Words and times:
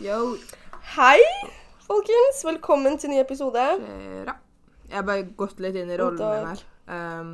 Yo. 0.00 0.36
Hei, 0.96 1.18
folkens. 1.86 2.44
Velkommen 2.44 2.98
til 2.98 3.10
ny 3.12 3.18
episode. 3.20 3.62
Kjæra. 3.80 4.34
Jeg 4.90 4.96
har 4.98 5.06
bare 5.06 5.24
gått 5.38 5.60
litt 5.62 5.76
inn 5.78 5.90
i 5.92 5.96
rollen 6.00 6.20
min 6.20 6.46
her. 6.50 6.62
Um, 6.90 7.32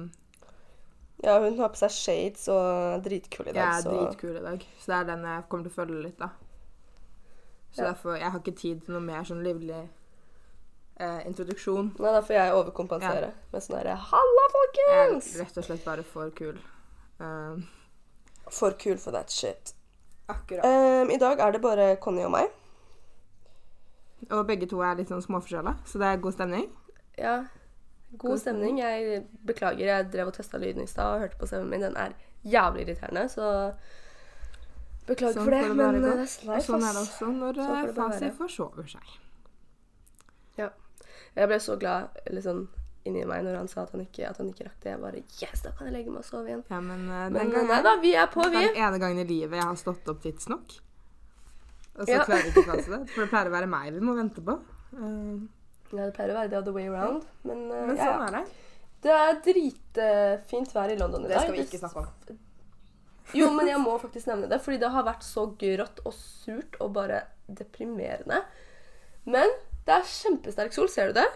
Ja, 1.25 1.39
hun 1.41 1.55
har 1.59 1.71
på 1.73 1.79
seg 1.81 1.91
shades 1.97 2.43
og 2.53 3.01
dritkul 3.07 3.47
i 3.47 3.49
jeg 3.49 3.57
dag, 3.57 3.79
er 3.79 3.85
så 3.87 3.93
dritkul 3.95 4.35
i 4.37 4.43
dag, 4.45 4.65
så 4.83 4.91
det 4.91 4.97
er 4.99 5.07
den 5.09 5.23
jeg 5.25 5.45
kommer 5.49 5.65
til 5.65 5.73
å 5.73 5.77
følge 5.79 6.03
litt, 6.05 6.19
da. 6.21 6.29
Så 7.73 7.81
Ja. 7.83 7.87
derfor 7.93 8.17
Jeg 8.19 8.31
har 8.31 8.39
ikke 8.41 8.57
tid 8.57 8.83
til 8.85 8.93
noe 8.95 9.01
mer 9.01 9.23
sånn 9.25 9.43
livlig 9.43 9.89
eh, 11.01 11.27
introduksjon. 11.27 11.95
Nei, 11.99 12.13
da 12.13 12.21
får 12.21 12.35
jeg 12.37 12.53
overkompensere 12.53 13.33
med 13.53 13.63
sånn 13.63 13.79
herre 13.79 13.97
Halla, 13.97 14.45
folkens!' 14.59 15.33
Jeg 15.33 15.41
er 15.41 15.45
rett 15.45 15.57
og 15.59 15.65
slett 15.65 15.85
bare 15.85 16.03
for 16.05 16.31
kul. 16.31 16.59
Um, 17.19 17.67
For 18.51 18.71
kul 18.73 18.97
for 18.99 19.11
that 19.11 19.31
shit. 19.31 19.73
Akkurat. 20.29 20.65
Um, 20.67 21.11
I 21.11 21.19
dag 21.23 21.41
er 21.41 21.53
det 21.57 21.63
bare 21.65 21.91
Conny 22.03 22.25
og 22.27 22.33
meg. 22.35 22.49
Og 24.31 24.47
begge 24.49 24.67
to 24.71 24.81
er 24.83 24.97
litt 24.99 25.11
sånn 25.13 25.23
småforskjella, 25.23 25.77
så 25.87 26.01
det 26.03 26.09
er 26.09 26.23
god 26.25 26.35
stemning. 26.35 26.71
Ja. 27.19 27.37
God 28.17 28.31
God 28.31 28.41
stemning. 28.43 28.81
Jeg 28.81 29.21
beklager, 29.47 29.87
jeg 29.87 30.09
drev 30.13 30.33
og 30.33 30.39
testa 30.39 30.59
lyden 30.59 30.83
i 30.83 30.91
stad 30.91 31.15
og 31.15 31.27
hørte 31.27 31.39
på 31.39 31.49
stemmen 31.51 31.71
min. 31.71 31.85
Den 31.85 31.97
er 32.01 32.17
jævlig 32.47 32.87
irriterende, 32.87 33.29
så 33.31 33.53
Beklager 35.07 35.37
Sånn 35.39 35.45
for 35.47 35.55
det, 35.55 35.61
det 35.63 35.75
men 35.79 36.01
gå. 36.01 36.01
det 36.03 36.15
er 36.19 36.31
sleip, 36.31 36.65
sånn 36.67 36.83
er 36.83 36.97
det 36.97 37.03
også 37.05 37.27
når 37.31 37.59
Sånn 37.61 37.69
får 37.71 37.91
eh, 37.91 37.95
Fasi 37.95 38.31
forsover 38.35 38.89
seg. 38.91 39.13
Ja. 40.59 40.73
Jeg 41.37 41.51
ble 41.53 41.59
så 41.63 41.77
glad 41.79 42.17
liksom, 42.33 42.65
inni 43.09 43.25
meg 43.29 43.45
når 43.47 43.57
han 43.61 43.69
sa 43.71 43.83
at 43.87 43.93
han 43.95 44.03
ikke, 44.05 44.29
at 44.29 44.39
han 44.43 44.49
ikke 44.53 44.67
rakk 44.69 44.81
det. 44.83 44.91
Jeg 44.93 45.01
bare 45.03 45.23
Yes, 45.43 45.63
da 45.65 45.73
kan 45.77 45.89
jeg 45.89 45.95
legge 45.97 46.11
meg 46.15 46.23
og 46.25 46.29
sove 46.29 46.51
igjen. 46.51 46.65
Ja, 46.71 46.81
men, 46.81 47.05
eh, 47.11 47.29
Men 47.31 47.39
den 47.39 47.53
nei 47.53 47.67
gangen 47.69 47.85
da, 47.89 47.95
vi 48.03 48.15
er 48.15 48.27
på, 48.33 48.45
vi. 48.51 48.65
Den 48.67 48.77
ene 48.87 48.99
gangen 49.03 49.23
i 49.23 49.29
livet 49.29 49.59
jeg 49.61 49.65
har 49.71 49.77
stått 49.81 50.09
opp 50.13 50.23
tidsnok. 50.25 50.79
Og 51.97 52.05
så 52.05 52.13
Ja. 52.13 52.25
klarer 52.29 52.51
ikke 52.51 52.65
Fasi 52.67 52.91
det. 52.93 53.03
For 53.15 53.25
det 53.25 53.31
pleier 53.31 53.49
å 53.49 53.55
være 53.57 53.69
meg 53.73 53.93
vi 53.95 54.01
må 54.05 54.17
vente 54.19 54.43
på. 54.45 54.59
Uh, 54.97 55.47
Ja, 55.93 56.03
det 56.09 56.15
pleier 56.17 56.33
å 56.35 56.41
være 56.41 56.51
the 56.51 56.59
other 56.59 56.73
way 56.75 56.89
around. 56.91 57.25
Men, 57.45 57.71
uh, 57.71 57.87
Men 57.87 57.97
sånn 57.97 58.07
ja. 58.21 58.27
er 58.27 58.33
det. 58.41 58.45
Det 59.07 59.13
er 59.15 59.39
dritfint 59.45 60.73
vær 60.75 60.91
i 60.91 60.97
London 60.99 61.25
i 61.25 61.29
dag. 61.29 61.37
Det 61.37 61.43
skal 61.47 61.55
vi 61.55 61.63
ikke 61.65 61.79
snakke 61.79 62.03
om. 62.03 62.39
Jo, 63.35 63.51
men 63.55 63.67
jeg 63.67 63.79
må 63.83 63.97
faktisk 64.01 64.27
nevne 64.31 64.49
det, 64.51 64.61
fordi 64.63 64.79
det 64.83 64.91
har 64.91 65.05
vært 65.07 65.23
så 65.27 65.47
grått 65.59 66.01
og 66.07 66.15
surt 66.15 66.77
og 66.81 66.93
bare 66.95 67.23
deprimerende. 67.49 68.43
Men 69.27 69.51
det 69.87 69.95
er 69.95 70.03
kjempesterk 70.11 70.73
sol, 70.75 70.89
ser 70.89 71.11
du 71.13 71.21
det? 71.21 71.27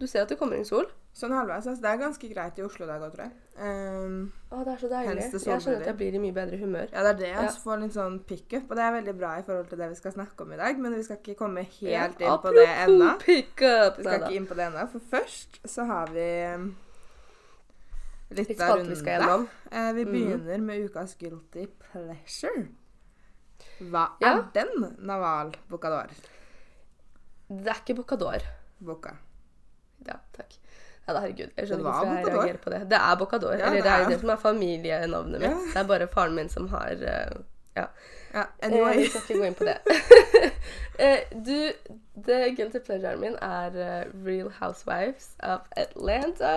Du 0.00 0.06
ser 0.06 0.22
at 0.24 0.28
det 0.32 0.38
kommer 0.40 0.56
inn 0.56 0.64
sol. 0.68 0.86
Sånn 1.14 1.30
halvveis. 1.30 1.66
Altså, 1.70 1.78
det 1.82 1.90
er 1.92 1.98
ganske 2.00 2.28
greit 2.32 2.56
i 2.58 2.62
Oslo 2.64 2.84
i 2.84 2.88
dag 2.90 3.02
òg, 3.06 3.12
tror 3.14 3.28
jeg. 3.28 3.34
Um, 3.54 4.14
Å, 4.50 4.62
det 4.66 4.72
er 4.72 4.80
så 4.80 4.88
deilig. 4.90 5.26
Jeg 5.30 5.42
skjønner 5.44 5.82
at 5.84 5.90
jeg 5.92 5.96
blir 6.00 6.16
i 6.18 6.22
mye 6.24 6.34
bedre 6.34 6.56
humør. 6.58 6.88
ja, 6.90 7.04
det 7.06 7.10
er 7.12 7.18
det. 7.20 7.28
Ja. 7.28 7.42
Altså, 7.44 7.60
får 7.62 7.82
litt 7.84 7.94
sånn 7.94 8.16
pickup. 8.26 8.64
Og 8.66 8.74
det 8.80 8.82
er 8.82 8.96
veldig 8.96 9.14
bra 9.20 9.34
i 9.38 9.44
forhold 9.46 9.68
til 9.70 9.78
det 9.78 9.88
vi 9.92 9.98
skal 10.00 10.14
snakke 10.16 10.42
om 10.42 10.54
i 10.56 10.58
dag. 10.58 10.80
Men 10.82 10.96
vi 10.98 11.04
skal 11.06 11.20
ikke 11.20 11.36
komme 11.38 11.62
helt 11.62 12.24
inn 12.24 12.40
på 12.42 12.54
det 12.56 12.66
ennå. 12.72 13.12
Vi 13.28 13.36
skal 13.52 13.92
ikke 14.24 14.32
inn 14.40 14.48
på 14.50 14.58
det 14.58 14.66
ennå. 14.66 14.88
For 14.90 15.06
først 15.12 15.60
så 15.76 15.86
har 15.92 16.10
vi 16.16 16.26
um, 16.56 16.66
litt 18.34 18.50
av 18.58 18.74
runden. 18.74 18.90
vi 18.90 18.98
skal 18.98 19.20
gjennom. 19.20 19.46
Eh, 19.70 19.92
vi 20.00 20.08
begynner 20.10 20.42
begynner 20.42 20.66
med 20.66 20.88
ukas 20.88 21.14
guilty 21.20 21.68
pleasure. 21.86 22.66
Hva 23.86 24.08
Ja. 24.20 24.34
er 24.34 24.42
den, 24.54 24.96
Naval 24.98 25.54
Bocador? 25.70 26.10
Det 27.48 27.70
er 27.70 27.78
ikke 27.84 27.94
Bocador. 28.02 28.42
Boca. 28.82 29.14
Ja, 30.04 30.18
takk. 30.34 30.58
Ja, 31.08 31.12
herregud. 31.20 31.50
Jeg 31.56 31.66
skjønner 31.68 31.84
ikke 31.84 31.90
hvorfor 31.90 32.14
jeg 32.16 32.26
reagerer 32.26 32.56
på 32.64 32.70
det. 32.70 32.82
Det 32.90 32.98
er 33.00 33.16
Bocador. 33.20 33.52
Ja, 33.52 33.64
eller 33.66 33.70
det 33.76 33.84
det 33.84 33.92
er 33.92 33.98
jo 34.04 34.10
det 34.10 34.20
som 34.20 34.28
er 34.30 34.36
familienavnet 34.36 35.40
mitt. 35.40 35.50
Ja. 35.50 35.56
Det 35.74 35.76
er 35.82 35.86
bare 35.88 36.08
faren 36.14 36.34
min 36.34 36.48
som 36.48 36.68
har 36.68 36.90
eh, 36.90 37.36
Ja. 37.76 37.84
Ja, 38.34 38.40
Eh, 38.62 38.66
anyway. 38.66 38.96
vi 38.98 39.04
skal 39.08 39.20
ikke 39.28 39.38
gå 39.40 39.44
inn 39.46 39.54
på 39.54 39.64
det. 39.64 39.78
Eh, 40.98 41.18
du, 41.46 41.72
det 42.26 42.36
guilty 42.56 42.78
pleasuren 42.86 43.18
min 43.20 43.34
er 43.42 43.74
eh, 43.82 44.04
Real 44.26 44.50
Housewives 44.60 45.32
of 45.42 45.60
Atlanta. 45.76 46.52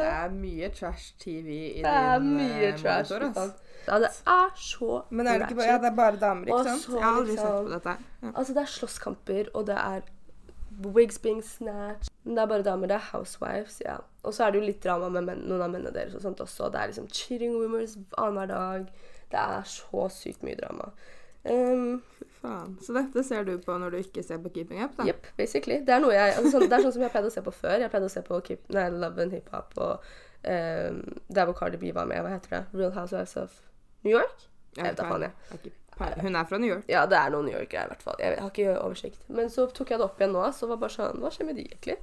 Det 0.00 0.06
er 0.08 0.30
mye 0.32 0.70
trash-TV 0.78 1.48
i 1.76 1.82
Det 1.84 1.92
er 1.92 2.18
din 2.18 2.30
mye 2.38 2.70
eh, 2.70 2.78
trash. 2.80 3.12
monitor, 3.12 3.26
Altså. 3.26 3.52
Ja, 3.86 3.98
det 3.98 4.08
er 4.26 4.48
så 4.56 5.02
Men 5.10 5.26
er 5.26 5.38
det, 5.44 5.56
bare, 5.56 5.66
ja, 5.68 5.76
det 5.78 5.90
er 5.90 5.96
bare 5.96 6.16
damer, 6.20 6.46
ikke 6.48 6.64
sant? 6.70 6.82
så 6.82 6.92
Jeg 6.96 7.04
har 7.04 7.12
aldri 7.20 7.30
liksom- 7.34 7.46
sett 7.46 7.66
på 7.68 7.74
dette. 7.74 7.96
Ja. 8.22 8.28
Altså, 8.34 8.54
det 8.54 8.62
er 8.62 8.66
slåsskamper, 8.78 9.44
og 9.54 9.66
det 9.66 9.76
er 9.76 10.00
wigs 10.82 11.18
being 11.22 11.42
snatched. 11.44 12.12
Men 12.24 12.36
det 12.36 12.42
er 12.42 12.46
bare 12.46 12.66
damer. 12.66 12.90
Det 12.90 12.96
er 12.96 13.10
housewives, 13.12 13.80
ja. 13.84 13.98
Og 14.22 14.34
så 14.34 14.46
er 14.46 14.52
det 14.52 14.60
jo 14.60 14.66
litt 14.66 14.82
drama 14.84 15.08
med 15.12 15.28
menn, 15.28 15.44
noen 15.46 15.62
av 15.62 15.70
mennene 15.72 15.94
deres 15.94 16.16
og 16.16 16.24
sånt 16.24 16.40
også. 16.42 16.70
Det 16.72 16.80
er 16.80 16.90
liksom 16.92 17.10
cheating 17.12 17.54
rumors 17.54 17.96
annenhver 18.18 18.50
dag. 18.50 18.90
Det 19.30 19.42
er 19.42 19.70
så 19.70 20.08
sykt 20.12 20.44
mye 20.46 20.58
drama. 20.58 20.90
Um, 21.46 22.02
Faen. 22.40 22.76
Så 22.82 22.94
dette 22.96 23.22
ser 23.26 23.46
du 23.46 23.54
på 23.62 23.76
når 23.78 23.94
du 23.94 23.98
ikke 24.00 24.22
ser 24.26 24.40
på 24.42 24.50
Keeping 24.54 24.82
Up, 24.82 24.96
da? 24.98 25.06
Jepp, 25.06 25.28
basically. 25.38 25.78
Det 25.86 25.94
er, 25.94 26.02
noe 26.02 26.14
jeg, 26.14 26.34
altså, 26.34 26.56
sånn, 26.56 26.66
det 26.66 26.78
er 26.78 26.86
sånn 26.86 26.96
som 26.96 27.06
jeg 27.06 27.14
pleide 27.14 27.30
å 27.30 27.36
se 27.36 27.44
på 27.46 27.54
før. 27.54 27.78
Jeg 27.84 27.92
pleide 27.94 28.10
å 28.10 28.14
se 28.16 28.22
på 28.26 28.40
Keep, 28.48 28.68
nei, 28.74 28.88
Love 28.94 29.26
and 29.26 29.36
Hip 29.36 29.54
Hop 29.54 29.78
og 29.78 30.10
um, 30.42 31.00
der 31.38 31.48
hvor 31.48 31.58
Cardi 31.58 31.80
B 31.80 31.94
var 31.94 32.10
med. 32.10 32.22
Hva 32.26 32.34
heter 32.34 32.58
det? 32.58 32.62
Real 32.74 32.94
Housewives 32.98 33.36
of 33.40 33.58
New 34.02 34.14
York? 34.14 34.48
Jeg 34.76 34.90
vet 34.90 34.98
da 34.98 35.10
faen, 35.10 35.28
jeg. 35.30 35.76
Hun 35.96 36.36
er 36.36 36.44
fra 36.44 36.58
New 36.60 36.68
York. 36.68 36.84
Ja, 36.92 37.06
det 37.08 37.16
er 37.16 37.30
noen 37.32 37.46
New 37.48 37.56
Yorkere 37.56 37.86
i 37.86 37.90
hvert 37.92 38.02
fall. 38.04 38.18
Jeg 38.20 38.36
har 38.40 38.50
ikke 38.52 38.74
oversikt. 38.82 39.22
Men 39.32 39.48
så 39.52 39.64
tok 39.72 39.90
jeg 39.90 39.98
det 40.02 40.04
opp 40.04 40.20
igjen 40.20 40.34
nå, 40.36 40.42
så 40.52 40.68
var 40.68 40.76
det 40.76 40.84
bare 40.84 40.96
sånn 40.96 41.22
Hva 41.22 41.30
skjer 41.32 41.48
med 41.48 41.56
de 41.56 41.64
egentlig? 41.70 41.96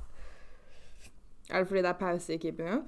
Er 1.52 1.60
det 1.60 1.68
fordi 1.70 1.84
det 1.86 1.92
er 1.92 2.00
pause 2.00 2.34
i 2.34 2.40
Keeping 2.42 2.70
Up? 2.74 2.88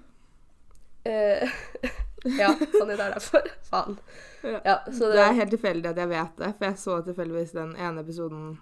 Eh, 1.05 1.45
ja, 2.41 2.49
det 2.57 2.95
er 2.95 3.03
derfor. 3.03 3.49
Faen. 3.69 3.99
Ja. 4.41 4.59
Ja, 4.65 4.77
så 4.89 5.11
Det 5.11 5.19
det, 5.19 5.25
er 5.27 5.37
helt 5.41 5.53
tilfeldig 5.53 5.91
at 5.91 5.97
jeg 6.01 6.09
vet 6.09 6.39
det, 6.41 6.53
for 6.57 6.65
jeg 6.65 6.79
så 6.81 7.01
tilfeldigvis 7.05 7.53
den 7.57 7.75
ene 7.75 8.01
episoden 8.01 8.55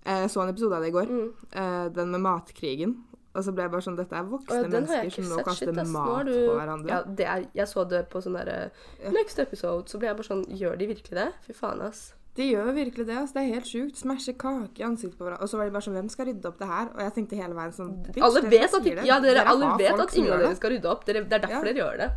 Eh, 0.00 0.22
Jeg 0.22 0.30
så 0.32 0.40
en 0.40 0.48
episode 0.48 0.76
av 0.76 0.80
det 0.82 0.88
i 0.88 0.94
går. 0.94 1.10
mm. 1.12 1.32
eh, 1.52 1.86
Den 1.92 2.10
med 2.10 2.20
matkrigen. 2.24 2.94
Og 3.34 3.44
så 3.46 3.52
ble 3.54 3.62
jeg 3.62 3.70
bare 3.70 3.82
sånn 3.86 3.96
Dette 3.96 4.16
er 4.18 4.24
voksne 4.26 4.56
ja, 4.62 4.68
mennesker 4.68 5.10
som 5.14 5.24
nå 5.30 5.42
kaster 5.46 5.70
Shit, 5.70 5.90
mat 5.94 6.24
du 6.26 6.32
på 6.34 6.54
hverandre. 6.56 6.88
Ja, 6.90 7.02
det 7.04 7.26
er, 7.26 7.44
jeg 7.54 7.68
så 7.70 7.84
det 7.88 8.08
på 8.10 8.18
sånn 8.24 8.34
derre 8.34 8.70
Ja. 9.04 9.10
Next 9.14 9.38
episode, 9.38 9.86
så 9.88 9.98
ble 10.02 10.08
jeg 10.10 10.16
bare 10.18 10.26
sånn 10.26 10.44
Gjør 10.50 10.78
de 10.80 10.86
virkelig 10.90 11.14
det? 11.20 11.28
Fy 11.46 11.52
faen, 11.54 11.80
ass. 11.86 12.14
De 12.34 12.46
gjør 12.46 12.72
virkelig 12.74 13.06
det. 13.06 13.16
altså. 13.18 13.34
Det 13.34 13.42
er 13.42 13.54
helt 13.54 13.66
sjukt. 13.66 13.96
Smasher 13.98 14.32
kake 14.38 14.78
i 14.80 14.84
ansiktet 14.86 15.18
på 15.18 15.24
hverandre. 15.26 15.42
Og 15.42 15.48
så 15.50 15.58
var 15.58 15.64
de 15.66 15.72
bare 15.74 15.82
sånn 15.82 15.94
Hvem 15.98 16.08
skal 16.10 16.26
rydde 16.30 16.46
opp 16.50 16.58
det 16.58 16.66
her? 16.70 16.90
Og 16.94 17.00
jeg 17.02 17.12
tenkte 17.18 17.36
hele 17.42 17.54
veien 17.58 17.72
sånn 17.74 17.94
bitch, 18.06 18.22
Alle 18.22 18.40
dere 18.42 18.50
vet 18.50 18.74
at, 18.74 18.86
ja, 19.06 19.20
dere, 19.20 19.44
alle 19.50 19.70
vet 19.78 20.00
at 20.06 20.14
ingen 20.16 20.32
av 20.32 20.38
dere 20.44 20.54
skal 20.56 20.70
rydde 20.74 20.90
opp. 20.90 21.04
Dere, 21.06 21.22
det 21.24 21.32
er 21.38 21.38
derfor 21.46 21.56
Ja. 21.58 21.72
dere 21.72 21.82
gjør 21.84 21.98
det. 21.98 22.10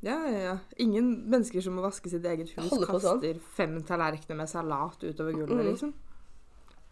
Ja, 0.00 0.16
ja, 0.30 0.38
ja. 0.38 0.56
Ingen 0.78 1.24
mennesker 1.28 1.60
som 1.62 1.74
må 1.76 1.82
vaske 1.82 2.08
sitt 2.08 2.24
eget 2.24 2.50
hus, 2.54 2.68
kaster 2.68 2.86
sånn. 2.86 3.20
kaster 3.20 3.40
fem 3.56 3.82
tallerkener 3.82 4.36
med 4.36 4.48
salat 4.48 5.00
utover 5.02 5.32
gulvet, 5.32 5.56
Mm. 5.58 5.70
liksom. 5.72 5.92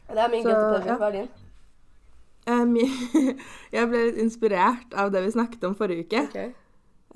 Det 0.09 0.19
er 0.19 0.29
min 0.29 0.43
Så, 0.43 0.51
på 0.51 0.79
det, 0.79 0.87
ja. 0.87 0.97
Hva 0.99 1.07
er 1.09 1.13
din? 1.13 1.29
Um, 2.47 2.77
jeg 3.75 3.91
ble 3.91 4.05
litt 4.09 4.21
inspirert 4.23 4.95
av 4.95 5.11
det 5.15 5.25
vi 5.25 5.35
snakket 5.35 5.65
om 5.67 5.75
forrige 5.79 6.07
uke. 6.07 6.23
Okay. 6.31 6.53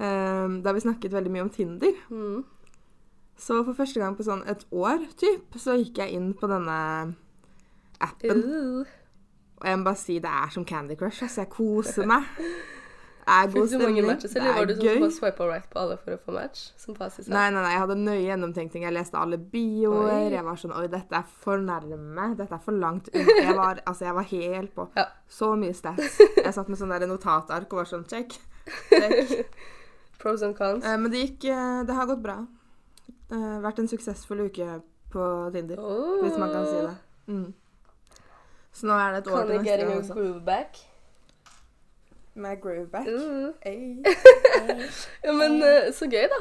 Um, 0.00 0.60
da 0.64 0.74
vi 0.74 0.82
snakket 0.82 1.14
veldig 1.14 1.32
mye 1.34 1.44
om 1.46 1.52
Tinder. 1.54 1.94
Mm. 2.10 2.42
Så 3.40 3.60
for 3.64 3.76
første 3.76 4.00
gang 4.02 4.16
på 4.18 4.26
sånn 4.26 4.42
et 4.50 4.66
år, 4.74 5.04
typ, 5.20 5.54
så 5.60 5.78
gikk 5.78 6.02
jeg 6.02 6.16
inn 6.18 6.32
på 6.36 6.50
denne 6.50 6.80
appen. 8.00 8.42
Uh. 8.42 8.96
Og 9.60 9.68
jeg 9.68 9.78
må 9.78 9.86
bare 9.86 10.00
si 10.00 10.18
det 10.20 10.32
er 10.32 10.52
som 10.52 10.64
Candy 10.64 10.96
Crush. 10.96 11.22
Altså, 11.22 11.44
jeg 11.44 11.52
koser 11.52 12.08
meg. 12.08 12.28
Er 13.26 13.46
god 13.46 13.68
Fikk 13.68 13.70
du 13.70 13.78
mange 13.78 14.00
stemning. 14.00 14.06
matches, 14.06 14.32
Det 14.32 14.40
eller 14.42 14.54
var 14.54 14.66
du 14.66 14.74
sånn 14.74 14.98
som 15.02 15.10
swipa 15.18 15.46
right 15.48 15.66
på 15.70 15.78
alle 15.80 15.96
for 15.98 16.12
å 16.16 16.18
få 16.24 16.32
match? 16.34 16.60
Som 16.76 16.94
Pasi 16.94 17.22
sa? 17.22 17.30
Nei, 17.34 17.50
nei, 17.50 17.62
nei, 17.62 17.72
jeg 17.72 17.80
hadde 17.80 17.96
nøye 18.00 18.22
gjennomtenkt 18.24 18.72
ting. 18.72 18.82
Jeg 18.82 18.92
leste 18.96 19.18
alle 19.20 19.36
bioer. 19.38 20.10
Oi. 20.10 20.30
Jeg 20.32 20.44
var 20.44 20.56
sånn 20.56 20.72
Oi, 20.76 20.86
dette 20.88 21.14
er 21.20 21.26
for 21.44 21.58
nærme. 21.58 22.36
Dette 22.36 22.54
er 22.54 22.62
for 22.64 22.72
langt 22.72 23.08
unna. 23.14 23.36
Jeg 23.42 23.56
var, 23.56 23.80
altså, 23.86 24.04
jeg 24.04 24.14
var 24.14 24.22
helt 24.32 24.74
på. 24.74 24.88
Ja. 24.96 25.06
Så 25.28 25.52
mye 25.56 25.74
stats. 25.74 26.18
Jeg 26.36 26.54
satt 26.54 26.68
med 26.68 26.78
sånn 26.80 26.90
der 26.96 27.06
notatark 27.06 27.70
og 27.72 27.82
var 27.84 27.90
sånn 27.92 28.06
Check. 28.08 28.38
check. 28.88 29.46
Pros 30.20 30.42
and 30.42 30.56
cons. 30.58 30.84
Eh, 30.84 30.96
men 31.00 31.10
det 31.10 31.22
gikk 31.26 31.44
eh, 31.48 31.84
Det 31.88 31.94
har 31.96 32.06
gått 32.10 32.22
bra. 32.22 32.38
Eh, 33.30 33.58
vært 33.64 33.78
en 33.78 33.88
suksessfull 33.88 34.46
uke 34.48 34.80
på 35.10 35.24
Tinder, 35.54 35.78
Oh. 35.80 36.20
hvis 36.22 36.36
man 36.38 36.50
kan 36.52 36.66
si 36.66 36.80
det. 36.84 36.94
Mm. 37.28 37.54
Så 38.72 38.86
nå 38.86 38.94
er 39.00 39.12
det 39.16 39.22
et 39.26 39.30
år 39.32 39.46
til 39.46 39.56
neste 39.56 39.64
getting 39.66 39.88
ikke 39.90 39.96
a 39.96 40.02
også. 40.04 40.14
groove 40.14 40.44
back. 40.46 40.76
Med 42.40 42.62
groove 42.62 42.86
back. 42.92 43.06
Hey. 43.06 43.54
Hey. 43.62 44.04
Ja, 45.24 45.32
men 45.32 45.60
eh, 45.62 45.90
så 45.92 46.08
gøy, 46.08 46.26
da. 46.32 46.40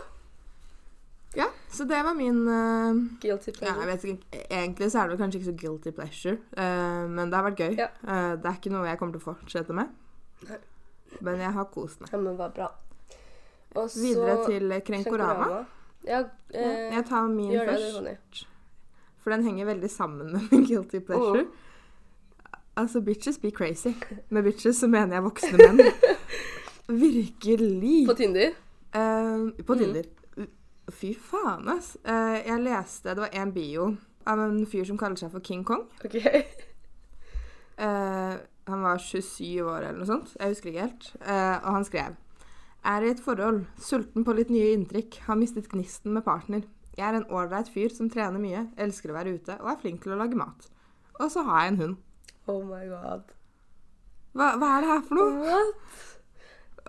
Ja, 1.36 1.46
så 1.70 1.86
det 1.86 2.00
var 2.04 2.16
min 2.18 2.48
uh, 2.48 2.96
Guilty 3.22 3.52
ja, 3.52 3.58
pleasure. 3.60 3.86
vet 3.86 4.04
ikke, 4.04 4.46
Egentlig 4.50 4.88
så 4.92 5.04
er 5.04 5.12
det 5.12 5.18
kanskje 5.20 5.40
ikke 5.40 5.52
så 5.52 5.58
guilty 5.62 5.92
pleasure, 5.94 6.38
uh, 6.58 7.06
men 7.06 7.30
det 7.30 7.38
har 7.38 7.46
vært 7.52 7.62
gøy. 7.62 7.76
Ja. 7.78 7.90
Uh, 8.02 8.34
det 8.40 8.50
er 8.50 8.58
ikke 8.58 8.74
noe 8.74 8.88
jeg 8.90 9.02
kommer 9.02 9.14
til 9.18 9.22
å 9.22 9.28
fortsette 9.28 9.76
med. 9.78 9.92
Nei. 10.50 10.58
Men 11.26 11.44
jeg 11.44 11.54
har 11.54 11.68
kost 11.74 12.02
meg. 12.02 12.14
Ja, 12.14 12.22
men 12.24 12.40
var 12.40 12.56
bra. 12.56 12.72
Og 13.78 13.90
Videre 13.94 14.40
til 14.48 14.74
Krenkorama. 14.86 15.66
Ja, 16.08 16.24
eh, 16.54 16.94
Jeg 16.96 17.06
tar 17.10 17.28
min 17.28 17.52
først. 17.52 18.04
det, 18.06 18.46
for 19.20 19.34
den 19.34 19.44
henger 19.44 19.66
veldig 19.66 19.90
sammen 19.92 20.32
med 20.32 20.42
min 20.52 20.66
guilty 20.66 21.00
pleasure. 21.00 21.46
Altså, 22.80 23.02
bitches 23.04 23.38
be 23.44 23.52
crazy. 23.52 23.92
Med 24.32 24.44
bitches 24.48 24.80
så 24.80 24.88
mener 24.88 25.18
jeg 25.20 25.26
voksne 25.26 25.58
menn. 25.60 25.82
Virkelig. 27.04 28.06
På 28.08 28.14
Tinder. 28.18 28.56
Uh, 28.96 29.50
på 29.68 29.76
Mm. 29.76 29.80
Tinder. 29.84 30.08
Fy 30.90 31.12
faen, 31.14 31.68
ass. 31.70 31.92
Uh, 32.02 32.40
jeg 32.42 32.64
leste 32.66 33.12
Det 33.14 33.22
var 33.22 33.30
en 33.38 33.52
bio 33.54 33.92
av 34.26 34.40
en 34.42 34.64
fyr 34.66 34.88
som 34.90 34.98
kaller 34.98 35.20
seg 35.20 35.30
for 35.34 35.44
King 35.46 35.62
Kong. 35.68 35.84
OK. 36.06 36.16
Uh, 37.78 38.40
han 38.72 38.82
var 38.86 38.98
27 39.02 39.62
år 39.66 39.84
eller 39.84 40.00
noe 40.00 40.10
sånt. 40.10 40.34
Jeg 40.40 40.56
husker 40.56 40.72
ikke 40.72 40.88
helt. 40.88 41.12
Og 41.20 41.70
han 41.74 41.86
skrev 41.88 42.18
Er 42.86 43.04
i 43.06 43.12
et 43.12 43.22
forhold. 43.22 43.64
Sulten 43.82 44.24
på 44.26 44.34
litt 44.38 44.50
nye 44.54 44.74
inntrykk. 44.78 45.20
Har 45.28 45.36
mistet 45.40 45.70
gnisten 45.72 46.14
med 46.16 46.24
partner. 46.24 46.62
Jeg 46.98 47.06
er 47.10 47.18
en 47.20 47.30
ålreit 47.32 47.70
fyr 47.74 47.90
som 47.94 48.10
trener 48.12 48.40
mye, 48.42 48.66
elsker 48.78 49.12
å 49.12 49.16
være 49.16 49.34
ute 49.38 49.56
og 49.62 49.70
er 49.72 49.78
flink 49.82 50.04
til 50.04 50.14
å 50.14 50.20
lage 50.20 50.38
mat. 50.38 50.68
Og 51.20 51.30
så 51.32 51.44
har 51.48 51.64
jeg 51.66 51.74
en 51.74 51.82
hund. 51.84 51.98
Oh 52.50 52.62
my 52.66 52.84
god. 52.90 53.30
Hva, 54.34 54.52
hva 54.62 54.70
er 54.78 54.84
det 54.86 54.90
her 54.94 55.02
for 55.08 55.20
noe? 55.20 55.40
What? 55.46 56.06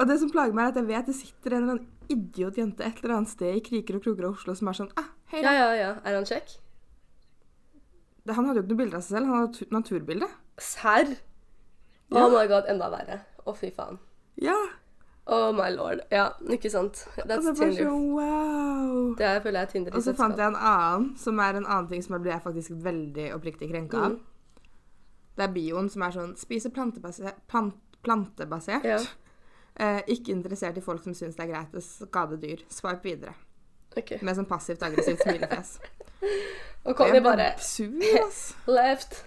Og 0.00 0.08
det 0.08 0.16
som 0.22 0.30
plager 0.32 0.54
meg, 0.56 0.66
er 0.68 0.72
at 0.74 0.78
jeg 0.80 0.88
vet 0.88 1.08
det 1.10 1.14
sitter 1.18 1.56
en 1.56 1.62
eller 1.64 1.76
annen 1.76 1.88
idiotjente 2.10 2.84
et 2.86 3.00
eller 3.04 3.16
annet 3.18 3.30
sted 3.30 3.54
i 3.58 3.62
kriker 3.64 3.98
og 3.98 4.04
kroker 4.04 4.26
av 4.28 4.36
Oslo 4.38 4.54
som 4.58 4.70
er 4.70 4.76
sånn 4.80 4.90
ah, 4.98 5.08
hei 5.32 5.42
Ja, 5.44 5.50
da. 5.50 5.56
ja, 5.60 5.70
ja. 5.78 5.90
Er 6.08 6.16
han 6.18 6.26
kjekk? 6.28 6.56
Det- 8.26 8.34
Han 8.36 8.44
hadde 8.46 8.60
jo 8.60 8.62
ikke 8.64 8.72
noe 8.74 8.80
bilde 8.82 8.96
av 8.96 9.02
seg 9.04 9.16
selv, 9.16 9.26
han 9.30 9.40
hadde 9.40 9.58
tu- 9.58 9.70
naturbilde. 9.74 10.28
Serr? 10.58 11.16
Ja. 12.10 12.24
Oh 12.24 12.30
my 12.30 12.46
god, 12.50 12.64
enda 12.68 12.88
verre. 12.90 13.20
Å, 13.46 13.54
fy 13.56 13.70
faen. 13.70 13.98
Ja. 14.36 14.56
Oh 15.30 15.52
my 15.52 15.68
lord. 15.70 16.00
Ja, 16.10 16.30
ikke 16.50 16.70
sant. 16.70 17.04
That's 17.16 17.26
det 17.28 17.44
var 17.44 17.54
Tinder. 17.54 17.84
sånn 17.84 18.10
wow. 18.16 19.14
Det 19.16 19.26
er, 19.26 19.40
føler 19.40 19.60
jeg 19.60 19.68
er 19.68 19.72
Tinder 19.72 19.92
i 19.92 19.96
Og 19.96 20.02
så 20.02 20.14
fant 20.16 20.36
jeg 20.36 20.46
en 20.46 20.56
annen, 20.56 21.16
som 21.16 21.38
er 21.38 21.54
en 21.60 21.66
annen 21.66 21.88
ting 21.88 22.02
som 22.02 22.16
jeg 22.16 22.22
ble 22.26 22.40
faktisk 22.42 22.70
veldig 22.82 23.28
oppriktig 23.36 23.70
krenka 23.70 23.96
av. 23.96 24.10
Mm. 24.16 24.20
Det 25.40 25.46
er 25.46 25.54
bioen 25.54 25.88
som 25.88 26.04
er 26.04 26.12
sånn 26.12 26.32
Spise 26.36 26.68
plantebasert, 26.74 27.38
plant, 27.48 27.78
plantebasert. 28.04 28.84
Ja. 28.84 28.98
Eh, 29.80 30.02
ikke 30.12 30.34
interessert 30.34 30.76
i 30.76 30.84
folk 30.84 31.00
som 31.04 31.14
syns 31.16 31.38
det 31.38 31.46
er 31.46 31.54
greit 31.54 31.76
å 31.76 31.80
skade 31.84 32.36
dyr. 32.42 32.60
Swipe 32.68 33.06
videre. 33.06 33.32
Okay. 33.96 34.20
Med 34.22 34.36
sånn 34.36 34.48
passivt 34.50 34.84
aggressivt 34.84 35.24
smilefjes. 35.24 35.78
Og 36.86 36.96
kom 36.98 37.12
det 37.14 37.24
bare 37.24 37.50
absurd, 37.54 38.04
ass. 38.20 38.42
left. 38.78 39.22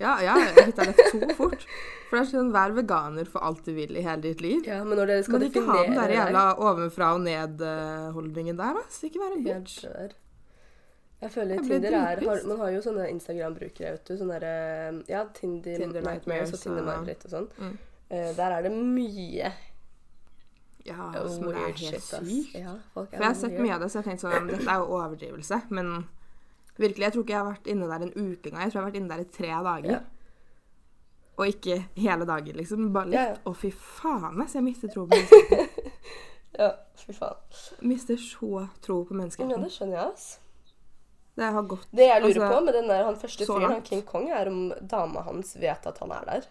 Ja, 0.00 0.14
ja, 0.22 0.36
jeg 0.40 0.70
hitta 0.70 0.86
det 0.88 1.08
to 1.10 1.34
fort. 1.36 1.66
For 2.08 2.16
det 2.16 2.22
er 2.22 2.28
sånn, 2.30 2.54
Vær 2.54 2.72
veganer 2.78 3.28
for 3.28 3.44
alt 3.44 3.66
du 3.66 3.74
vil 3.76 3.98
i 3.98 4.04
hele 4.06 4.22
ditt 4.24 4.40
liv. 4.42 4.62
Ja, 4.66 4.80
men 4.86 4.96
når 4.96 5.12
dere 5.12 5.26
skal 5.26 5.42
Men 5.42 5.50
ikke 5.50 5.66
ha 5.66 5.76
den 5.82 5.98
der 5.98 6.14
jævla 6.14 6.44
ovenfra 6.70 7.10
og 7.18 7.24
ned-holdningen 7.26 8.58
der, 8.58 8.80
ass. 8.80 9.02
Ikke 9.06 9.20
være 9.22 9.42
bitch. 9.44 9.82
dør. 9.84 10.14
Jeg 11.20 11.32
føler 11.34 11.54
Jeg 11.54 11.64
Tinder 11.64 11.92
er 11.92 12.22
har. 12.24 12.44
Man 12.48 12.60
har 12.62 12.70
jo 12.72 12.82
sånne 12.84 13.08
Instagram-brukere, 13.12 13.90
vet 13.96 14.06
du. 14.08 14.14
Sånne 14.16 14.38
der, 14.40 15.00
ja, 15.10 15.24
Tinder, 15.36 15.82
Tinder 15.82 16.04
Nightmares 16.06 16.54
og 16.56 16.62
Tinder 16.62 16.86
Mareritt 16.86 17.26
og 17.28 17.34
sånn. 17.34 17.50
Mm. 17.58 17.74
Uh, 18.10 18.30
der 18.38 18.54
er 18.56 18.64
det 18.66 18.72
mye 18.74 19.50
Ja, 20.86 21.10
oh, 21.20 21.28
som 21.30 21.44
det 21.46 21.58
er 21.60 21.66
helt 21.66 21.82
shit, 21.82 22.06
sykt. 22.08 22.56
Ja, 22.56 22.72
For 22.94 23.12
jeg 23.12 23.22
har 23.22 23.36
sett 23.38 23.58
mye 23.60 23.76
av 23.76 23.84
det, 23.84 23.90
så 23.92 24.00
jeg 24.00 24.06
har 24.06 24.08
tenkt 24.08 24.24
sånn 24.24 24.48
Dette 24.48 24.64
er 24.64 24.80
jo 24.80 24.88
overdrivelse. 24.96 25.60
Men 25.76 25.92
virkelig, 26.80 27.04
jeg 27.04 27.16
tror 27.16 27.26
ikke 27.26 27.36
jeg 27.36 27.42
har 27.42 27.50
vært 27.52 27.70
inne 27.74 27.90
der 27.92 28.06
en 28.08 28.16
uke 28.16 28.50
engang. 28.50 28.64
Jeg 28.64 28.72
tror 28.72 28.80
jeg 28.80 28.82
har 28.82 28.88
vært 28.88 29.00
inne 29.02 29.12
der 29.12 29.22
i 29.26 29.30
tre 29.36 29.52
dager. 29.68 29.92
Ja. 29.92 30.00
Og 31.40 31.46
ikke 31.48 31.78
hele 31.96 32.26
dagen, 32.28 32.56
liksom. 32.56 32.92
Bare 32.96 33.12
litt. 33.12 33.20
Ja, 33.20 33.28
ja. 33.34 33.40
Å, 33.44 33.56
fy 33.56 33.70
faen, 33.76 34.40
ass. 34.40 34.56
Jeg 34.56 34.64
mister 34.66 34.92
tro 34.92 35.06
på 35.06 35.16
menneskeheten. 35.16 35.76
Ja, 36.60 36.72
fy 36.98 37.14
faen. 37.14 37.36
mister 37.86 38.16
så 38.18 38.66
tro 38.82 39.04
på 39.06 39.14
Ja, 39.14 39.56
det 39.62 39.70
skjønner 39.70 39.94
jeg, 39.96 40.06
ass. 40.08 40.24
Det 41.40 41.48
har 41.56 41.62
gått 41.72 41.88
Det 41.96 42.06
jeg 42.10 42.22
lurer 42.22 42.36
Altså, 42.36 42.48
på 42.54 42.64
med 42.68 42.74
den 42.76 42.88
der, 42.92 43.04
han 43.08 43.16
første 43.24 43.46
fyren, 43.48 43.70
han. 43.72 43.82
King 43.88 44.02
Kong, 44.08 44.30
er 44.30 44.48
om 44.52 44.58
dama 44.94 45.22
hans 45.26 45.54
vet 45.62 45.86
at 45.88 45.98
han 46.04 46.12
er 46.18 46.24
der. 46.28 46.48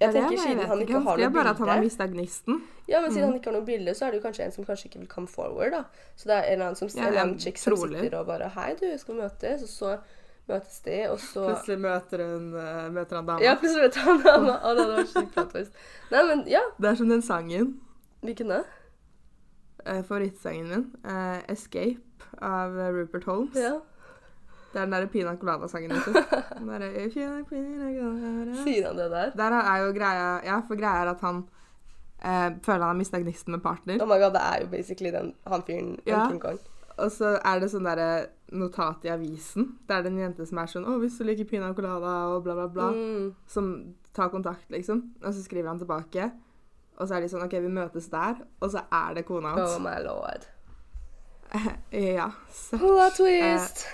Jeg 0.00 0.08
er 0.10 0.12
tenker 0.12 0.36
siden 0.36 0.58
han 0.68 0.80
ikke. 0.84 0.92
har 0.92 1.02
noe 1.02 1.16
bilde 1.16 1.30
bare 1.32 1.50
at 1.54 1.60
han 1.62 1.68
har 1.72 1.80
mista 1.80 2.04
gnisten. 2.06 2.58
Ja, 2.88 3.00
men 3.00 3.10
siden 3.12 3.22
Mm. 3.24 3.30
han 3.32 3.38
ikke 3.40 3.48
har 3.50 3.54
noe 3.56 3.64
bilde, 3.66 3.94
så 3.96 4.04
er 4.06 4.10
det 4.12 4.18
jo 4.20 4.24
kanskje 4.28 4.44
en 4.44 4.52
som 4.52 4.64
kanskje 4.68 4.86
ikke 4.90 4.98
vil 5.00 5.08
come 5.08 5.26
forward, 5.28 5.70
da. 5.72 5.82
Så 6.16 6.28
det 6.28 6.34
er 6.36 6.42
en 6.42 6.52
eller 6.52 6.66
annen, 6.66 6.76
som, 6.76 6.88
Ja, 7.00 7.22
en 7.22 7.38
chick 7.40 7.58
som 7.58 7.76
sitter 7.76 8.18
og 8.18 8.26
bare 8.26 8.48
Hei, 8.56 8.74
du, 8.80 8.84
skal 8.98 9.14
vi 9.14 9.20
møtes? 9.22 9.62
Og 9.62 9.68
så 9.68 9.98
møtes 10.48 10.80
de, 10.84 10.98
og 11.10 11.18
så 11.18 11.46
Plutselig 11.48 11.78
møter 11.80 12.24
hun 12.26 12.52
uh, 12.54 12.90
møter 12.92 13.16
han 13.16 13.26
dama. 13.26 13.40
Ja, 13.42 13.54
plutselig 13.56 13.82
møter 13.88 14.00
han 14.04 14.22
dama. 14.22 14.58
Å, 14.62 14.74
det 14.76 14.84
hadde 14.84 14.96
vært 15.00 15.14
sykt 15.14 15.32
plot. 15.32 15.80
Nei, 16.12 16.22
men 16.28 16.44
ja. 16.46 16.60
Det 16.78 16.90
er 16.92 16.94
som 17.00 17.08
den 17.08 17.22
sangen. 17.22 17.72
Hvilken 18.22 18.48
da? 18.52 18.60
eh, 19.86 20.02
favorittsangen 20.02 20.68
min. 20.68 20.84
eh, 21.04 21.40
'Escape' 21.48 22.00
av 22.42 22.78
eh, 22.78 22.92
Rupert 22.92 23.24
Holmes. 23.24 23.54
Ja. 23.56 23.80
Det 24.72 24.80
er 24.82 24.86
den 24.86 24.92
derre 24.92 25.06
Pina 25.08 25.36
Colada-sangen. 25.36 25.90
Den. 25.96 26.14
Sier 28.64 28.86
han 28.88 28.96
det 28.98 29.10
der? 29.10 29.30
Der 29.36 29.56
er 29.60 29.84
jo 29.86 29.92
greia 29.96 30.30
Ja, 30.44 30.60
for 30.66 30.78
greia 30.78 31.02
er 31.04 31.12
at 31.14 31.20
han 31.24 31.42
eh, 32.22 32.56
føler 32.64 32.84
han 32.84 32.92
har 32.92 32.98
mista 32.98 33.20
gnisten 33.22 33.54
med 33.56 33.62
partner. 33.64 34.00
Oh 34.02 34.08
my 34.08 34.18
god, 34.20 34.34
det 34.36 34.42
er 34.42 34.64
jo 34.64 34.70
basically 34.72 35.12
den, 35.14 35.32
han 35.46 35.64
fyren 35.66 35.94
Ja. 36.06 36.26
King 36.28 36.40
Kong. 36.42 36.58
Og 36.96 37.10
så 37.12 37.34
er 37.44 37.60
det 37.60 37.68
sånn 37.72 37.84
derre 37.84 38.08
notat 38.56 39.04
i 39.04 39.10
avisen. 39.12 39.74
Det 39.88 39.96
er 39.98 40.02
det 40.06 40.12
en 40.14 40.22
jente 40.22 40.46
som 40.48 40.58
er 40.58 40.70
sånn 40.72 40.86
'Å, 40.88 40.96
hvis 41.02 41.18
du 41.18 41.24
liker 41.24 41.44
pina 41.44 41.72
colada', 41.76 42.36
og 42.36 42.42
bla, 42.44 42.54
bla, 42.54 42.66
bla. 42.68 42.88
Mm. 42.92 43.34
Som 43.46 43.94
tar 44.16 44.28
kontakt, 44.32 44.70
liksom. 44.70 45.02
Og 45.22 45.34
så 45.34 45.42
skriver 45.44 45.68
han 45.68 45.78
tilbake. 45.78 46.30
Og 46.98 47.08
så 47.08 47.14
er 47.16 47.20
de 47.20 47.28
sånn 47.28 47.42
'OK, 47.44 47.60
vi 47.60 47.68
møtes 47.68 48.08
der'. 48.08 48.40
Og 48.60 48.70
så 48.70 48.80
er 48.90 49.14
det 49.14 49.26
kona 49.26 49.52
Oh 49.52 49.58
hans. 49.60 49.78
my 49.78 50.00
lord. 50.04 50.46
Ja. 51.90 52.30
Så. 52.52 52.78
Plot 52.78 53.16
twist! 53.16 53.86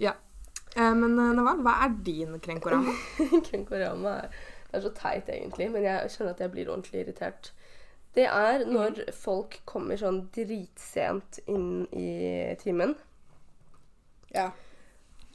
ja. 0.00 0.14
Eh, 0.76 0.94
men 0.94 1.18
eh, 1.18 1.32
Naval, 1.36 1.62
hva 1.64 1.76
er 1.84 1.94
din 2.06 2.38
krenkorama? 2.42 2.94
krenkorama 3.48 4.16
er 4.22 4.28
Det 4.70 4.78
er 4.78 4.84
så 4.84 4.92
teit, 4.94 5.28
egentlig, 5.28 5.66
men 5.74 5.82
jeg 5.82 6.10
kjenner 6.14 6.36
at 6.36 6.40
jeg 6.44 6.50
blir 6.52 6.68
ordentlig 6.70 7.00
irritert. 7.02 7.52
Det 8.14 8.26
er 8.26 8.62
når 8.66 9.00
folk 9.14 9.56
kommer 9.66 9.98
sånn 9.98 10.28
dritsent 10.34 11.40
inn 11.50 11.88
i 11.90 12.54
timen. 12.62 12.94
Ja. 14.30 14.52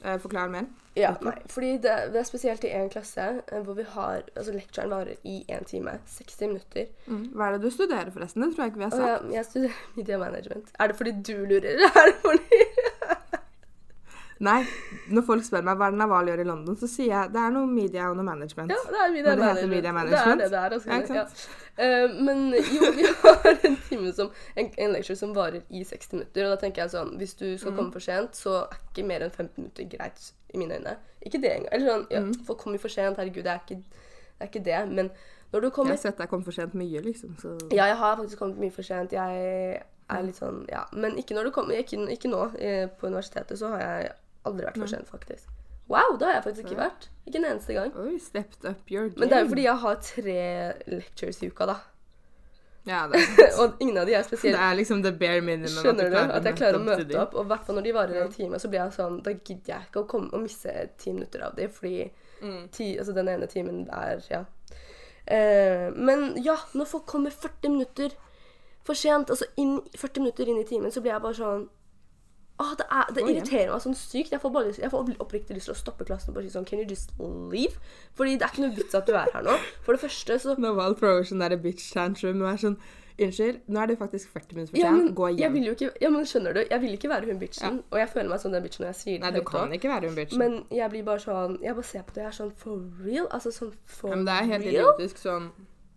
Eh, 0.04 0.18
forklar 0.18 0.48
mer. 0.52 0.66
Ja, 0.96 1.10
nei, 1.20 1.34
fordi 1.52 1.74
det, 1.84 1.94
det 2.12 2.20
er 2.22 2.24
spesielt 2.28 2.64
i 2.64 2.70
én 2.72 2.88
klasse 2.92 3.24
eh, 3.52 3.60
hvor 3.64 3.76
vi 3.76 3.84
har 3.92 4.22
Altså, 4.34 4.52
lecturen 4.52 4.90
varer 4.90 5.18
i 5.28 5.42
én 5.52 5.64
time. 5.68 5.98
60 6.08 6.40
minutter. 6.48 6.86
Mm. 7.06 7.26
Hva 7.36 7.48
er 7.48 7.56
det 7.56 7.66
du 7.66 7.70
studerer, 7.74 8.10
forresten? 8.14 8.44
Det 8.44 8.54
tror 8.54 8.64
jeg 8.64 8.72
ikke 8.72 8.82
vi 8.82 8.88
har 8.88 8.94
sagt. 8.94 9.04
sagt. 9.04 9.24
jeg, 9.24 9.34
jeg 9.36 9.44
studerer 9.50 9.82
media 9.96 10.18
management. 10.18 10.70
Er 10.78 10.92
det 10.92 10.96
fordi 10.96 11.14
du 11.28 11.34
lurer, 11.44 11.68
eller 11.74 12.00
er 12.00 12.10
det 12.12 12.16
fordi 12.24 12.60
Nei, 14.40 14.66
når 15.08 15.22
folk 15.24 15.44
spør 15.46 15.62
meg 15.64 15.78
hva 15.80 15.86
Naval 15.96 16.26
gjør 16.28 16.40
i 16.42 16.44
London, 16.44 16.76
så 16.76 16.84
sier 16.86 17.06
jeg 17.08 17.30
det 17.32 17.40
er 17.40 17.50
noe 17.54 17.66
media 17.66 18.10
og 18.10 18.16
noe 18.18 18.24
management. 18.26 18.68
Ja, 18.70 18.76
det 18.90 18.98
er 19.00 19.12
media 19.14 19.30
Men 19.30 19.38
det 19.38 19.46
heter 19.46 19.68
management. 19.68 19.70
media 19.70 19.92
Det 19.92 19.94
management. 19.94 20.40
er 20.40 20.44
det 20.44 20.50
det 20.50 20.58
er. 20.58 20.70
Altså, 20.76 21.14
Ja, 21.14 21.22
ja. 21.22 21.24
Eh, 21.78 22.08
men 22.24 22.52
jo, 22.52 22.90
vi 22.96 23.04
har 23.22 23.66
en 23.68 23.76
time 23.88 24.12
som 24.12 24.30
En, 24.56 24.70
en 24.78 24.92
lecture 24.92 25.16
som 25.16 25.32
varer 25.34 25.62
i 25.70 25.82
60 25.84 26.12
minutter. 26.12 26.44
Og 26.44 26.50
da 26.50 26.56
tenker 26.66 26.82
jeg 26.82 26.90
sånn 26.90 27.16
Hvis 27.18 27.34
du 27.38 27.56
skal 27.58 27.72
Mm. 27.72 27.76
komme 27.78 27.92
for 27.92 28.00
sent, 28.00 28.32
så 28.36 28.50
er 28.64 28.76
ikke 28.92 29.06
mer 29.06 29.20
enn 29.24 29.30
15 29.30 29.56
minutter 29.56 29.84
greit 29.96 30.32
i 30.54 30.58
mine 30.58 30.74
øyne. 30.78 30.96
Ikke 31.24 31.40
det 31.40 31.50
engang. 31.52 31.68
Eller 31.72 31.86
sånn 31.92 32.06
ja, 32.10 32.20
Mm. 32.20 32.34
Folk 32.46 32.58
kommer 32.58 32.78
for 32.78 32.88
sent, 32.88 33.16
herregud, 33.16 33.42
det 33.44 33.46
er 33.46 33.60
ikke 33.64 33.76
det. 33.76 33.84
Er 34.40 34.46
ikke 34.46 34.64
det. 34.64 34.88
Men 34.94 35.10
når 35.52 35.60
du 35.60 35.70
Jeg 35.70 35.86
har 35.88 35.96
sett 35.96 36.18
deg 36.18 36.28
komme 36.28 36.44
for 36.44 36.52
sent 36.52 36.74
mye, 36.74 37.00
liksom. 37.00 37.36
Så 37.40 37.58
Ja, 37.72 37.86
jeg 37.86 37.96
har 37.96 38.16
faktisk 38.16 38.38
kommet 38.38 38.58
mye 38.58 38.70
for 38.72 38.82
sent. 38.82 39.12
Jeg 39.12 39.82
er 40.10 40.22
litt 40.22 40.36
sånn 40.36 40.66
Ja. 40.68 40.84
Men 40.92 41.16
ikke 41.16 41.34
når 41.34 41.44
du 41.44 41.50
kommer 41.50 41.72
Ikke, 41.74 41.96
ikke 42.08 42.28
nå. 42.30 42.54
Eh, 42.60 42.86
På 43.00 43.06
universitetet 43.08 43.58
så 43.58 43.68
har 43.70 43.80
jeg 43.80 44.12
aldri 44.46 44.66
vært 44.68 44.78
for 44.80 44.92
sent, 44.92 45.08
faktisk. 45.10 45.50
Wow, 45.88 46.16
det 46.18 46.26
har 46.26 46.34
jeg 46.40 46.44
faktisk 46.48 46.64
ikke 46.66 46.80
vært. 46.80 47.04
Ikke 47.28 47.38
en 47.38 47.44
eneste 47.52 47.74
gang. 47.76 47.92
Oi, 48.02 48.16
stepped 48.22 48.64
up 48.66 48.88
your 48.90 49.08
game. 49.10 49.20
Men 49.22 49.30
det 49.30 49.36
er 49.38 49.44
jo 49.44 49.50
fordi 49.52 49.66
jeg 49.68 49.82
har 49.84 50.00
tre 50.02 50.40
lectures 50.90 51.42
i 51.42 51.50
uka, 51.52 51.68
da. 51.70 51.76
Ja, 52.86 53.04
det, 53.10 53.18
er 53.20 53.26
sant. 53.54 53.54
Og 53.62 53.80
ingen 53.82 53.98
av 53.98 54.06
de 54.06 54.14
er 54.14 54.26
det 54.30 54.52
er 54.54 54.74
liksom 54.78 55.00
the 55.02 55.12
bare 55.18 55.40
minimum. 55.42 55.70
Skjønner 55.82 56.10
du? 56.10 56.18
At 56.22 56.44
jeg 56.46 56.58
klarer 56.58 56.78
å 56.78 56.82
møte 56.86 57.06
opp. 57.06 57.22
opp. 57.22 57.34
Og 57.40 57.46
i 57.46 57.50
hvert 57.52 57.64
fall 57.66 57.78
når 57.78 57.86
de 57.88 57.94
varer 57.96 58.20
en 58.24 58.34
time, 58.34 58.58
så 58.62 58.70
blir 58.70 58.82
jeg 58.84 58.94
sånn 58.98 59.16
Da 59.26 59.32
gidder 59.34 59.72
jeg 59.72 59.88
ikke 59.88 60.02
å 60.04 60.08
komme 60.10 60.30
og 60.34 60.44
misse 60.44 60.74
ti 60.98 61.14
minutter 61.16 61.46
av 61.48 61.58
de, 61.58 61.68
fordi 61.72 62.06
Mm. 62.36 62.66
ti, 62.68 62.98
altså 63.00 63.14
den 63.16 63.28
ene 63.32 63.46
timen 63.48 63.86
er 63.96 64.18
Ja. 64.28 64.42
Uh, 65.26 65.88
men 65.96 66.34
ja, 66.44 66.54
når 66.76 66.84
folk 66.90 67.06
kommer 67.08 67.30
40 67.32 67.70
minutter 67.72 68.12
for 68.84 68.94
sent, 68.94 69.30
altså 69.32 69.48
inn, 69.56 69.78
40 69.96 70.20
minutter 70.20 70.46
inn 70.52 70.60
i 70.60 70.66
timen, 70.68 70.92
så 70.92 71.00
blir 71.00 71.14
jeg 71.14 71.22
bare 71.24 71.38
sånn 71.38 71.64
Åh, 72.56 72.72
det, 72.78 72.86
er, 72.88 73.08
det 73.12 73.22
ja. 73.22 73.30
irriterer 73.34 73.72
meg 73.74 73.82
sånn 73.84 73.96
sykt. 73.98 74.30
Jeg 74.32 74.40
får, 74.40 74.52
bare, 74.54 74.70
jeg 74.80 74.90
får 74.92 75.10
oppriktig 75.20 75.58
lyst 75.58 75.68
til 75.68 75.74
å 75.74 75.78
stoppe 75.78 76.06
klassen 76.08 76.32
og 76.32 76.38
bare 76.38 76.46
si 76.46 76.54
sånn 76.54 76.64
Can 76.68 76.80
you 76.80 76.88
just 76.88 77.12
leave? 77.20 77.76
Fordi 78.16 78.38
det 78.40 78.46
er 78.46 78.54
ikke 78.54 78.64
noe 78.64 78.76
vits 78.78 78.96
at 78.96 79.08
du 79.08 79.12
er 79.12 79.28
her 79.34 79.44
nå. 79.44 79.56
For 79.84 79.96
det 79.96 80.04
første 80.06 80.38
så 80.40 80.54
Naval 80.60 80.96
thrower 80.96 81.26
sånn 81.26 81.44
der 81.44 81.58
bitch 81.60 81.90
tantrum 81.92 82.40
og 82.40 82.54
er 82.54 82.62
sånn 82.62 82.78
Unnskyld, 83.16 83.62
nå 83.72 83.80
er 83.80 83.88
det 83.88 83.94
faktisk 83.96 84.28
40 84.28 84.56
minutter 84.56 84.70
for 84.74 84.78
ja, 84.78 84.88
sent. 84.90 85.04
men, 85.06 85.14
Gå 85.16 85.28
jeg 85.40 85.52
vil 85.54 85.68
jo 85.70 85.72
ikke, 85.72 85.86
ja, 86.04 86.08
men 86.12 86.26
skjønner 86.28 86.52
du? 86.52 86.58
Jeg 86.68 86.80
vil 86.82 86.96
ikke 86.98 87.08
være 87.08 87.30
hun 87.30 87.38
bitchen. 87.40 87.78
Og 87.88 87.96
jeg 87.96 88.10
føler 88.12 88.28
meg 88.28 88.42
som 88.42 88.52
den 88.52 88.66
bitchen 88.66 88.84
når 88.84 88.90
jeg 88.90 88.98
sier 88.98 89.14
det 89.14 89.24
Nei, 89.24 89.30
du 89.32 89.46
kan 89.48 89.62
også. 89.62 89.78
ikke 89.78 89.88
være 89.88 90.10
hun 90.10 90.18
bitchen. 90.18 90.42
Men 90.42 90.58
jeg 90.80 90.90
blir 90.92 91.06
bare 91.06 91.22
sånn 91.24 91.56
Jeg 91.64 91.78
bare 91.78 91.88
ser 91.92 92.04
på 92.04 92.16
det 92.16 92.22
jeg 92.26 92.28
er 92.28 92.36
sånn 92.36 92.52
For 92.60 92.82
real? 93.06 93.30
Altså 93.30 93.54
sånn 93.56 93.72
for 93.88 94.12
Ja, 94.12 94.18
men 94.20 94.28
det 94.28 94.36
er 94.36 94.50
helt 94.52 94.68
real? 94.68 94.92
idiotisk 94.92 95.22
sånn 95.24 95.48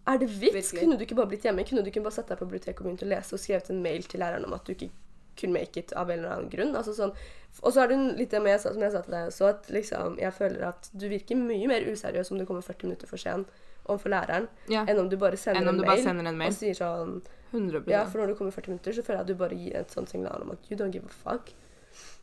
Er 0.08 0.22
det 0.24 0.30
vits? 0.32 0.56
Virkelig. 0.56 0.86
Kunne 0.86 0.96
du 0.96 1.04
ikke 1.10 1.20
bare 1.20 1.32
blitt 1.34 1.50
hjemme? 1.50 1.68
Kunne 1.68 1.84
du 1.84 1.92
ikke 1.92 2.06
bare 2.08 2.18
satt 2.22 2.32
deg 2.32 2.40
på 2.40 2.48
biblioteket 2.48 2.80
og 2.80 2.88
begynt 2.88 3.04
å 3.04 3.12
lese 3.12 3.36
og 3.36 3.44
skrevet 3.44 3.76
en 3.76 3.84
mail 3.84 4.08
til 4.08 4.24
læreren 4.24 4.48
om 4.48 4.56
at 4.56 4.64
du 4.64 4.72
ikke 4.78 4.88
kunne 5.40 5.56
make 5.56 5.80
it 5.82 5.94
av 5.98 6.10
en 6.12 6.20
eller 6.20 6.36
annen 6.36 6.52
grunn? 6.54 6.76
Altså 6.76 6.94
sånn 6.98 7.14
Og 7.64 7.74
så 7.74 7.82
er 7.84 7.88
det 7.92 7.98
litt 8.20 8.32
det 8.36 8.42
med, 8.46 8.60
som 8.62 8.78
jeg 8.82 8.92
sa 8.94 9.02
til 9.06 9.16
deg 9.16 9.32
også, 9.32 9.48
at 9.50 9.72
liksom 9.74 10.20
Jeg 10.22 10.34
føler 10.38 10.68
at 10.70 10.90
du 10.94 11.08
virker 11.10 11.40
mye 11.40 11.68
mer 11.72 11.88
useriøs 11.90 12.32
om 12.32 12.38
du 12.40 12.46
kommer 12.46 12.62
40 12.62 12.88
minutter 12.92 13.10
for 13.10 13.18
sent 13.22 13.50
overfor 13.90 14.12
læreren, 14.14 14.46
Ja, 14.70 14.84
enn 14.86 15.00
om 15.02 15.08
du 15.10 15.18
bare 15.18 15.38
sender 15.40 15.66
en 15.66 15.80
du 15.80 15.84
bare 15.84 15.96
mail 15.98 16.04
sender 16.06 16.28
en 16.30 16.38
mail. 16.38 16.52
og 16.52 16.60
sier 16.60 16.78
sånn 16.78 17.16
100 17.52 17.88
Ja, 17.90 18.04
for 18.06 18.22
når 18.22 18.28
du 18.28 18.36
kommer 18.38 18.54
40 18.54 18.76
minutter, 18.76 18.94
så 18.94 19.02
føler 19.02 19.24
jeg 19.24 19.26
at 19.26 19.32
du 19.32 19.40
bare 19.40 19.58
gir 19.58 19.80
et 19.80 19.96
sånt 19.96 20.12
signal 20.12 20.44
om 20.46 20.52
at 20.54 20.70
you 20.70 20.78
don't 20.78 20.94
give 20.94 21.08
a 21.08 21.16
fuck. 21.24 21.50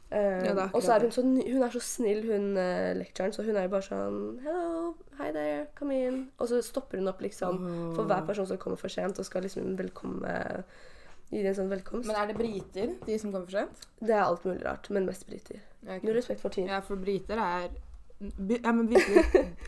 Um, 0.06 0.44
Ja, 0.46 0.52
er 0.54 0.70
og 0.70 0.82
så 0.86 0.92
er 0.94 1.00
hun 1.02 1.10
så, 1.10 1.22
hun 1.26 1.62
er 1.66 1.72
så 1.74 1.80
snill, 1.82 2.20
hun 2.30 2.52
uh, 2.54 2.92
lectureren, 2.94 3.32
så 3.34 3.42
hun 3.42 3.56
er 3.58 3.66
jo 3.66 3.72
bare 3.72 3.82
sånn 3.88 4.20
Hello, 4.44 4.92
hi 5.18 5.32
there, 5.34 5.66
come 5.74 5.96
in. 5.98 6.20
Og 6.38 6.46
så 6.52 6.60
stopper 6.62 7.00
hun 7.02 7.10
opp 7.10 7.20
liksom 7.26 7.58
for 7.96 8.06
hver 8.06 8.22
person 8.28 8.46
som 8.46 8.60
kommer 8.62 8.78
for 8.78 8.88
sent, 8.88 9.18
og 9.18 9.26
skal 9.26 9.42
liksom 9.42 9.74
velkomme 9.80 10.36
Gi 11.30 11.42
dem 11.42 11.54
sånn 11.56 11.70
velkomst. 11.72 12.06
Men 12.06 12.16
er 12.20 12.28
det 12.30 12.36
briter, 12.38 12.92
de 13.06 13.16
som 13.18 13.32
kommer 13.34 13.48
for 13.50 13.58
sent? 13.58 13.86
det 14.00 14.14
er 14.14 14.22
alt 14.22 14.44
mulig 14.46 14.62
rart, 14.64 14.86
men 14.94 15.06
mest 15.08 15.26
briter. 15.26 15.58
Ja, 15.86 15.96
ok. 15.96 16.04
Null 16.06 16.14
respekt 16.20 16.40
for 16.44 16.54
tid. 16.54 16.68
Ja, 16.70 16.80
for 16.86 16.96
briter 17.02 17.40
er 17.42 17.68
Ja, 18.48 18.72
men 18.72 18.86
virkelig. 18.88 19.24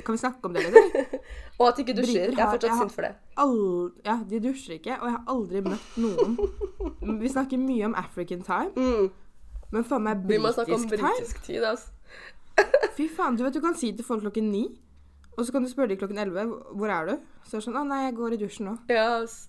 Kan 0.07 0.15
vi 0.15 0.19
snakke 0.23 0.47
om 0.49 0.55
det 0.55 0.63
eller? 0.65 1.19
Og 1.59 1.67
at 1.69 1.77
de 1.77 1.83
ikke 1.85 1.97
dusjer. 1.99 2.31
Briter 2.31 2.39
Jeg 2.39 2.47
er 2.47 2.53
fortsatt 2.55 2.79
sint 2.81 2.95
for 2.95 3.05
det. 3.05 3.11
All, 3.37 3.91
ja, 4.07 4.15
de 4.31 4.41
dusjer 4.41 4.79
ikke, 4.79 4.95
og 5.01 5.05
jeg 5.11 5.17
har 5.19 5.25
aldri 5.35 5.61
møtt 5.67 5.99
noen. 6.01 6.39
Vi 7.23 7.29
snakker 7.35 7.61
mye 7.61 7.85
om 7.91 7.95
African 8.01 8.41
time, 8.47 8.73
Mm. 8.79 9.11
men 9.75 9.85
faen 9.85 10.03
meg 10.07 10.23
Vi 10.31 10.39
må 10.41 10.53
snakke 10.55 10.75
om 10.79 10.87
britisk 10.89 10.97
time. 11.03 11.13
britisk 11.19 11.43
tid, 11.45 11.65
altså. 11.65 11.91
Fy 12.97 13.09
faen, 13.19 13.37
du 13.37 13.45
vet 13.45 13.55
du 13.55 13.61
kan 13.61 13.77
si 13.77 13.93
til 13.93 14.05
folk 14.07 14.23
klokken 14.25 14.49
ni, 14.51 14.65
og 15.39 15.47
så 15.47 15.55
kan 15.55 15.63
du 15.65 15.71
spørre 15.71 15.89
dem 15.93 15.99
klokken 16.01 16.19
elleve 16.19 16.45
hvor 16.75 16.91
er 16.91 17.07
du? 17.09 17.13
Så 17.47 17.57
er 17.57 17.61
det 17.61 17.67
sånn 17.69 17.79
Å 17.79 17.85
nei, 17.87 18.01
jeg 18.09 18.17
går 18.19 18.35
i 18.35 18.39
dusjen 18.43 18.67
nå. 18.69 18.75
Ja, 18.91 19.05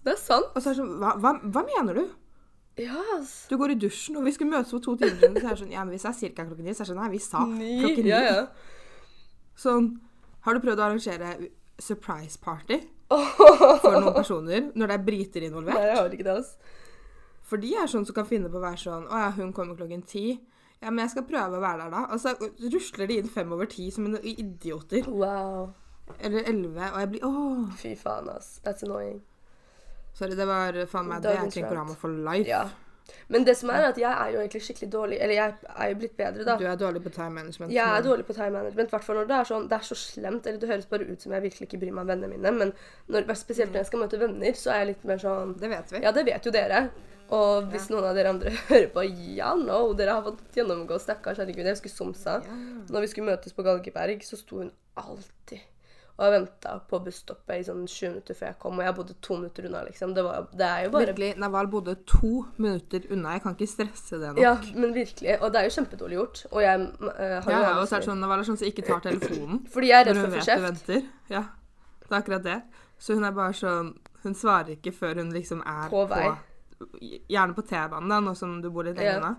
det 0.06 0.14
er 0.14 0.20
sant. 0.22 0.52
Og 0.54 0.62
så 0.62 0.70
er 0.70 0.76
det 0.78 0.82
sånn 0.84 0.92
Hva, 1.02 1.16
hva, 1.20 1.32
hva 1.50 1.64
mener 1.68 1.98
du? 1.98 2.04
Ja, 2.80 3.02
ass. 3.18 3.34
Du 3.50 3.58
går 3.60 3.74
i 3.74 3.80
dusjen, 3.82 4.16
og 4.16 4.24
vi 4.24 4.32
skulle 4.32 4.54
møtes 4.54 4.72
for 4.72 4.80
to 4.86 4.94
timer 5.02 5.18
siden. 5.20 5.36
Så 5.42 5.48
er 5.50 5.56
det 5.58 5.62
sånn 5.66 5.74
Ja, 5.74 5.82
men 5.84 5.92
hvis 5.98 6.06
det 6.08 6.12
er 6.14 6.36
ca. 6.38 6.46
klokken 6.48 6.70
ni, 6.70 6.76
så 6.78 6.84
er 6.84 6.86
det 6.86 6.92
sånn 6.94 7.02
Nei, 7.02 7.10
vi 7.12 7.24
sa 7.26 7.42
Ni. 7.50 7.72
klokken 7.84 8.06
ni. 8.08 8.14
Ja, 8.14 8.22
ja. 8.30 8.46
Sånn 9.60 9.90
Har 10.46 10.56
du 10.56 10.62
prøvd 10.64 10.80
å 10.80 10.86
arrangere 10.88 11.34
surprise 11.80 12.40
party 12.40 12.78
for 13.10 13.96
noen 13.98 14.14
personer 14.22 14.70
når 14.78 14.92
det 14.94 14.96
er 15.00 15.04
briter 15.10 15.48
involvert? 15.50 15.76
Nei, 15.80 15.90
jeg 15.90 15.98
har 16.00 16.16
ikke 16.16 16.28
det, 16.30 16.38
altså. 16.40 16.78
For 17.50 17.58
de 17.58 17.72
er 17.82 17.90
sånn 17.90 18.06
som 18.06 18.14
kan 18.16 18.28
finne 18.30 18.52
på 18.54 18.60
å 18.60 18.64
være 18.64 18.78
sånn 18.78 19.08
Å 19.10 19.24
ja, 19.26 19.30
hun 19.40 19.52
kommer 19.58 19.76
klokken 19.80 20.04
ti. 20.06 20.26
Ja, 20.80 20.90
men 20.90 21.04
jeg 21.04 21.12
skal 21.12 21.26
prøve 21.28 21.60
å 21.60 21.64
være 21.64 21.86
der 21.86 21.94
da. 21.94 22.06
Og 22.14 22.22
så 22.24 22.36
rusler 22.74 23.10
de 23.12 23.20
inn 23.20 23.32
fem 23.32 23.52
over 23.52 23.68
ti 23.70 23.90
som 23.92 24.08
en 24.08 24.20
idioter. 24.24 25.08
Wow. 25.12 25.74
Eller 26.20 26.48
elleve. 26.50 26.92
Og 26.94 27.00
jeg 27.04 27.10
blir 27.14 27.26
Åh. 27.28 27.66
Fy 27.78 27.96
faen, 28.00 28.30
ass. 28.32 28.60
That's 28.66 28.86
annoying. 28.88 29.20
Sorry, 30.16 30.36
det 30.36 30.48
var 30.48 30.78
faen 30.90 31.10
meg 31.10 31.24
det 31.24 31.34
er 31.34 31.42
egentlig 31.44 31.64
rant. 31.66 31.74
programmet 31.74 32.00
for 32.00 32.22
life. 32.30 32.48
Ja. 32.50 32.64
Men 33.28 33.46
det 33.46 33.56
som 33.58 33.72
er 33.74 33.88
at 33.88 33.98
jeg 33.98 34.10
er 34.10 34.34
jo 34.34 34.40
egentlig 34.42 34.62
skikkelig 34.62 34.90
dårlig 34.94 35.18
Eller 35.18 35.34
jeg 35.34 35.54
er 35.70 35.88
jo 35.90 35.96
blitt 35.98 36.16
bedre, 36.18 36.44
da. 36.46 36.56
Du 36.62 36.66
er 36.70 36.76
dårlig 36.78 37.02
på 37.04 37.10
time 37.14 37.34
management. 37.40 37.74
Jeg 37.74 37.98
er 37.98 38.04
dårlig 38.06 38.26
på 38.28 38.36
time 38.38 38.52
management, 38.54 38.92
i 38.92 38.96
hvert 38.96 39.06
fall 39.08 39.18
når 39.18 39.30
det 39.32 39.38
er 39.38 39.50
sånn 39.50 39.68
Det 39.70 39.78
er 39.80 39.88
så 39.88 39.98
slemt, 39.98 40.48
eller 40.48 40.60
det 40.62 40.70
høres 40.70 40.90
bare 40.92 41.08
ut 41.10 41.26
som 41.26 41.34
jeg 41.34 41.46
virkelig 41.48 41.68
ikke 41.70 41.80
bryr 41.82 41.96
meg 41.96 42.06
om 42.06 42.12
vennene 42.14 42.36
mine, 42.36 42.52
men 42.60 42.74
når, 43.10 43.32
spesielt 43.40 43.74
når 43.74 43.82
jeg 43.82 43.90
skal 43.90 44.04
møte 44.04 44.22
venner, 44.22 44.60
så 44.62 44.74
er 44.76 44.84
jeg 44.84 44.92
litt 44.92 45.08
mer 45.10 45.24
sånn 45.24 45.56
Det 45.62 45.72
vet 45.74 45.96
vi. 45.96 46.04
Ja, 46.06 46.14
det 46.16 46.26
vet 46.30 46.46
jo 46.46 46.54
dere. 46.54 46.84
Og 47.36 47.68
hvis 47.70 47.90
noen 47.92 48.08
av 48.10 48.18
dere 48.18 48.34
andre 48.34 48.54
hører 48.70 48.88
på, 48.94 49.06
ja, 49.38 49.54
no, 49.58 49.82
dere 49.98 50.18
har 50.18 50.26
fått 50.26 50.58
gjennomgå, 50.58 50.98
stakkars 51.02 51.42
herregud. 51.42 51.66
Jeg 51.66 51.78
husker 51.78 51.94
Somsa. 51.94 52.40
Ja. 52.46 52.62
Når 52.90 53.06
vi 53.06 53.12
skulle 53.12 53.32
møtes 53.34 53.56
på 53.56 53.66
Galgeberg, 53.66 54.24
så 54.26 54.40
sto 54.40 54.64
hun 54.64 54.72
alltid 55.00 55.62
og 56.20 56.34
venta 56.34 56.74
på 56.90 57.00
busstoppet 57.04 57.62
i 57.62 57.64
sånn 57.64 57.86
20 57.88 58.10
minutter 58.12 58.36
før 58.36 58.50
jeg 58.50 58.58
kom, 58.60 58.80
og 58.80 58.84
jeg 58.84 58.96
bodde 58.98 59.14
to 59.24 59.38
minutter 59.40 59.68
unna, 59.70 59.84
liksom. 59.88 60.12
Det, 60.18 60.26
var, 60.26 60.50
det 60.52 60.66
er 60.68 60.82
jo 60.84 60.90
bare 60.92 61.08
Virkelig, 61.14 61.30
Naval 61.40 61.70
bodde 61.72 61.96
to 62.10 62.32
minutter 62.60 63.06
unna. 63.14 63.38
Jeg 63.38 63.44
kan 63.46 63.56
ikke 63.56 63.70
stresse 63.72 64.20
det 64.20 64.34
nok. 64.34 64.42
Ja, 64.44 64.52
men 64.76 64.92
virkelig. 64.98 65.38
Og 65.40 65.54
det 65.54 65.62
er 65.62 65.70
jo 65.70 65.76
kjempedårlig 65.78 66.20
gjort. 66.20 66.44
Og 66.52 66.60
jeg 66.66 66.84
uh, 66.84 67.08
har 67.08 67.48
Ja, 67.54 67.56
jo 67.56 67.62
ja, 67.64 67.72
og 67.78 67.88
så 67.88 67.96
er 67.96 68.04
det 68.04 68.10
sånn, 68.10 68.20
Naval 68.26 68.44
er 68.44 68.50
sånn 68.50 68.60
som 68.60 68.72
ikke 68.74 68.86
tar 68.90 69.06
telefonen 69.06 69.64
Fordi 69.78 69.94
jeg 69.94 70.02
er 70.02 70.10
redd 70.10 70.20
for 70.20 70.28
å 70.28 70.34
vet 70.34 70.44
få 70.44 70.50
kjeft. 70.52 70.94
Ja, 71.32 71.46
det 72.04 72.12
er 72.12 72.20
akkurat 72.20 72.46
det. 72.50 72.60
Så 73.00 73.16
hun 73.16 73.24
er 73.24 73.40
bare 73.40 73.56
sånn 73.56 73.96
Hun 74.26 74.36
svarer 74.36 74.76
ikke 74.76 74.92
før 74.92 75.22
hun 75.22 75.32
liksom 75.32 75.64
er 75.64 75.88
På 75.94 76.04
vei. 76.12 76.28
Gjerne 77.30 77.54
på 77.58 77.62
T-banen, 77.68 78.10
da, 78.10 78.20
nå 78.24 78.36
som 78.40 78.62
du 78.64 78.70
bor 78.72 78.84
litt 78.88 78.96
Ja. 78.98 79.18
lenger 79.20 79.20
unna. 79.20 79.36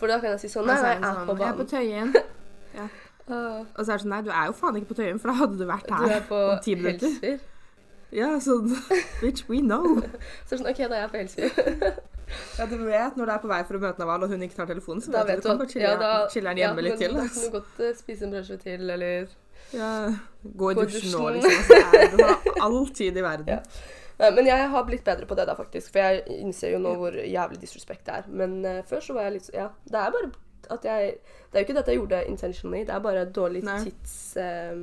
For 0.00 0.06
da 0.12 0.18
kan 0.20 0.30
jeg 0.34 0.40
si 0.40 0.48
sånn 0.52 0.66
Nei, 0.66 0.74
nei, 0.76 0.90
er 0.90 0.94
jeg 0.94 1.02
er 1.02 1.14
sånn, 1.14 1.26
på 1.26 1.38
Jeg 1.38 1.48
er 1.48 1.56
på 1.56 1.64
banen. 1.64 1.72
Tøyen. 1.72 2.90
Ah, 3.30 3.60
Og 3.78 3.84
så 3.86 3.92
er 3.92 3.96
det 3.96 4.02
sånn 4.02 4.10
Nei, 4.10 4.22
du 4.26 4.30
er 4.34 4.46
jo 4.48 4.52
faen 4.58 4.76
ikke 4.80 4.88
på 4.90 4.96
Tøyen, 4.98 5.18
for 5.22 5.30
da 5.30 5.34
hadde 5.38 5.56
du 5.60 5.64
vært 5.68 5.90
her 5.94 6.06
Du 6.08 6.12
er 6.16 6.24
på 6.26 6.38
om 6.50 6.58
ti 6.64 6.74
minutter. 6.74 7.06
Helsfyr. 7.22 7.38
Ja, 8.12 8.30
sånn 8.42 8.72
Bitch, 9.22 9.44
we 9.48 9.60
know. 9.62 10.02
Så 10.48 10.56
er 10.56 10.58
sånn 10.58 10.70
OK, 10.72 10.80
da 10.90 10.96
er 10.98 11.04
jeg 11.04 11.12
på 11.12 11.20
Helsfyr. 11.20 12.00
Ja, 12.58 12.66
du 12.66 12.74
vet 12.82 13.16
når 13.16 13.28
du 13.30 13.32
er 13.36 13.40
på 13.44 13.48
vei 13.52 13.60
for 13.68 13.78
å 13.78 13.82
møte 13.84 14.02
Naval, 14.02 14.26
og 14.26 14.32
hun 14.34 14.42
ikke 14.42 14.56
tar 14.58 14.68
telefonen, 14.72 15.02
så 15.04 15.12
Da 15.14 15.22
vet 15.28 15.38
du 15.38 15.46
du 15.46 15.48
kan 15.52 15.58
bare 15.60 15.68
at 15.68 15.72
chille, 15.76 15.86
ja, 15.86 15.96
da- 16.02 16.28
chille 16.34 16.48
den 16.50 16.60
ja, 16.62 16.66
hjemme 16.68 16.84
litt 16.88 16.98
til. 16.98 17.14
Da 17.14 17.26
kan 17.28 17.46
du 17.46 17.50
godt 17.60 17.80
uh, 17.86 17.90
spise 18.02 18.24
en 18.26 18.32
brødskive 18.34 18.58
til, 18.66 18.90
eller 18.90 19.32
Ja, 19.72 19.90
gå 20.58 20.70
i 20.72 20.74
dusjen 20.82 21.12
nå, 21.14 21.26
liksom. 21.38 21.66
Så 21.70 21.78
er, 21.78 22.16
du 22.16 22.24
har 22.24 22.62
all 22.66 22.78
tid 22.96 23.16
i 23.16 23.24
verden. 23.24 23.52
Ja. 23.54 23.60
Nei, 24.22 24.30
Men 24.36 24.46
jeg 24.46 24.70
har 24.70 24.84
blitt 24.86 25.04
bedre 25.04 25.26
på 25.26 25.34
det, 25.38 25.46
da, 25.48 25.54
faktisk. 25.58 25.90
For 25.92 25.98
jeg 25.98 26.40
innser 26.40 26.76
jo 26.76 26.80
nå 26.82 26.94
hvor 27.00 27.16
jævlig 27.18 27.58
disrespekt 27.62 28.06
det 28.06 28.20
er. 28.20 28.28
Men 28.30 28.60
uh, 28.64 28.80
før 28.86 29.02
så 29.02 29.16
var 29.16 29.26
jeg 29.28 29.38
litt 29.40 29.48
Ja, 29.56 29.68
det 29.90 29.98
er 29.98 30.14
bare 30.14 30.30
at 30.70 30.84
jeg 30.86 31.14
Det 31.50 31.58
er 31.58 31.64
jo 31.64 31.66
ikke 31.66 31.74
dette 31.80 31.90
jeg 31.90 31.98
gjorde 31.98 32.20
intentionally, 32.30 32.84
det 32.86 32.94
er 32.94 33.00
bare 33.02 33.24
dårlig 33.34 33.64
Nei. 33.66 33.80
tids... 33.84 34.12
eh, 34.38 34.76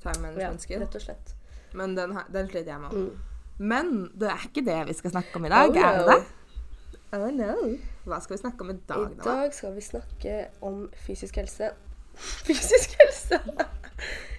Time 0.00 0.14
ja, 0.14 0.22
management 0.22 0.64
skill. 0.64 0.80
rett 0.82 0.96
og 0.98 1.02
slett. 1.04 1.34
Men 1.76 1.94
den, 1.98 2.14
den 2.32 2.48
sliter 2.48 2.72
jeg 2.72 2.80
med. 2.80 2.96
Mm. 2.96 3.36
Men 3.58 3.92
det 4.16 4.28
er 4.32 4.48
ikke 4.48 4.64
det 4.66 4.78
vi 4.88 4.96
skal 4.98 5.12
snakke 5.14 5.36
om 5.38 5.46
i 5.46 5.52
dag, 5.52 5.70
Oh, 5.70 5.76
er 5.84 6.00
det 6.00 6.06
det? 6.10 6.18
Oh 7.16 7.28
no. 7.32 7.54
Hva 8.08 8.18
skal 8.24 8.36
vi 8.36 8.40
snakke 8.42 8.64
om 8.66 8.70
i 8.72 8.78
dag, 8.88 9.04
da? 9.16 9.22
I 9.22 9.28
dag 9.46 9.54
skal 9.56 9.76
vi 9.76 9.84
snakke 9.84 10.34
om 10.66 10.82
fysisk 11.06 11.38
helse. 11.40 11.70
Fysisk 12.48 12.96
helse! 13.00 13.40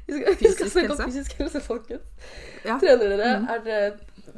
Vi 0.08 0.14
skal, 0.14 0.36
vi 0.36 0.36
skal 0.36 0.66
Fysisk 0.66 0.72
snakke 0.72 0.94
om 0.96 1.10
fysisk 1.12 1.34
helse, 1.42 1.60
folkens. 1.62 2.04
Ja. 2.66 2.78
Trener 2.80 3.10
dere? 3.12 3.32
Mm. 3.42 3.48
Er 3.54 3.64
dere, 3.66 3.88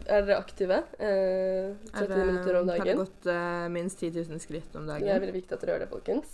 er 0.10 0.24
dere 0.26 0.38
aktive? 0.42 0.80
Eh, 1.00 1.76
30 1.94 2.26
minutter 2.26 2.58
om 2.60 2.68
Har 2.70 2.78
det 2.78 2.86
dagen? 2.86 2.98
gått 3.04 3.28
eh, 3.30 3.68
minst 3.70 4.00
10 4.02 4.10
000 4.30 4.40
skritt 4.42 4.76
om 4.80 4.88
dagen? 4.90 5.06
Det 5.06 5.14
er 5.14 5.20
veldig 5.22 5.36
viktig 5.36 5.54
at 5.58 5.62
dere 5.62 5.76
gjør 5.76 5.84
det, 5.86 5.90
folkens. 5.92 6.32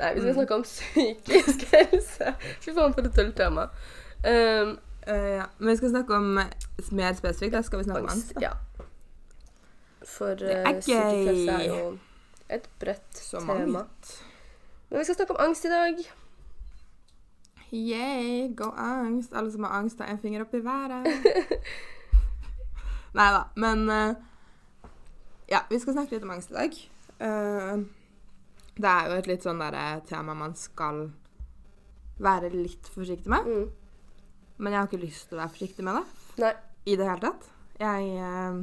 Nei, 0.00 0.14
vi 0.14 0.20
skal 0.20 0.30
Mm. 0.30 0.38
snakke 0.38 0.54
om 0.54 0.62
psykisk 0.64 1.66
helse. 1.74 2.32
Fy 2.64 2.72
faen, 2.72 2.94
for 2.96 3.04
et 3.10 3.14
tølt 3.18 3.36
tema. 3.36 3.66
Um, 4.24 4.78
uh, 5.08 5.28
ja. 5.36 5.46
Men 5.58 5.68
vi 5.72 5.76
skal 5.76 5.90
snakke 5.92 6.14
om 6.16 6.30
mer 6.92 7.12
spesifikt. 7.20 7.52
Da 7.52 7.62
skal 7.62 7.78
vi 7.82 7.84
snakke 7.84 8.00
om 8.06 8.08
angst. 8.14 8.32
Ja. 8.40 8.54
For 10.04 10.34
Det 10.40 10.56
uh, 10.56 10.72
psykisk 10.80 10.96
helse 11.28 11.52
er 11.52 11.66
jo 11.68 11.98
et 12.50 12.64
bredt 12.80 13.12
tema. 13.28 13.58
Men 14.90 14.98
vi 14.98 15.04
skal 15.04 15.14
snakke 15.20 15.36
om 15.36 15.44
angst 15.48 15.64
i 15.68 15.68
dag. 15.68 16.00
Yay, 17.72 18.48
go 18.54 18.72
angst. 18.76 19.34
Alle 19.34 19.52
som 19.52 19.64
har 19.64 19.78
angst, 19.78 20.00
har 20.00 20.10
en 20.10 20.18
finger 20.18 20.42
opp 20.42 20.54
i 20.54 20.62
været. 20.64 21.06
Nei 23.18 23.28
da, 23.34 23.44
men 23.58 23.88
uh, 23.90 24.14
Ja, 25.50 25.64
vi 25.70 25.80
skal 25.82 25.96
snakke 25.96 26.14
litt 26.14 26.26
om 26.26 26.34
angst 26.34 26.52
i 26.52 26.58
dag. 26.58 26.76
Uh, 27.20 27.86
det 28.80 28.90
er 28.90 29.10
jo 29.10 29.18
et 29.18 29.28
litt 29.30 29.44
sånn 29.44 29.60
derre 29.60 30.00
tema 30.08 30.34
man 30.38 30.54
skal 30.58 31.08
være 32.22 32.52
litt 32.54 32.90
forsiktig 32.94 33.30
med. 33.32 33.46
Mm. 33.46 33.70
Men 34.60 34.72
jeg 34.72 34.80
har 34.80 34.90
ikke 34.90 35.04
lyst 35.06 35.28
til 35.28 35.38
å 35.38 35.42
være 35.42 35.54
forsiktig 35.54 35.86
med 35.86 35.98
det 36.00 36.44
Nei. 36.44 36.52
i 36.92 36.98
det 36.98 37.08
hele 37.08 37.24
tatt. 37.24 37.48
Jeg 37.80 38.10
uh, 38.20 38.60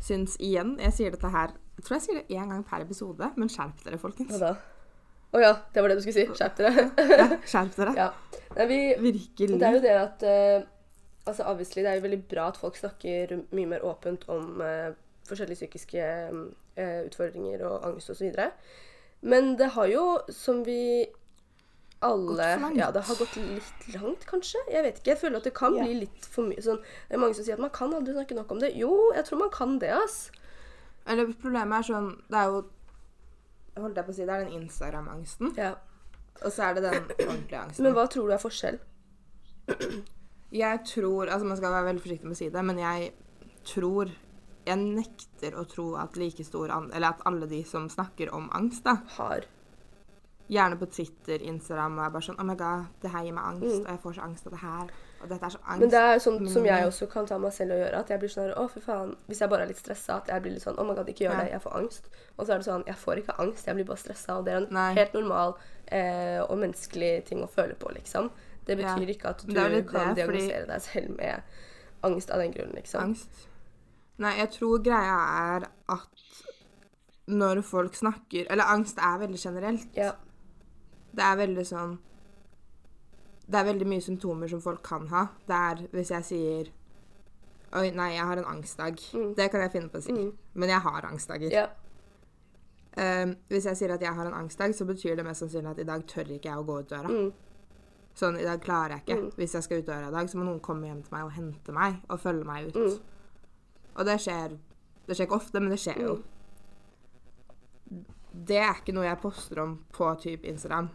syns 0.00 0.38
igjen 0.40 0.78
Jeg 0.80 0.94
sier 0.96 1.12
dette 1.12 1.28
her 1.28 1.50
Jeg 1.76 1.84
tror 1.84 1.94
jeg 1.98 2.04
sier 2.06 2.16
det 2.22 2.38
én 2.38 2.48
gang 2.48 2.62
per 2.64 2.86
episode, 2.86 3.28
men 3.36 3.50
skjerp 3.52 3.82
dere, 3.84 4.00
folkens. 4.00 4.32
Hva 4.32 4.54
da? 4.54 4.75
Å 5.34 5.42
ja, 5.42 5.52
det 5.74 5.82
var 5.82 5.90
det 5.90 5.98
du 5.98 6.04
skulle 6.04 6.22
si. 6.22 6.38
Skjerp 6.38 6.60
dere. 6.60 6.86
Ja, 7.20 7.26
skjerp 7.42 7.74
dere. 7.80 7.96
ja. 7.98 8.08
Nei, 8.56 8.66
vi, 8.70 8.78
Virkelig. 9.10 9.58
det 9.60 9.68
er 9.68 9.76
jo 9.76 9.84
det 9.84 9.96
at 10.00 10.24
uh, 10.24 10.72
Altså, 11.26 11.42
obviously, 11.50 11.82
det 11.82 11.90
er 11.90 11.98
jo 11.98 12.04
veldig 12.04 12.20
bra 12.30 12.44
at 12.52 12.58
folk 12.60 12.76
snakker 12.78 13.32
mye 13.50 13.66
mer 13.66 13.82
åpent 13.84 14.28
om 14.30 14.60
uh, 14.62 14.94
forskjellige 15.26 15.58
psykiske 15.64 16.04
uh, 16.30 17.00
utfordringer 17.08 17.64
og 17.66 17.88
angst 17.88 18.12
osv. 18.14 18.30
Men 19.26 19.56
det 19.58 19.72
har 19.74 19.90
jo, 19.90 20.04
som 20.30 20.62
vi 20.66 21.08
alle. 22.04 22.46
Ja, 22.76 22.90
det 22.92 23.02
har 23.08 23.18
gått 23.18 23.36
litt 23.40 23.86
langt, 23.94 24.26
kanskje. 24.28 24.60
Jeg 24.70 24.84
vet 24.84 25.00
ikke. 25.00 25.10
Jeg 25.14 25.20
føler 25.24 25.40
at 25.40 25.48
det 25.48 25.54
kan 25.56 25.74
yeah. 25.74 25.86
bli 25.86 26.00
litt 26.04 26.28
for 26.30 26.48
mye 26.48 26.62
sånn 26.62 26.78
Det 26.82 27.16
er 27.16 27.22
mange 27.22 27.38
som 27.38 27.46
sier 27.46 27.56
at 27.56 27.64
man 27.64 27.74
kan 27.74 27.94
aldri 27.96 28.14
snakke 28.16 28.36
nok 28.38 28.52
om 28.52 28.62
det. 28.62 28.74
Jo, 28.78 28.92
jeg 29.16 29.26
tror 29.28 29.42
man 29.46 29.52
kan 29.54 29.78
det, 29.82 29.92
ass. 29.96 30.18
Eller 31.06 31.30
problemet 31.32 31.78
er 31.78 31.86
sånn 31.86 32.10
Det 32.26 32.38
er 32.40 32.52
jo 32.52 32.62
Holdt 33.76 33.98
jeg 34.00 34.06
på 34.06 34.12
å 34.14 34.16
si, 34.16 34.24
det 34.24 34.34
er 34.34 34.44
den 34.46 34.62
Instagram-angsten. 34.62 35.52
Ja. 35.60 35.74
Og 36.42 36.52
så 36.52 36.68
er 36.68 36.76
det 36.76 36.84
den 36.84 37.10
ordentlige 37.28 37.62
angsten. 37.62 37.84
Men 37.84 37.96
hva 37.96 38.06
tror 38.12 38.28
du 38.28 38.36
er 38.36 38.42
forskjell? 38.42 38.78
Jeg 40.54 40.80
tror 40.86 41.26
Altså, 41.26 41.46
man 41.48 41.58
skal 41.58 41.74
være 41.74 41.88
veldig 41.88 42.04
forsiktig 42.04 42.28
med 42.28 42.36
å 42.36 42.38
si 42.38 42.48
det, 42.54 42.62
men 42.62 42.78
jeg 42.78 43.08
tror 43.66 44.12
Jeg 44.66 44.78
nekter 44.82 45.56
å 45.58 45.64
tro 45.70 45.88
at 45.98 46.16
like 46.18 46.44
stor. 46.46 46.70
Eller 46.70 47.08
at 47.12 47.22
alle 47.28 47.46
de 47.50 47.60
som 47.66 47.88
snakker 47.90 48.32
om 48.34 48.48
angst, 48.54 48.84
da 48.86 48.96
Har. 49.16 49.46
Gjerne 50.48 50.76
på 50.78 50.86
Twitter, 50.86 51.42
Instagram, 51.42 51.98
og 51.98 52.04
jeg 52.04 52.12
bare 52.12 52.22
sånn 52.22 52.38
Oh 52.40 52.44
my 52.46 52.54
god, 52.54 52.84
det 53.02 53.10
her 53.10 53.24
gir 53.24 53.32
meg 53.32 53.44
angst, 53.44 53.80
Mm. 53.80 53.80
og 53.86 53.88
jeg 53.90 54.00
får 54.02 54.14
så 54.14 54.22
angst 54.22 54.46
av 54.46 54.52
det 54.52 54.60
her, 54.60 54.90
og 55.22 55.28
dette 55.28 55.44
er 55.44 55.48
så 55.50 55.58
angst. 55.66 55.80
Men 55.80 55.90
det 55.90 55.98
er 56.00 56.18
sånn 56.18 56.48
som 56.48 56.64
jeg 56.64 56.86
også 56.86 57.08
kan 57.10 57.26
ta 57.26 57.38
meg 57.38 57.52
selv 57.52 57.72
og 57.72 57.78
gjøre. 57.78 57.98
At 57.98 58.08
jeg 58.10 58.18
blir 58.20 58.28
sånn 58.28 58.54
Å, 58.54 58.70
fy 58.70 58.80
faen. 58.80 59.16
Hvis 59.28 59.40
jeg 59.40 59.50
bare 59.50 59.62
er 59.62 59.66
litt 59.66 59.78
stressa, 59.82 60.16
at 60.16 60.28
jeg 60.28 60.42
blir 60.42 60.52
litt 60.52 60.62
sånn 60.62 60.78
Oh 60.78 60.84
my 60.86 60.94
god, 60.94 61.06
ikke 61.08 61.24
gjør 61.26 61.32
Ja. 61.34 61.40
det. 61.44 61.50
Jeg 61.52 61.62
får 61.62 61.76
angst. 61.80 62.04
Og 62.38 62.46
så 62.46 62.52
er 62.54 62.58
det 62.58 62.66
sånn 62.66 62.86
Jeg 62.86 62.94
får 62.96 63.16
ikke 63.24 63.38
angst, 63.40 63.66
jeg 63.66 63.74
blir 63.74 63.84
bare 63.84 63.96
stressa. 63.96 64.38
Og 64.38 64.44
det 64.44 64.52
er 64.54 64.56
en 64.58 64.68
Nei. 64.70 64.94
helt 64.94 65.14
normal 65.14 65.54
eh, 65.88 66.40
og 66.48 66.58
menneskelig 66.58 67.24
ting 67.24 67.42
å 67.42 67.48
føle 67.50 67.74
på, 67.74 67.92
liksom. 67.94 68.30
Det 68.66 68.78
Ja. 68.78 68.94
betyr 68.96 69.08
ikke 69.16 69.26
at 69.30 69.38
du 69.46 69.52
Det 69.52 69.86
kan 69.88 70.14
det, 70.14 70.26
fordi- 70.26 70.48
diagnosere 70.48 70.66
deg 70.66 70.80
selv 70.82 71.16
med 71.16 71.42
angst 72.04 72.30
av 72.30 72.38
den 72.38 72.52
grunn, 72.52 72.72
liksom. 72.74 73.00
Angst. 73.02 73.46
Nei, 74.18 74.36
jeg 74.38 74.50
tror 74.52 74.78
greia 74.82 75.58
er 75.58 75.68
at 75.88 76.08
når 77.28 77.62
folk 77.64 77.92
snakker 77.94 78.46
Eller 78.50 78.64
angst 78.64 78.98
er 78.98 79.18
veldig 79.18 79.38
generelt. 79.42 79.86
Ja. 79.96 80.12
Det 81.16 81.24
er 81.24 81.38
veldig 81.40 81.64
sånn 81.64 81.94
Det 83.46 83.56
er 83.56 83.64
veldig 83.68 83.86
mye 83.88 84.02
symptomer 84.04 84.50
som 84.50 84.60
folk 84.60 84.82
kan 84.84 85.06
ha. 85.12 85.28
Det 85.46 85.62
er 85.70 85.86
hvis 85.94 86.12
jeg 86.14 86.28
sier 86.30 86.72
Oi, 87.76 87.90
nei, 87.92 88.12
jeg 88.14 88.24
har 88.24 88.38
en 88.40 88.46
angstdag. 88.48 89.00
Mm. 89.12 89.32
Det 89.36 89.48
kan 89.52 89.60
jeg 89.60 89.72
finne 89.74 89.90
på 89.92 89.98
å 89.98 90.04
si. 90.04 90.14
Mm. 90.14 90.30
Men 90.54 90.70
jeg 90.70 90.80
har 90.84 91.06
angstdager. 91.08 91.52
Ja. 91.52 91.66
Um, 92.96 93.34
hvis 93.50 93.66
jeg 93.68 93.76
sier 93.76 93.92
at 93.92 94.00
jeg 94.00 94.14
har 94.16 94.28
en 94.30 94.36
angstdag, 94.38 94.72
så 94.72 94.86
betyr 94.88 95.18
det 95.18 95.24
mest 95.26 95.42
sannsynlig 95.42 95.74
at 95.74 95.82
i 95.82 95.88
dag 95.88 96.04
tør 96.08 96.30
ikke 96.32 96.48
jeg 96.48 96.62
å 96.62 96.64
gå 96.64 96.78
ut 96.80 96.94
døra. 96.94 97.10
Mm. 97.10 97.74
Sånn, 98.16 98.38
i 98.40 98.46
dag 98.46 98.62
klarer 98.64 98.94
jeg 98.94 99.04
ikke. 99.04 99.18
Mm. 99.18 99.34
Hvis 99.36 99.56
jeg 99.58 99.66
skal 99.66 99.82
ut 99.82 99.90
døra 99.90 100.08
i 100.08 100.14
dag, 100.14 100.30
så 100.30 100.38
må 100.38 100.46
noen 100.46 100.62
komme 100.64 100.88
hjem 100.88 101.02
til 101.04 101.16
meg 101.18 101.26
og 101.26 101.34
hente 101.36 101.74
meg 101.76 101.98
og 102.06 102.22
følge 102.22 102.48
meg 102.48 102.70
ut. 102.70 102.78
Mm. 102.80 103.90
Og 103.96 104.08
det 104.08 104.16
skjer 104.24 104.56
Det 105.06 105.14
skjer 105.14 105.28
ikke 105.28 105.36
ofte, 105.36 105.60
men 105.60 105.70
det 105.70 105.78
skjer 105.78 106.00
jo. 106.02 106.14
Mm. 107.90 108.00
Det 108.48 108.56
er 108.58 108.80
ikke 108.80 108.94
noe 108.96 109.04
jeg 109.06 109.20
poster 109.22 109.60
om 109.62 109.76
på 109.94 110.08
typ 110.22 110.48
Instagram, 110.48 110.88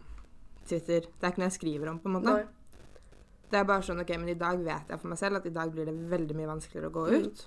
Twitter. 0.68 1.00
Det 1.06 1.24
er 1.26 1.32
ikke 1.32 1.42
noe 1.42 1.48
jeg 1.50 1.58
skriver 1.58 1.88
om, 1.90 1.98
på 2.02 2.08
en 2.10 2.16
måte. 2.18 2.34
Nei. 2.36 2.44
Det 3.52 3.58
er 3.60 3.64
bare 3.68 3.82
sånn 3.84 4.00
OK, 4.00 4.08
men 4.16 4.28
i 4.32 4.38
dag 4.40 4.58
vet 4.64 4.88
jeg 4.88 5.00
for 5.02 5.08
meg 5.12 5.18
selv 5.20 5.36
at 5.36 5.46
i 5.46 5.52
dag 5.52 5.72
blir 5.74 5.84
det 5.90 5.94
veldig 6.10 6.36
mye 6.38 6.48
vanskeligere 6.48 6.88
å 6.88 6.94
gå 6.94 7.06
Mm. 7.10 7.26
ut. 7.26 7.46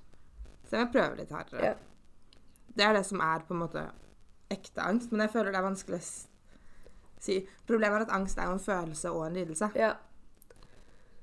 Så 0.66 0.78
jeg 0.78 0.86
må 0.86 0.92
prøve 0.94 1.18
litt 1.18 1.32
hardere. 1.32 1.64
Ja. 1.64 1.74
Det 2.76 2.84
er 2.86 2.94
det 2.94 3.06
som 3.06 3.22
er 3.22 3.40
på 3.48 3.54
en 3.54 3.60
måte 3.64 3.86
ekte 4.52 4.82
angst, 4.84 5.12
men 5.12 5.22
jeg 5.22 5.32
føler 5.32 5.52
det 5.52 5.58
er 5.60 5.70
vanskelig 5.70 6.00
å 6.00 6.28
si. 7.20 7.48
Problemet 7.66 8.02
er 8.02 8.06
at 8.06 8.12
angst 8.20 8.38
er 8.38 8.46
jo 8.46 8.52
en 8.54 8.60
følelse 8.60 9.12
og 9.12 9.26
en 9.28 9.34
lidelse. 9.34 9.72
Ja. 9.76 9.94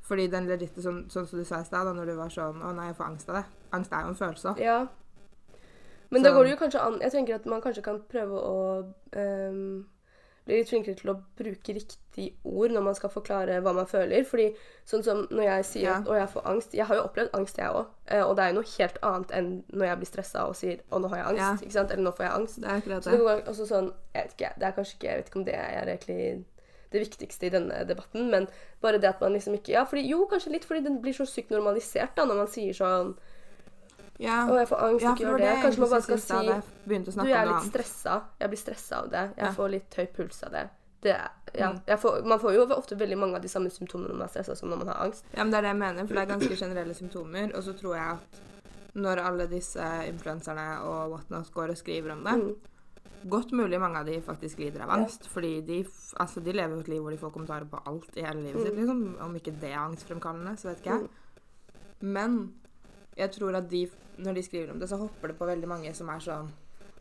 Fordi 0.02 0.26
den 0.26 0.48
litt 0.48 0.74
sånn, 0.82 1.04
sånn 1.08 1.26
som 1.28 1.38
du 1.38 1.44
sa 1.44 1.60
i 1.60 1.64
stad, 1.64 1.86
når 1.94 2.06
du 2.06 2.16
var 2.16 2.28
sånn 2.28 2.58
Å 2.60 2.72
nei, 2.74 2.88
jeg 2.88 2.96
får 2.96 3.04
angst 3.06 3.28
av 3.30 3.36
det. 3.36 3.44
Angst 3.72 3.92
er 3.92 4.00
jo 4.02 4.08
en 4.08 4.18
følelse 4.18 4.54
ja. 4.58 4.86
Men 6.10 6.22
da 6.22 6.32
går 6.34 6.44
det 6.44 6.50
jo 6.50 6.56
kanskje 6.56 6.80
an 6.82 6.98
Jeg 7.00 7.12
tenker 7.14 7.34
at 7.38 7.46
man 7.46 7.62
kanskje 7.62 7.82
kan 7.86 8.00
prøve 8.10 8.40
å 8.42 8.56
ehm, 9.12 9.86
bli 10.44 10.56
litt 10.58 10.68
flinkere 10.72 10.96
til 10.98 11.10
å 11.12 11.16
bruke 11.38 11.74
riktig 11.76 12.24
ord 12.44 12.72
når 12.74 12.82
man 12.82 12.94
skal 12.98 13.10
forklare 13.10 13.60
hva 13.62 13.72
man 13.76 13.86
føler. 13.86 14.24
Fordi 14.26 14.48
sånn 14.88 15.04
som 15.06 15.26
når 15.30 15.42
jeg 15.44 15.64
sier 15.64 15.82
Ja. 15.88 15.96
at 15.98 16.04
'å, 16.06 16.14
jeg 16.18 16.28
får 16.28 16.42
angst' 16.44 16.74
Jeg 16.74 16.86
har 16.86 16.96
jo 16.96 17.02
opplevd 17.02 17.30
angst, 17.34 17.56
jeg 17.58 17.70
òg. 17.70 17.86
Og 18.26 18.36
det 18.36 18.42
er 18.44 18.48
jo 18.48 18.54
noe 18.60 18.70
helt 18.78 18.98
annet 19.02 19.30
enn 19.30 19.64
når 19.72 19.86
jeg 19.86 19.96
blir 19.98 20.06
stressa 20.06 20.46
og 20.48 20.54
sier 20.56 20.78
'å, 20.90 21.00
nå 21.00 21.08
har 21.08 21.16
jeg 21.16 21.26
angst'. 21.26 21.62
Ja. 21.62 21.66
Ikke 21.66 21.72
sant? 21.72 21.90
Eller 21.90 22.02
'nå 22.02 22.12
får 22.16 22.24
jeg 22.26 22.32
angst'. 22.40 22.60
Det 22.60 22.64
er 22.70 22.80
akkurat 22.80 23.04
Så 23.04 23.10
det. 23.10 23.18
det 23.18 23.48
også 23.48 23.66
sånn 23.68 23.92
Jeg 24.14 24.22
vet 24.24 24.32
ikke, 24.38 24.52
det 24.58 24.66
er 24.66 24.72
kanskje 24.72 24.94
ikke 24.98 25.08
Jeg 25.08 25.16
vet 25.16 25.26
ikke 25.28 25.36
om 25.38 25.44
det 25.44 25.54
er 25.54 25.86
egentlig 25.86 26.44
det 26.92 27.00
viktigste 27.08 27.46
i 27.46 27.48
denne 27.48 27.86
debatten, 27.88 28.30
men 28.30 28.46
bare 28.82 28.98
det 29.00 29.04
at 29.08 29.20
man 29.20 29.32
liksom 29.32 29.54
ikke 29.54 29.72
Ja, 29.72 29.84
fordi 29.84 30.08
jo, 30.10 30.26
kanskje 30.26 30.50
litt 30.52 30.64
fordi 30.66 30.84
den 30.84 31.00
blir 31.00 31.12
så 31.14 31.24
sykt 31.24 31.48
normalisert 31.50 32.14
da, 32.16 32.24
når 32.26 32.34
man 32.36 32.46
sier 32.48 32.72
sånn 32.74 33.16
Ja, 34.22 34.36
Og 34.46 34.56
jeg 34.60 34.68
får 34.70 34.84
angst, 34.86 35.02
ja 35.02 35.14
ikke 35.14 35.24
gjør 35.24 35.38
det 35.38 35.48
det'. 35.48 35.62
Kanskje 35.62 35.80
man 35.80 35.90
bare 35.90 36.02
skal 36.02 36.18
si 36.18 36.34
Du, 36.86 37.26
jeg 37.26 37.40
er 37.40 37.50
litt 37.50 37.66
stressa. 37.72 38.22
Jeg 38.40 38.48
blir 38.52 38.58
stressa 38.60 39.02
av 39.02 39.10
det. 39.10 39.24
Jeg 39.36 39.44
Ja. 39.46 39.50
får 39.52 39.70
litt 39.70 39.94
høy 39.94 40.06
puls 40.06 40.42
av 40.42 40.52
det. 40.52 40.68
det 41.02 41.16
ja. 41.58 41.72
Mm. 41.72 41.98
får, 41.98 42.24
man 42.24 42.38
får 42.38 42.54
jo 42.54 42.66
ofte 42.76 42.96
veldig 42.96 43.18
mange 43.18 43.34
av 43.34 43.42
de 43.42 43.48
samme 43.48 43.70
symptomene 43.70 44.08
når 44.08 44.18
man 44.18 44.28
er 44.28 44.32
stressa 44.32 44.56
som 44.56 44.68
når 44.70 44.78
man 44.78 44.88
har 44.88 45.04
angst. 45.06 45.24
Ja, 45.36 45.42
men 45.44 45.50
det 45.50 45.58
er 45.58 45.62
det 45.62 45.68
jeg 45.68 45.76
mener, 45.78 46.06
for 46.06 46.14
det 46.14 46.22
er 46.22 46.38
ganske 46.38 46.56
generelle 46.56 46.94
symptomer. 46.94 47.56
Og 47.56 47.62
så 47.62 47.72
tror 47.72 47.94
jeg 47.96 48.06
at 48.12 48.40
når 48.94 49.18
alle 49.18 49.46
disse 49.46 49.80
influenserne 50.06 50.80
og 50.84 51.10
whatnot 51.10 51.52
går 51.54 51.70
og 51.70 51.76
skriver 51.76 52.12
om 52.12 52.24
det 52.24 52.32
Mm. 52.32 52.56
Godt 53.30 53.52
mulig 53.52 53.78
mange 53.80 53.98
av 53.98 54.06
de 54.06 54.20
faktisk 54.20 54.58
lider 54.58 54.82
av 54.82 54.90
angst, 54.90 55.28
fordi 55.28 55.60
de, 55.60 55.84
altså, 56.18 56.40
de 56.40 56.52
lever 56.52 56.74
jo 56.74 56.80
et 56.80 56.88
liv 56.88 57.00
hvor 57.00 57.10
de 57.10 57.18
får 57.18 57.30
kommentarer 57.30 57.68
på 57.70 57.78
alt 57.86 58.16
i 58.16 58.20
hele 58.20 58.42
livet 58.42 58.66
sitt. 58.66 58.72
Mm. 58.74 58.78
Liksom. 58.78 59.16
Om 59.20 59.34
ikke 59.36 59.60
det 59.60 59.70
er 59.70 59.78
angstfremkallende, 59.78 60.56
så 60.56 60.68
vet 60.68 60.78
ikke 60.78 60.90
jeg. 60.90 61.00
Mm. 61.00 61.08
Men 62.00 62.52
jeg 63.16 63.30
tror 63.32 63.56
at 63.56 63.68
de, 63.70 63.90
når 64.18 64.34
de 64.34 64.42
skriver 64.42 64.72
om 64.72 64.78
det, 64.80 64.88
så 64.88 64.96
hopper 64.96 65.28
det 65.32 65.38
på 65.38 65.46
veldig 65.46 65.68
mange 65.68 65.94
som 65.94 66.08
er 66.08 66.18
sånn 66.24 66.52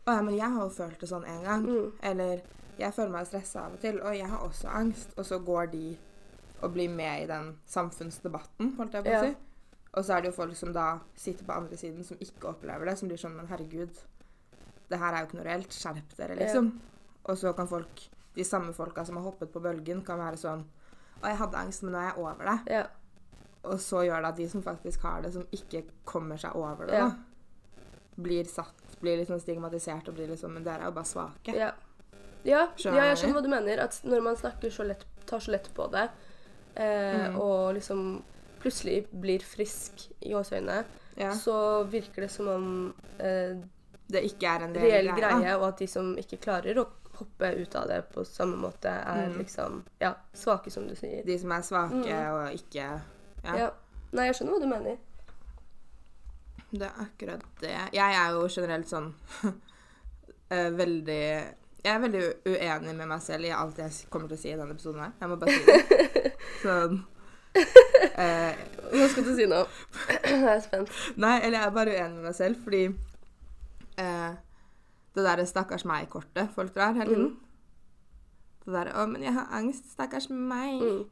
Å 0.06 0.16
ja, 0.16 0.22
men 0.22 0.34
jeg 0.34 0.50
har 0.50 0.62
jo 0.64 0.68
følt 0.74 0.98
det 1.00 1.08
sånn 1.08 1.24
en 1.24 1.44
gang. 1.46 1.62
Mm. 1.62 1.92
Eller 2.02 2.40
jeg 2.78 2.94
føler 2.96 3.12
meg 3.14 3.26
stressa 3.28 3.60
av 3.68 3.76
og 3.76 3.80
til, 3.84 4.00
og 4.02 4.16
jeg 4.16 4.26
har 4.26 4.40
også 4.42 4.68
angst. 4.68 5.12
Og 5.16 5.24
så 5.28 5.38
går 5.38 5.66
de 5.72 5.96
og 6.62 6.72
blir 6.74 6.88
med 6.90 7.22
i 7.22 7.26
den 7.30 7.52
samfunnsdebatten, 7.70 8.72
holdt 8.78 8.94
jeg 8.98 9.04
på 9.04 9.10
å 9.10 9.12
Ja. 9.12 9.20
si. 9.22 9.36
Og 9.94 10.04
så 10.04 10.14
er 10.16 10.20
det 10.22 10.30
jo 10.32 10.36
folk 10.40 10.56
som 10.56 10.72
da 10.72 10.98
sitter 11.14 11.44
på 11.44 11.52
andre 11.52 11.76
siden, 11.76 12.04
som 12.04 12.16
ikke 12.18 12.48
opplever 12.48 12.86
det, 12.86 12.98
som 12.98 13.08
blir 13.08 13.18
sånn 13.18 13.36
Men 13.36 13.46
herregud, 13.46 13.90
det 14.88 14.98
her 14.98 15.12
er 15.14 15.20
jo 15.20 15.26
ikke 15.26 15.36
noe 15.38 15.44
reelt. 15.44 15.70
Skjerp 15.72 16.16
dere, 16.16 16.34
liksom. 16.36 16.80
Og 17.24 17.36
så 17.38 17.52
kan 17.54 17.68
folk, 17.68 18.08
de 18.34 18.44
samme 18.44 18.72
folka 18.74 19.04
som 19.04 19.16
har 19.16 19.24
hoppet 19.24 19.52
på 19.52 19.60
bølgen, 19.62 20.02
kan 20.04 20.18
være 20.18 20.36
sånn 20.36 20.64
Å, 21.22 21.28
jeg 21.28 21.36
hadde 21.36 21.54
angst, 21.60 21.82
men 21.84 21.92
nå 21.92 21.98
er 21.98 22.08
jeg 22.10 22.18
over 22.18 22.44
det. 22.44 22.72
Ja. 22.72 22.86
Og 23.64 23.78
så 23.80 24.02
gjør 24.06 24.22
det 24.22 24.28
at 24.32 24.36
de 24.36 24.48
som 24.48 24.62
faktisk 24.62 25.02
har 25.06 25.22
det, 25.22 25.32
som 25.32 25.44
ikke 25.52 25.84
kommer 26.04 26.36
seg 26.36 26.54
over 26.56 26.86
det, 26.86 26.94
Ja. 26.98 27.08
da, 27.08 27.14
blir 28.16 28.44
satt, 28.44 28.98
blir 29.00 29.16
liksom 29.18 29.40
stigmatisert 29.40 30.08
og 30.08 30.14
blir 30.14 30.28
liksom 30.28 30.52
Men 30.54 30.64
dere 30.64 30.80
er 30.82 30.84
jo 30.90 30.90
bare 30.92 31.04
svake. 31.04 31.54
Ja. 31.56 31.70
Ja, 32.44 32.66
ja, 32.76 32.92
jeg 33.06 33.16
skjønner 33.18 33.34
hva 33.38 33.42
du 33.42 33.48
mener. 33.48 33.78
At 33.84 34.00
når 34.04 34.22
man 34.22 34.36
snakker 34.36 34.70
så 34.70 34.84
lett, 34.84 35.04
tar 35.26 35.38
så 35.38 35.52
lett 35.52 35.68
på 35.74 35.86
det, 35.92 36.08
eh, 36.74 37.28
Mm. 37.30 37.36
og 37.40 37.74
liksom 37.74 38.22
plutselig 38.60 39.06
blir 39.12 39.38
frisk 39.40 40.08
i 40.20 40.30
gåseøynene, 40.32 40.84
Ja. 41.16 41.30
så 41.34 41.84
virker 41.88 42.22
det 42.22 42.30
som 42.30 42.48
om 42.48 42.94
eh, 43.20 43.56
Det 44.10 44.24
ikke 44.24 44.42
er 44.46 44.64
en 44.64 44.74
reell 44.74 45.06
greie, 45.06 45.40
greie, 45.40 45.56
og 45.56 45.68
at 45.68 45.78
de 45.78 45.86
som 45.86 46.16
ikke 46.16 46.38
klarer 46.40 46.74
å 46.76 46.86
hoppe 47.14 47.54
ut 47.62 47.74
av 47.76 47.86
det 47.88 48.10
på 48.12 48.24
samme 48.26 48.56
måte, 48.56 48.86
er 48.90 49.28
Mm. 49.30 49.38
liksom 49.38 49.82
ja, 50.00 50.14
svake, 50.34 50.70
som 50.70 50.86
du 50.88 50.94
sier. 50.94 51.24
De 51.24 51.38
som 51.38 51.50
er 51.52 51.60
svake 51.62 52.04
Mm. 52.04 52.32
og 52.32 52.52
ikke 52.52 53.00
ja. 53.44 53.56
Ja. 53.58 53.70
Nei, 54.12 54.28
jeg 54.28 54.36
skjønner 54.36 54.54
hva 54.56 54.62
du 54.62 54.68
mener. 54.70 55.00
Det 56.72 56.86
er 56.88 57.00
akkurat 57.04 57.44
det. 57.60 57.72
Jeg 57.92 58.16
er 58.16 58.36
jo 58.36 58.44
generelt 58.48 58.88
sånn 58.88 59.10
eh, 60.52 60.70
veldig 60.72 61.22
Jeg 61.82 61.90
er 61.92 62.00
veldig 62.00 62.22
uenig 62.48 62.94
med 62.96 63.10
meg 63.10 63.24
selv 63.24 63.48
i 63.48 63.52
alt 63.56 63.80
jeg 63.82 64.06
kommer 64.12 64.30
til 64.30 64.38
å 64.38 64.42
si 64.42 64.52
i 64.52 64.56
denne 64.56 64.76
episoden 64.76 65.02
her. 65.04 65.16
Jeg 65.20 65.32
må 65.32 65.38
bare 65.40 65.56
si 65.56 65.64
det. 65.68 66.32
Sånn 66.62 67.00
eh, 67.58 68.62
Hva 68.92 69.08
skal 69.12 69.26
du 69.26 69.32
si 69.36 69.48
nå? 69.50 69.60
jeg 70.30 70.46
er 70.54 70.62
spent. 70.64 70.92
Nei, 71.20 71.38
eller 71.40 71.58
jeg 71.58 71.66
er 71.66 71.74
bare 71.76 71.96
uenig 71.96 72.16
med 72.20 72.28
meg 72.30 72.38
selv, 72.38 72.62
fordi 72.64 72.84
eh, 74.00 74.30
det 75.12 75.24
derre 75.26 75.44
'stakkars 75.44 75.84
meg'-kortet 75.84 76.54
folk 76.54 76.72
drar 76.74 76.96
hele 76.96 77.10
tiden. 77.10 77.34
Det 78.64 78.72
derre 78.72 78.94
'Å, 78.96 79.04
men 79.10 79.26
jeg 79.26 79.34
har 79.36 79.50
angst. 79.58 79.92
Stakkars 79.92 80.30
meg'. 80.30 80.80
Mm. 80.80 81.04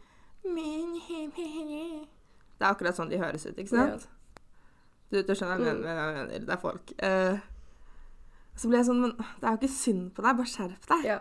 Men, 0.57 0.97
he, 1.05 1.27
he, 1.37 1.49
he. 1.69 2.20
Det 2.61 2.67
er 2.67 2.75
akkurat 2.75 2.97
sånn 2.99 3.09
de 3.11 3.19
høres 3.19 3.47
ut, 3.49 3.57
ikke 3.57 3.73
sant? 3.73 4.05
Du, 5.11 5.23
du 5.25 5.33
skjønner 5.35 5.57
hva 5.59 5.67
jeg 5.71 5.77
Mm. 5.77 5.83
mener, 5.83 6.01
jeg 6.05 6.15
mener. 6.29 6.45
Det 6.47 6.55
er 6.55 6.61
folk. 6.61 6.93
Uh, 7.03 7.39
så 8.55 8.69
blir 8.69 8.79
jeg 8.83 8.87
sånn 8.91 9.01
Men 9.01 9.15
det 9.17 9.47
er 9.49 9.55
jo 9.55 9.59
ikke 9.63 9.73
synd 9.75 10.11
på 10.15 10.23
deg. 10.23 10.37
Bare 10.37 10.53
skjerp 10.53 10.87
deg. 10.93 11.05
Ja. 11.09 11.19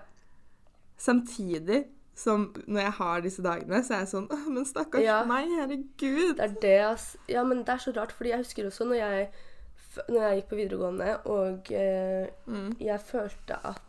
Samtidig 0.99 1.85
som 2.19 2.49
når 2.67 2.81
jeg 2.81 2.91
har 2.97 3.21
disse 3.23 3.41
dagene, 3.45 3.79
så 3.87 3.93
er 3.95 4.01
jeg 4.03 4.09
sånn 4.11 4.25
Å, 4.27 4.37
men 4.51 4.65
stakkars 4.67 5.01
Ja. 5.05 5.21
meg. 5.23 5.47
Herregud. 5.55 6.35
Det 6.35 6.43
er 6.43 6.55
det, 6.61 6.79
ass. 6.89 7.15
Ja, 7.31 7.43
men 7.47 7.63
det 7.63 7.69
er 7.69 7.77
så 7.85 7.93
rart, 7.95 8.11
fordi 8.11 8.33
jeg 8.33 8.41
husker 8.43 8.67
også 8.67 8.85
når 8.89 8.99
jeg, 8.99 9.29
når 10.09 10.19
jeg 10.25 10.41
gikk 10.41 10.49
på 10.49 10.59
videregående, 10.59 11.13
og 11.25 11.71
eh, 11.71 12.27
Mm. 12.47 12.75
jeg 12.79 12.99
følte 12.99 13.55
at 13.63 13.81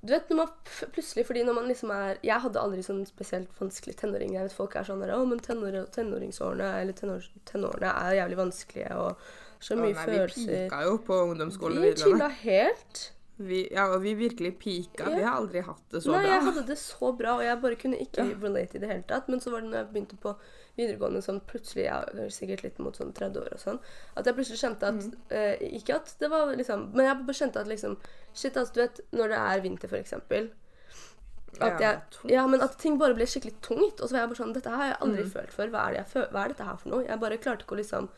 Du 0.00 0.14
vet, 0.14 0.30
når 0.30 0.38
man 0.38 0.48
plutselig 0.94 1.26
Fordi 1.28 1.42
når 1.44 1.56
man 1.58 1.66
liksom 1.68 1.90
er 1.92 2.16
Jeg 2.24 2.40
hadde 2.40 2.60
aldri 2.62 2.80
sånn 2.84 3.02
spesielt 3.08 3.52
vanskelig 3.60 3.98
tenåring. 4.00 4.32
Jeg 4.36 4.48
vet 4.48 4.56
folk 4.56 4.76
er 4.80 4.88
sånn 4.88 5.02
der, 5.04 5.12
Å, 5.12 5.26
men 5.28 5.42
tenår, 5.44 5.76
tenåringsårene 5.92 6.72
eller 6.80 6.96
tenår, 6.96 7.28
tenårene 7.50 7.92
er 8.06 8.18
jævlig 8.22 8.40
vanskelige, 8.40 8.96
og 8.96 9.60
så 9.60 9.76
mye 9.76 9.92
Å, 9.92 9.96
nei, 9.98 10.04
følelser. 10.08 10.46
Vi 10.48 10.60
pika 10.70 10.84
jo 10.88 10.98
på 11.04 11.22
ungdomsskolen 11.26 11.82
og 11.82 11.88
Vi 11.88 11.96
chilla 12.00 12.30
helt. 12.40 13.02
Vi, 13.40 13.62
ja, 13.72 13.86
og 13.94 14.02
vi 14.04 14.10
virkelig 14.18 14.50
pika. 14.60 15.06
Vi 15.14 15.22
har 15.24 15.38
aldri 15.38 15.62
hatt 15.64 15.80
det 15.94 16.02
så 16.04 16.12
Nei, 16.12 16.18
bra. 16.26 16.32
jeg 16.34 16.42
hadde 16.44 16.64
det 16.68 16.76
så 16.76 17.08
bra, 17.16 17.36
og 17.38 17.44
jeg 17.46 17.60
bare 17.62 17.76
kunne 17.80 17.96
ikke 18.04 18.26
Ja. 18.28 18.34
relate 18.42 18.76
i 18.76 18.80
det 18.82 18.88
hele 18.90 19.02
tatt. 19.08 19.28
Men 19.32 19.40
så 19.40 19.50
var 19.54 19.62
det 19.62 19.70
når 19.70 19.78
jeg 19.80 19.88
begynte 19.94 20.18
på 20.20 20.34
videregående, 20.76 21.22
sånn 21.24 21.40
plutselig, 21.48 21.84
jeg 21.86 22.20
er 22.20 22.28
sikkert 22.36 22.62
litt 22.66 22.78
mot 22.78 22.94
sånn 22.96 23.14
30 23.16 23.40
år 23.40 23.52
og 23.56 23.58
sånn, 23.62 23.80
at 24.16 24.26
jeg 24.28 24.34
plutselig 24.36 24.60
kjente 24.60 24.82
at 24.90 24.94
Mm. 25.00 25.14
eh, 25.30 25.56
Ikke 25.80 25.94
at 25.96 26.14
det 26.20 26.28
var 26.30 26.54
liksom 26.54 26.92
Men 26.92 27.06
jeg 27.06 27.26
bare 27.26 27.40
kjente 27.40 27.56
at 27.60 27.66
liksom 27.66 27.96
Shit, 28.34 28.54
altså, 28.56 28.72
du 28.74 28.80
vet, 28.82 29.00
når 29.12 29.28
det 29.28 29.38
er 29.38 29.60
vinter, 29.62 29.88
for 29.88 29.96
eksempel 29.96 30.50
at 31.60 31.80
jeg, 31.80 32.00
ja, 32.30 32.46
men 32.46 32.60
at 32.62 32.76
ting 32.78 32.96
bare 32.98 33.12
ble 33.14 33.24
skikkelig 33.26 33.56
tungt. 33.60 34.00
Og 34.00 34.08
så 34.08 34.12
var 34.14 34.20
jeg 34.20 34.28
bare 34.30 34.38
sånn 34.44 34.52
Dette 34.54 34.70
har 34.70 34.84
jeg 34.92 34.98
aldri 35.00 35.24
Mm. 35.24 35.30
følt 35.32 35.50
før. 35.50 35.70
Hva 35.70 35.88
er, 35.88 35.94
det 35.94 36.12
jeg 36.14 36.28
hva 36.30 36.44
er 36.44 36.48
dette 36.48 36.64
her 36.64 36.76
for 36.76 36.88
noe? 36.90 37.04
Jeg 37.06 37.20
bare 37.20 37.38
klarte 37.38 37.64
ikke 37.64 37.74
å 37.76 37.80
liksom 37.80 38.08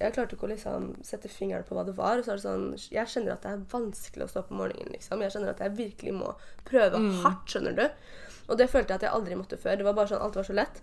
jeg 0.00 0.12
klarte 0.14 0.36
ikke 0.36 0.46
å 0.46 0.52
liksom 0.52 1.04
sette 1.04 1.28
fingeren 1.28 1.64
på 1.66 1.74
hva 1.74 1.84
det 1.84 1.96
var. 1.96 2.18
og 2.18 2.24
så 2.24 2.32
er 2.32 2.36
det 2.36 2.44
sånn, 2.44 2.90
Jeg 2.90 3.06
kjenner 3.06 3.32
at 3.32 3.42
det 3.42 3.50
er 3.52 3.64
vanskelig 3.72 4.24
å 4.24 4.28
stå 4.30 4.38
opp 4.40 4.50
om 4.52 4.58
morgenen. 4.58 4.92
liksom. 4.92 5.20
Jeg 5.20 5.32
kjenner 5.32 5.50
at 5.50 5.58
jeg 5.58 5.76
virkelig 5.76 6.14
må 6.14 6.34
prøve 6.64 6.94
Mm. 6.98 7.22
hardt. 7.22 7.46
skjønner 7.46 7.74
du? 7.76 7.90
Og 8.48 8.56
det 8.58 8.70
følte 8.70 8.88
jeg 8.88 8.94
at 8.94 9.02
jeg 9.02 9.10
aldri 9.12 9.34
måtte 9.36 9.58
før. 9.58 9.76
Det 9.76 9.84
var 9.84 9.92
bare 9.94 10.06
sånn, 10.08 10.22
Alt 10.22 10.34
var 10.36 10.42
så 10.44 10.54
lett. 10.54 10.80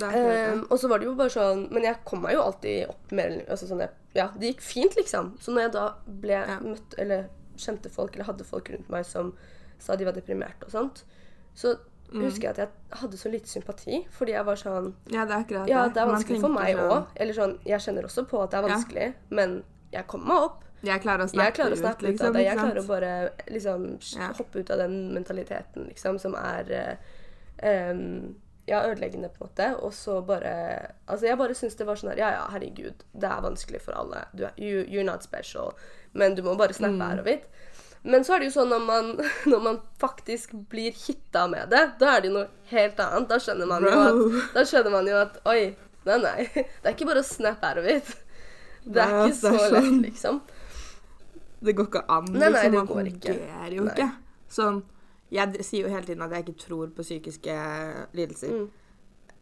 Ehm, 0.00 0.66
og 0.70 0.78
så 0.80 0.88
var 0.90 0.98
det 0.98 1.06
jo 1.06 1.14
bare 1.14 1.30
sånn 1.30 1.68
Men 1.70 1.84
jeg 1.84 2.00
kom 2.04 2.20
meg 2.24 2.32
jo 2.34 2.40
alltid 2.42 2.88
opp 2.90 3.12
mer 3.12 3.26
eller 3.30 3.44
altså 3.46 3.68
sånn, 3.70 3.78
jeg, 3.84 3.90
Ja, 4.16 4.28
det 4.36 4.56
gikk 4.56 4.60
fint, 4.60 4.96
liksom. 4.96 5.36
Så 5.38 5.52
når 5.54 5.60
jeg 5.68 5.72
da 5.72 5.94
ble 6.08 6.28
Ja. 6.34 6.58
møtt 6.60 6.94
Eller 6.98 7.28
kjente 7.56 7.88
folk, 7.90 8.14
eller 8.16 8.24
hadde 8.24 8.44
folk 8.44 8.68
rundt 8.70 8.88
meg 8.90 9.06
som 9.06 9.32
sa 9.78 9.94
de 9.96 10.04
var 10.04 10.12
deprimerte 10.12 10.64
og 10.64 10.70
sånt, 10.70 11.02
så 11.54 11.78
Mm. 12.12 12.22
husker 12.24 12.42
jeg 12.42 12.50
at 12.50 12.58
jeg 12.58 12.68
hadde 13.00 13.16
så 13.16 13.30
lite 13.30 13.48
sympati. 13.48 14.06
Fordi 14.10 14.32
jeg 14.32 14.44
var 14.46 14.54
sånn 14.56 14.92
Ja, 15.10 15.24
det 15.24 15.32
er 15.34 15.44
akkurat 15.44 15.64
det. 15.66 15.70
Ja, 15.70 15.88
det 15.88 15.96
er 16.02 16.06
vanskelig 16.06 16.40
for 16.40 16.48
meg 16.48 16.76
sånn- 16.76 16.90
òg. 16.90 17.06
Eller 17.16 17.32
sånn 17.32 17.58
Jeg 17.64 17.80
kjenner 17.80 18.04
også 18.04 18.26
på 18.28 18.42
at 18.42 18.50
det 18.50 18.58
er 18.58 18.68
Ja. 18.68 18.74
vanskelig, 18.76 19.14
men 19.30 19.64
jeg 19.92 20.06
kommer 20.06 20.26
meg 20.26 20.36
opp. 20.42 20.60
Jeg 20.82 21.00
klarer 21.02 21.24
å 21.24 21.28
snappe 21.30 21.64
ut 21.64 22.02
liksom, 22.02 22.26
av 22.26 22.32
det. 22.34 22.44
Jeg 22.44 22.58
klarer 22.58 22.78
å 22.82 22.86
bare 22.86 23.30
liksom 23.48 24.16
Ja. 24.18 24.32
hoppe 24.34 24.56
ut 24.60 24.70
av 24.70 24.78
den 24.78 25.14
mentaliteten, 25.14 25.88
liksom, 25.88 26.20
som 26.20 26.34
er 26.34 26.98
uh, 27.62 27.90
um, 27.90 28.34
ja, 28.66 28.82
ødeleggende, 28.88 29.28
på 29.30 29.44
en 29.44 29.48
måte. 29.48 29.82
Og 29.82 29.92
så 29.92 30.20
bare 30.26 30.92
Altså, 31.08 31.26
jeg 31.26 31.38
bare 31.38 31.54
syns 31.54 31.76
det 31.76 31.86
var 31.86 31.94
sånn 31.96 32.10
her 32.10 32.18
Ja, 32.18 32.30
ja, 32.30 32.46
herregud, 32.50 32.94
det 33.18 33.24
er 33.30 33.40
vanskelig 33.42 33.80
for 33.80 33.92
alle. 33.92 34.26
Du, 34.34 34.44
er- 34.44 34.52
you, 34.58 34.84
you're 34.84 35.04
not 35.04 35.22
special. 35.22 35.74
Men 36.12 36.34
du 36.34 36.42
må 36.42 36.56
bare 36.56 36.72
snappe 36.72 36.94
Mm. 36.96 37.08
her 37.10 37.18
og 37.18 37.24
hvitt. 37.26 37.44
Men 38.04 38.24
så 38.24 38.34
er 38.34 38.42
det 38.42 38.50
jo 38.50 38.54
sånn 38.58 38.68
når 38.68 38.82
man, 38.84 39.06
når 39.52 39.62
man 39.64 39.78
faktisk 40.00 40.52
blir 40.70 40.92
hitta 41.06 41.46
med 41.48 41.72
det, 41.72 41.84
da 42.00 42.10
er 42.14 42.24
det 42.24 42.30
jo 42.30 42.34
noe 42.36 42.72
helt 42.72 43.00
annet. 43.00 43.30
Da 43.30 43.40
skjønner 43.40 43.70
man 43.70 43.86
jo 43.88 43.94
at, 44.02 44.20
da 44.56 44.66
skjønner 44.68 44.92
man 44.92 45.08
jo 45.08 45.20
at 45.22 45.38
Oi, 45.48 45.60
nei, 46.08 46.18
nei. 46.20 46.36
Det 46.80 46.84
er 46.84 46.92
ikke 46.92 47.08
bare 47.08 47.24
å 47.24 47.28
snap 47.28 47.64
her 47.64 47.80
og 47.80 47.88
it. 47.94 48.12
Det 48.84 49.00
er 49.00 49.16
ikke 49.24 49.38
så 49.40 49.72
lett, 49.72 49.92
liksom. 50.02 50.42
Det 51.64 51.72
går 51.72 51.88
ikke 51.88 52.04
an. 52.12 52.28
Nei, 52.28 52.42
nei, 52.42 52.50
liksom, 52.52 52.70
det 52.74 52.78
man 52.82 52.90
går 52.90 53.10
ikke. 53.14 53.34
fungerer 53.38 53.76
jo 53.78 53.86
ikke. 53.88 54.08
Sånn, 54.52 54.80
jeg 55.32 55.64
sier 55.64 55.86
jo 55.86 55.92
hele 55.94 56.04
tiden 56.06 56.24
at 56.26 56.34
jeg 56.36 56.44
ikke 56.44 56.60
tror 56.66 56.90
på 56.92 57.06
psykiske 57.06 57.54
lidelser. 58.12 58.58
Mm. 58.58 58.72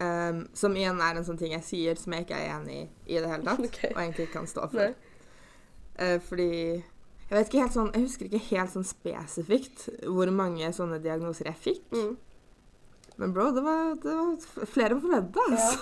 Um, 0.03 0.38
som 0.55 0.75
igjen 0.79 1.03
er 1.03 1.18
en 1.18 1.27
sånn 1.27 1.38
ting 1.38 1.53
jeg 1.55 1.66
sier 1.66 1.98
som 1.98 2.14
jeg 2.14 2.25
ikke 2.25 2.38
er 2.38 2.55
enig 2.57 2.79
i 2.79 3.16
i 3.16 3.18
det 3.18 3.27
hele 3.27 3.42
tatt. 3.42 3.66
Okay. 3.72 3.90
Og 3.90 4.05
egentlig 4.05 4.29
ikke 4.29 4.38
kan 4.38 4.51
stå 4.51 4.70
for. 4.70 4.94
Eh, 5.98 6.18
fordi 6.25 6.53
jeg 7.33 7.38
vet 7.38 7.49
ikke 7.49 7.62
helt 7.64 7.73
sånn, 7.79 7.90
jeg 7.97 8.05
husker 8.05 8.29
ikke 8.29 8.42
helt 8.51 8.73
sånn 8.75 8.85
spesifikt 8.85 9.87
hvor 10.05 10.29
mange 10.37 10.68
sånne 10.77 10.99
diagnoser 11.01 11.49
jeg 11.49 11.61
fikk. 11.64 11.87
Mm. 11.97 12.12
Men 13.23 13.33
bro, 13.33 13.47
det 13.57 13.62
var, 13.64 13.95
det 14.03 14.16
var 14.18 14.66
flere 14.68 14.97
enn 14.97 15.01
forventa, 15.01 15.47
altså. 15.49 15.79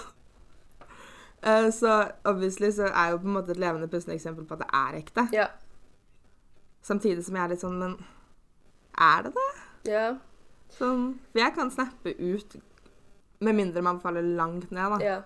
Eh, 1.43 1.71
så 1.73 1.97
obviously 2.29 2.69
så 2.77 2.91
er 2.93 3.15
jo 3.15 3.21
på 3.23 3.31
en 3.31 3.37
måte 3.39 3.55
et 3.55 3.61
levende 3.63 3.89
pustende 3.89 4.19
eksempel 4.19 4.45
på 4.47 4.59
at 4.59 4.63
det 4.63 4.71
er 4.77 4.99
ekte. 5.01 5.25
Ja. 5.35 5.47
Samtidig 6.85 7.25
som 7.25 7.37
jeg 7.39 7.45
er 7.47 7.53
litt 7.55 7.63
sånn 7.65 7.79
Men 7.81 7.95
er 9.01 9.27
det 9.27 9.33
det? 9.37 9.49
Ja. 9.91 10.05
Sånn, 10.77 11.07
for 11.33 11.41
jeg 11.43 11.55
kan 11.57 11.73
snappe 11.73 12.13
ut 12.15 12.57
med 13.41 13.57
mindre 13.57 13.83
man 13.83 13.99
faller 14.05 14.23
langt 14.23 14.71
ned, 14.71 14.95
da. 14.95 15.01
ja. 15.03 15.19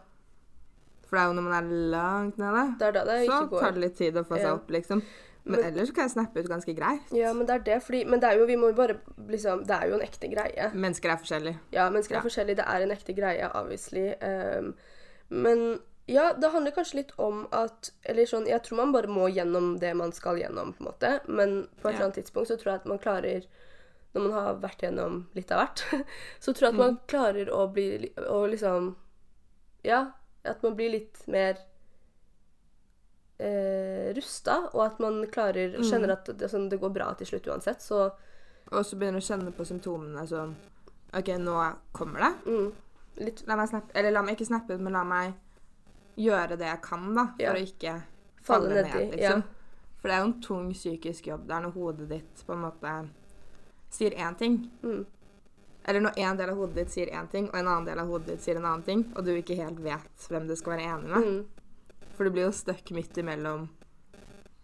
For 1.04 1.18
det 1.18 1.22
er 1.24 1.28
jo 1.28 1.36
når 1.36 1.44
man 1.50 1.56
er 1.58 1.68
langt 1.92 2.38
nede, 2.40 2.62
Det 2.80 2.86
er 2.88 2.94
da 2.96 3.04
det 3.10 3.18
så 3.28 3.40
tar 3.50 3.74
det 3.76 3.82
litt 3.82 3.96
tid 3.98 4.16
å 4.16 4.24
få 4.24 4.38
seg 4.38 4.48
Ja. 4.48 4.54
opp, 4.54 4.70
liksom. 4.70 5.02
Men, 5.46 5.60
Men- 5.60 5.74
ellers 5.74 5.90
kan 5.92 6.04
jeg 6.08 6.10
snappe 6.14 6.40
ut 6.40 6.48
ganske 6.48 6.74
greit. 6.74 7.10
Ja, 7.12 7.32
men 7.34 7.46
det 7.46 7.54
er 7.54 7.58
det, 7.64 7.82
fordi 7.84 8.04
Men 8.08 8.20
det 8.20 8.30
er 8.30 8.38
jo, 8.38 8.46
vi 8.46 8.56
må 8.56 8.70
jo 8.70 8.76
bare 8.78 8.94
liksom 9.28 9.66
Det 9.66 9.76
er 9.76 9.88
jo 9.90 9.94
en 9.94 10.00
ekte 10.06 10.30
greie. 10.32 10.70
Mennesker 10.72 11.10
er 11.12 11.16
forskjellige. 11.20 11.58
Ja, 11.72 11.90
mennesker 11.90 12.14
er 12.16 12.18
Ja. 12.22 12.22
forskjellige. 12.28 12.56
Det 12.56 12.64
er 12.66 12.82
en 12.82 12.90
ekte 12.90 13.14
greie, 13.14 13.50
obviously. 13.54 14.14
Um, 14.22 14.74
men 15.28 15.80
ja, 16.08 16.32
det 16.32 16.50
handler 16.52 16.70
kanskje 16.72 16.94
litt 16.94 17.12
om 17.18 17.46
at 17.52 17.90
Eller 18.04 18.24
sånn, 18.24 18.46
jeg 18.48 18.62
tror 18.62 18.76
man 18.76 18.92
bare 18.92 19.06
må 19.08 19.28
gjennom 19.34 19.78
det 19.80 19.94
man 19.96 20.12
skal 20.12 20.36
gjennom, 20.36 20.72
på 20.74 20.80
en 20.80 20.86
måte. 20.92 21.20
Men 21.28 21.68
på 21.82 21.88
et 21.88 21.92
Ja. 21.94 21.98
eller 22.00 22.04
annet 22.10 22.14
tidspunkt 22.24 22.48
så 22.48 22.56
tror 22.56 22.64
jeg 22.72 22.74
at 22.80 22.86
man 22.86 22.98
klarer 22.98 23.44
Når 24.14 24.22
man 24.22 24.32
har 24.32 24.54
vært 24.54 24.78
gjennom 24.80 25.26
litt 25.34 25.50
av 25.52 25.58
hvert, 25.66 25.82
så 26.40 26.52
tror 26.54 26.60
jeg 26.60 26.68
at 26.68 26.74
man 26.74 26.90
Mm. 26.94 27.00
klarer 27.08 27.48
å 27.50 27.72
bli 27.72 28.12
Å 28.16 28.48
liksom 28.50 28.96
Ja, 29.84 30.12
at 30.44 30.62
man 30.62 30.74
blir 30.76 30.90
litt 30.90 31.26
mer 31.28 31.56
eh, 33.44 34.12
rusta, 34.16 34.56
og 34.72 34.84
at 34.86 35.00
man 35.04 35.20
klarer 35.32 35.74
Mm. 35.76 35.84
Kjenner 35.90 36.12
at 36.14 36.30
det, 36.38 36.48
sånn, 36.50 36.68
det 36.70 36.80
går 36.80 36.92
bra 36.94 37.10
til 37.18 37.26
slutt 37.26 37.46
uansett, 37.52 37.82
så 37.82 38.10
Og 38.72 38.80
så 38.88 38.96
begynner 38.96 39.20
du 39.20 39.24
å 39.24 39.28
kjenne 39.28 39.52
på 39.52 39.64
symptomene 39.68 40.22
som 40.26 40.54
OK, 41.12 41.28
nå 41.38 41.56
kommer 41.92 42.20
det. 42.24 42.50
mm, 42.50 42.72
litt 43.26 43.42
La 43.46 43.56
meg 43.56 43.68
snappe 43.68 43.92
Eller 43.94 44.10
la 44.10 44.22
meg 44.22 44.36
ikke 44.38 44.46
snappe 44.48 44.74
ut, 44.74 44.80
men 44.80 44.92
la 44.96 45.04
meg 45.04 45.34
gjøre 46.16 46.56
det 46.58 46.66
jeg 46.70 46.80
kan, 46.82 47.14
da. 47.14 47.26
For 47.36 47.42
Ja. 47.42 47.52
å 47.52 47.56
ikke 47.60 48.02
falle 48.42 48.68
falle 48.70 48.82
ned, 48.82 49.18
Ja. 49.20 49.34
liksom. 49.34 49.42
For 50.00 50.08
det 50.08 50.16
er 50.16 50.20
jo 50.20 50.24
en 50.32 50.40
tung 50.40 50.72
psykisk 50.72 51.26
jobb. 51.26 51.46
Det 51.46 51.54
er 51.56 51.60
når 51.60 51.72
hodet 51.74 52.08
ditt 52.08 52.44
på 52.46 52.52
en 52.52 52.62
måte 52.62 53.08
sier 53.90 54.10
én 54.16 54.36
ting. 54.38 54.70
Mm. 54.82 55.06
Eller 55.86 56.00
når 56.00 56.18
en 56.18 56.36
del 56.36 56.50
av 56.50 56.56
hodet 56.56 56.74
ditt 56.74 56.90
sier 56.90 57.06
én 57.12 57.28
ting, 57.30 57.48
og 57.48 57.54
en 57.56 57.66
annen 57.68 57.84
del 57.86 57.98
av 57.98 58.06
hodet 58.08 58.26
ditt 58.26 58.40
sier 58.42 58.56
en 58.56 58.64
annen 58.64 58.82
ting, 58.84 59.12
og 59.16 59.24
du 59.24 59.30
ikke 59.36 59.56
helt 59.56 59.78
vet 59.80 60.28
hvem 60.28 60.46
du 60.48 60.54
skal 60.56 60.72
være 60.78 60.86
enig 60.94 61.08
med. 61.10 61.24
Mm. 61.24 61.46
For 62.14 62.24
du 62.24 62.30
blir 62.30 62.46
jo 62.46 62.52
stuck 62.52 62.90
midt 62.94 63.16
imellom 63.18 63.68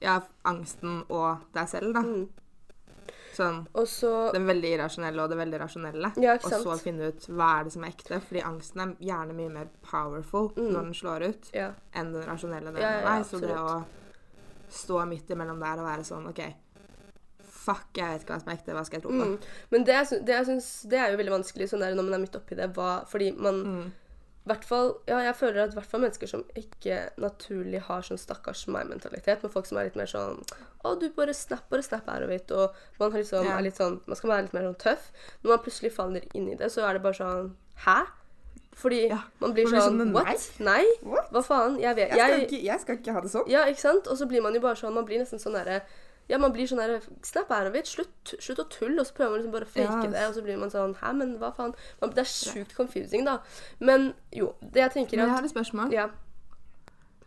ja, 0.00 0.20
angsten 0.48 1.02
og 1.10 1.42
deg 1.52 1.68
selv, 1.68 1.92
da. 1.94 2.00
Mm. 2.06 2.28
Sånn 3.34 3.60
Også, 3.78 4.32
det 4.34 4.40
veldig 4.42 4.70
irrasjonelle 4.74 5.22
og 5.22 5.30
det 5.30 5.36
veldig 5.38 5.58
rasjonelle. 5.62 6.08
Ja, 6.20 6.34
ikke 6.36 6.48
og 6.48 6.54
sant. 6.54 6.64
så 6.66 6.78
finne 6.82 7.10
ut 7.12 7.26
hva 7.30 7.50
er 7.60 7.64
det 7.68 7.72
som 7.76 7.84
er 7.86 7.92
ekte. 7.92 8.18
Fordi 8.26 8.42
angsten 8.42 8.80
er 8.82 8.94
gjerne 9.10 9.36
mye 9.38 9.52
mer 9.54 9.68
powerful 9.86 10.50
Mm. 10.56 10.72
når 10.72 10.82
den 10.88 10.94
slår 10.94 11.28
ut, 11.28 11.50
Ja. 11.54 11.72
enn 11.94 12.12
den 12.12 12.22
rasjonelle 12.26 12.72
delen 12.72 12.80
Ja, 12.82 12.96
av 13.06 13.24
deg. 13.24 13.26
Så 13.30 13.40
det 13.40 13.56
å 13.56 13.84
stå 14.70 15.06
midt 15.08 15.28
imellom 15.30 15.60
der 15.60 15.78
og 15.82 15.86
være 15.86 16.04
sånn 16.04 16.28
OK, 16.28 16.40
fuck, 17.42 17.88
jeg 17.94 18.06
vet 18.18 18.22
ikke 18.24 18.34
hva 18.34 18.40
som 18.40 18.48
er 18.52 18.56
ekte, 18.56 18.74
hva 18.76 18.84
skal 18.86 19.00
jeg 19.00 19.02
tro 19.04 19.10
på? 19.10 19.26
Mm. 19.26 19.38
Men 19.70 19.84
det, 19.84 19.96
det, 20.24 20.34
jeg 20.38 20.46
syns, 20.46 20.68
det 20.88 20.98
er 20.98 21.10
jo 21.12 21.18
veldig 21.20 21.34
vanskelig 21.38 21.68
sånn 21.70 21.80
der, 21.84 21.94
når 21.94 22.04
man 22.08 22.14
er 22.14 22.22
midt 22.24 22.36
oppi 22.38 22.56
det. 22.56 22.70
Hva, 22.74 23.04
fordi 23.10 23.32
man 23.36 23.62
Mm. 23.64 23.92
Hvert 24.48 24.64
fall, 24.64 24.94
ja, 25.06 25.18
jeg 25.26 25.34
føler 25.36 25.62
at 25.66 25.74
hvert 25.76 25.92
mennesker 26.00 26.26
som 26.30 26.44
ikke 26.56 27.10
naturlig 27.20 27.82
har 27.86 28.00
sånn 28.06 28.18
stakkars 28.18 28.66
meg-mentalitet, 28.72 29.42
men 29.42 29.52
folk 29.52 29.66
som 29.68 29.78
er 29.78 29.90
litt 29.90 29.98
mer 30.00 30.06
sånn 30.10 30.40
Å, 30.84 30.94
du 30.98 31.10
bare 31.12 31.34
snap, 31.36 31.66
bare 31.68 31.82
snap 31.84 32.08
her 32.08 32.24
og 32.24 32.30
hvitt, 32.32 32.50
og 32.56 32.72
man 32.98 33.12
har 33.12 33.20
liksom, 33.20 33.44
Ja. 33.44 33.58
er 33.58 33.62
litt 33.66 33.76
sånn 33.76 34.00
Man 34.06 34.16
skal 34.16 34.30
være 34.30 34.42
litt 34.46 34.54
mer 34.56 34.62
sånn 34.70 34.78
tøff. 34.80 35.10
Når 35.42 35.48
man 35.54 35.58
plutselig 35.66 35.92
faller 35.92 36.24
inn 36.34 36.48
i 36.48 36.54
det, 36.56 36.70
så 36.72 36.86
er 36.88 36.94
det 36.94 37.02
bare 37.02 37.14
sånn 37.20 37.52
Hæ? 37.84 37.98
Fordi 38.80 39.08
Ja, 39.10 39.18
man 39.40 39.52
blir 39.52 39.66
sånn 39.68 39.98
liksom, 39.98 40.12
What? 40.14 40.50
Nei? 40.60 40.84
What? 41.02 41.28
Hva 41.34 41.42
faen? 41.44 41.78
Jeg 41.82 41.96
vet 41.96 42.10
Jeg 42.16 42.18
skal, 42.30 42.40
ikke, 42.46 42.62
jeg 42.64 42.80
skal 42.80 42.96
ikke 42.96 43.12
ha 43.12 43.20
det 43.20 43.30
sånn. 43.30 43.48
Ja, 43.50 43.66
ikke 43.66 43.80
sant? 43.84 44.06
Og 44.08 44.16
så 44.16 44.26
blir 44.30 44.40
man 44.42 44.54
jo 44.54 44.60
bare 44.64 44.76
sånn 44.80 44.94
Man 44.94 45.04
blir 45.04 45.18
nesten 45.20 45.38
sånn 45.42 45.52
derre 45.58 45.82
Ja, 46.30 46.38
man 46.38 46.52
blir 46.54 46.68
sånn 46.70 46.78
her, 46.82 47.00
Snap 47.26 47.50
er 47.56 47.66
og 47.68 47.74
vidt. 47.74 47.90
Slutt, 47.90 48.34
slutt 48.38 48.60
å 48.62 48.68
tulle. 48.70 49.02
Og 49.02 49.08
så 49.08 49.16
prøver 49.16 49.32
man 49.34 49.40
liksom 49.42 49.54
bare 49.56 49.66
å 49.66 49.72
fake 49.74 50.04
Ja. 50.06 50.10
det, 50.14 50.24
og 50.28 50.34
så 50.36 50.42
blir 50.46 50.58
man 50.62 50.70
sånn 50.72 50.94
Hæ, 51.00 51.12
men 51.18 51.36
hva 51.42 51.50
faen? 51.56 51.74
Man, 52.00 52.12
det 52.14 52.22
er 52.22 52.30
sjukt 52.30 52.74
confusing, 52.78 53.24
da. 53.26 53.38
Men 53.80 54.12
jo, 54.36 54.52
det 54.62 54.84
jeg 54.84 54.92
tenker 54.98 55.18
Men 55.18 55.26
jeg 55.26 55.34
har 55.36 55.48
et 55.48 55.54
spørsmål. 55.54 55.92
Ja. 55.96 56.08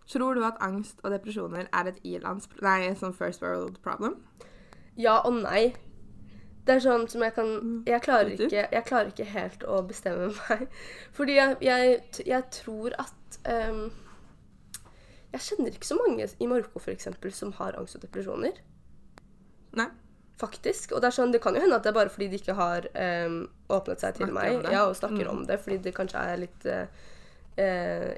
Tror 0.07 0.35
du 0.35 0.43
at 0.45 0.57
angst 0.63 0.99
og 1.03 1.11
depresjoner 1.11 1.67
er 1.71 1.87
et 1.91 1.99
ilands... 2.03 2.47
Nei, 2.61 2.93
sånn 2.99 3.13
first 3.15 3.41
world 3.43 3.79
problem? 3.85 4.17
Ja 4.99 5.19
og 5.25 5.39
nei. 5.41 5.73
Det 6.63 6.77
er 6.77 6.83
sånn 6.83 7.07
som 7.11 7.23
jeg 7.25 7.33
kan 7.35 7.83
Jeg 7.87 8.01
klarer 8.05 8.35
ikke, 8.37 8.67
jeg 8.71 8.85
klarer 8.87 9.09
ikke 9.11 9.25
helt 9.33 9.63
å 9.67 9.81
bestemme 9.87 10.29
meg. 10.49 10.67
Fordi 11.15 11.35
jeg, 11.39 11.57
jeg, 11.65 11.97
jeg 12.27 12.43
tror 12.55 12.95
at 13.03 13.39
um, 13.49 13.89
Jeg 15.33 15.41
kjenner 15.47 15.73
ikke 15.75 15.89
så 15.89 15.97
mange 15.99 16.27
i 16.39 16.47
Marokko 16.47 16.79
for 16.79 16.93
eksempel, 16.93 17.33
som 17.35 17.51
har 17.59 17.75
angst 17.79 17.97
og 17.99 18.05
depresjoner. 18.05 18.59
Nei. 19.79 19.87
Faktisk. 20.41 20.91
Og 20.95 21.01
det 21.01 21.07
er 21.11 21.15
sånn, 21.15 21.31
det 21.31 21.39
kan 21.43 21.55
jo 21.55 21.61
hende 21.61 21.75
at 21.77 21.83
det 21.85 21.91
er 21.91 21.97
bare 21.99 22.09
fordi 22.11 22.27
de 22.31 22.39
ikke 22.41 22.55
har 22.57 22.87
um, 23.27 23.35
åpnet 23.69 24.01
seg 24.01 24.15
til 24.17 24.31
meg 24.33 24.63
ja, 24.71 24.81
og 24.89 24.95
snakker 24.97 25.23
Mm. 25.27 25.31
om 25.37 25.43
det. 25.47 25.59
Fordi 25.61 25.77
det 25.85 25.93
kanskje 25.95 26.23
er 26.33 26.37
litt 26.41 26.65
eh, 26.65 26.87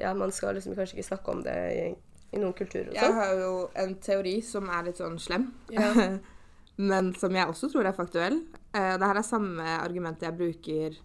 Ja, 0.01 0.13
man 0.13 0.31
skal 0.31 0.55
liksom 0.55 0.75
kanskje 0.75 0.95
ikke 0.97 1.09
snakke 1.09 1.31
om 1.35 1.41
det 1.43 1.55
i, 1.75 1.89
i 2.35 2.39
noen 2.39 2.53
kulturer 2.55 2.87
og 2.89 2.95
Jeg 2.95 3.03
sånn. 3.03 3.19
har 3.19 3.33
jo 3.41 3.51
en 3.83 3.95
teori 3.99 4.37
som 4.41 4.69
er 4.69 4.83
litt 4.87 4.97
sånn 5.01 5.19
slem, 5.19 5.49
Ja. 5.75 5.91
men 6.91 7.13
som 7.15 7.35
jeg 7.35 7.47
også 7.51 7.69
tror 7.71 7.85
er 7.87 7.93
faktuell. 7.95 8.39
Uh, 8.75 8.95
det 8.97 9.05
her 9.11 9.19
er 9.19 9.27
samme 9.27 9.67
argument 9.79 10.23
jeg 10.23 10.35
bruker 10.39 10.95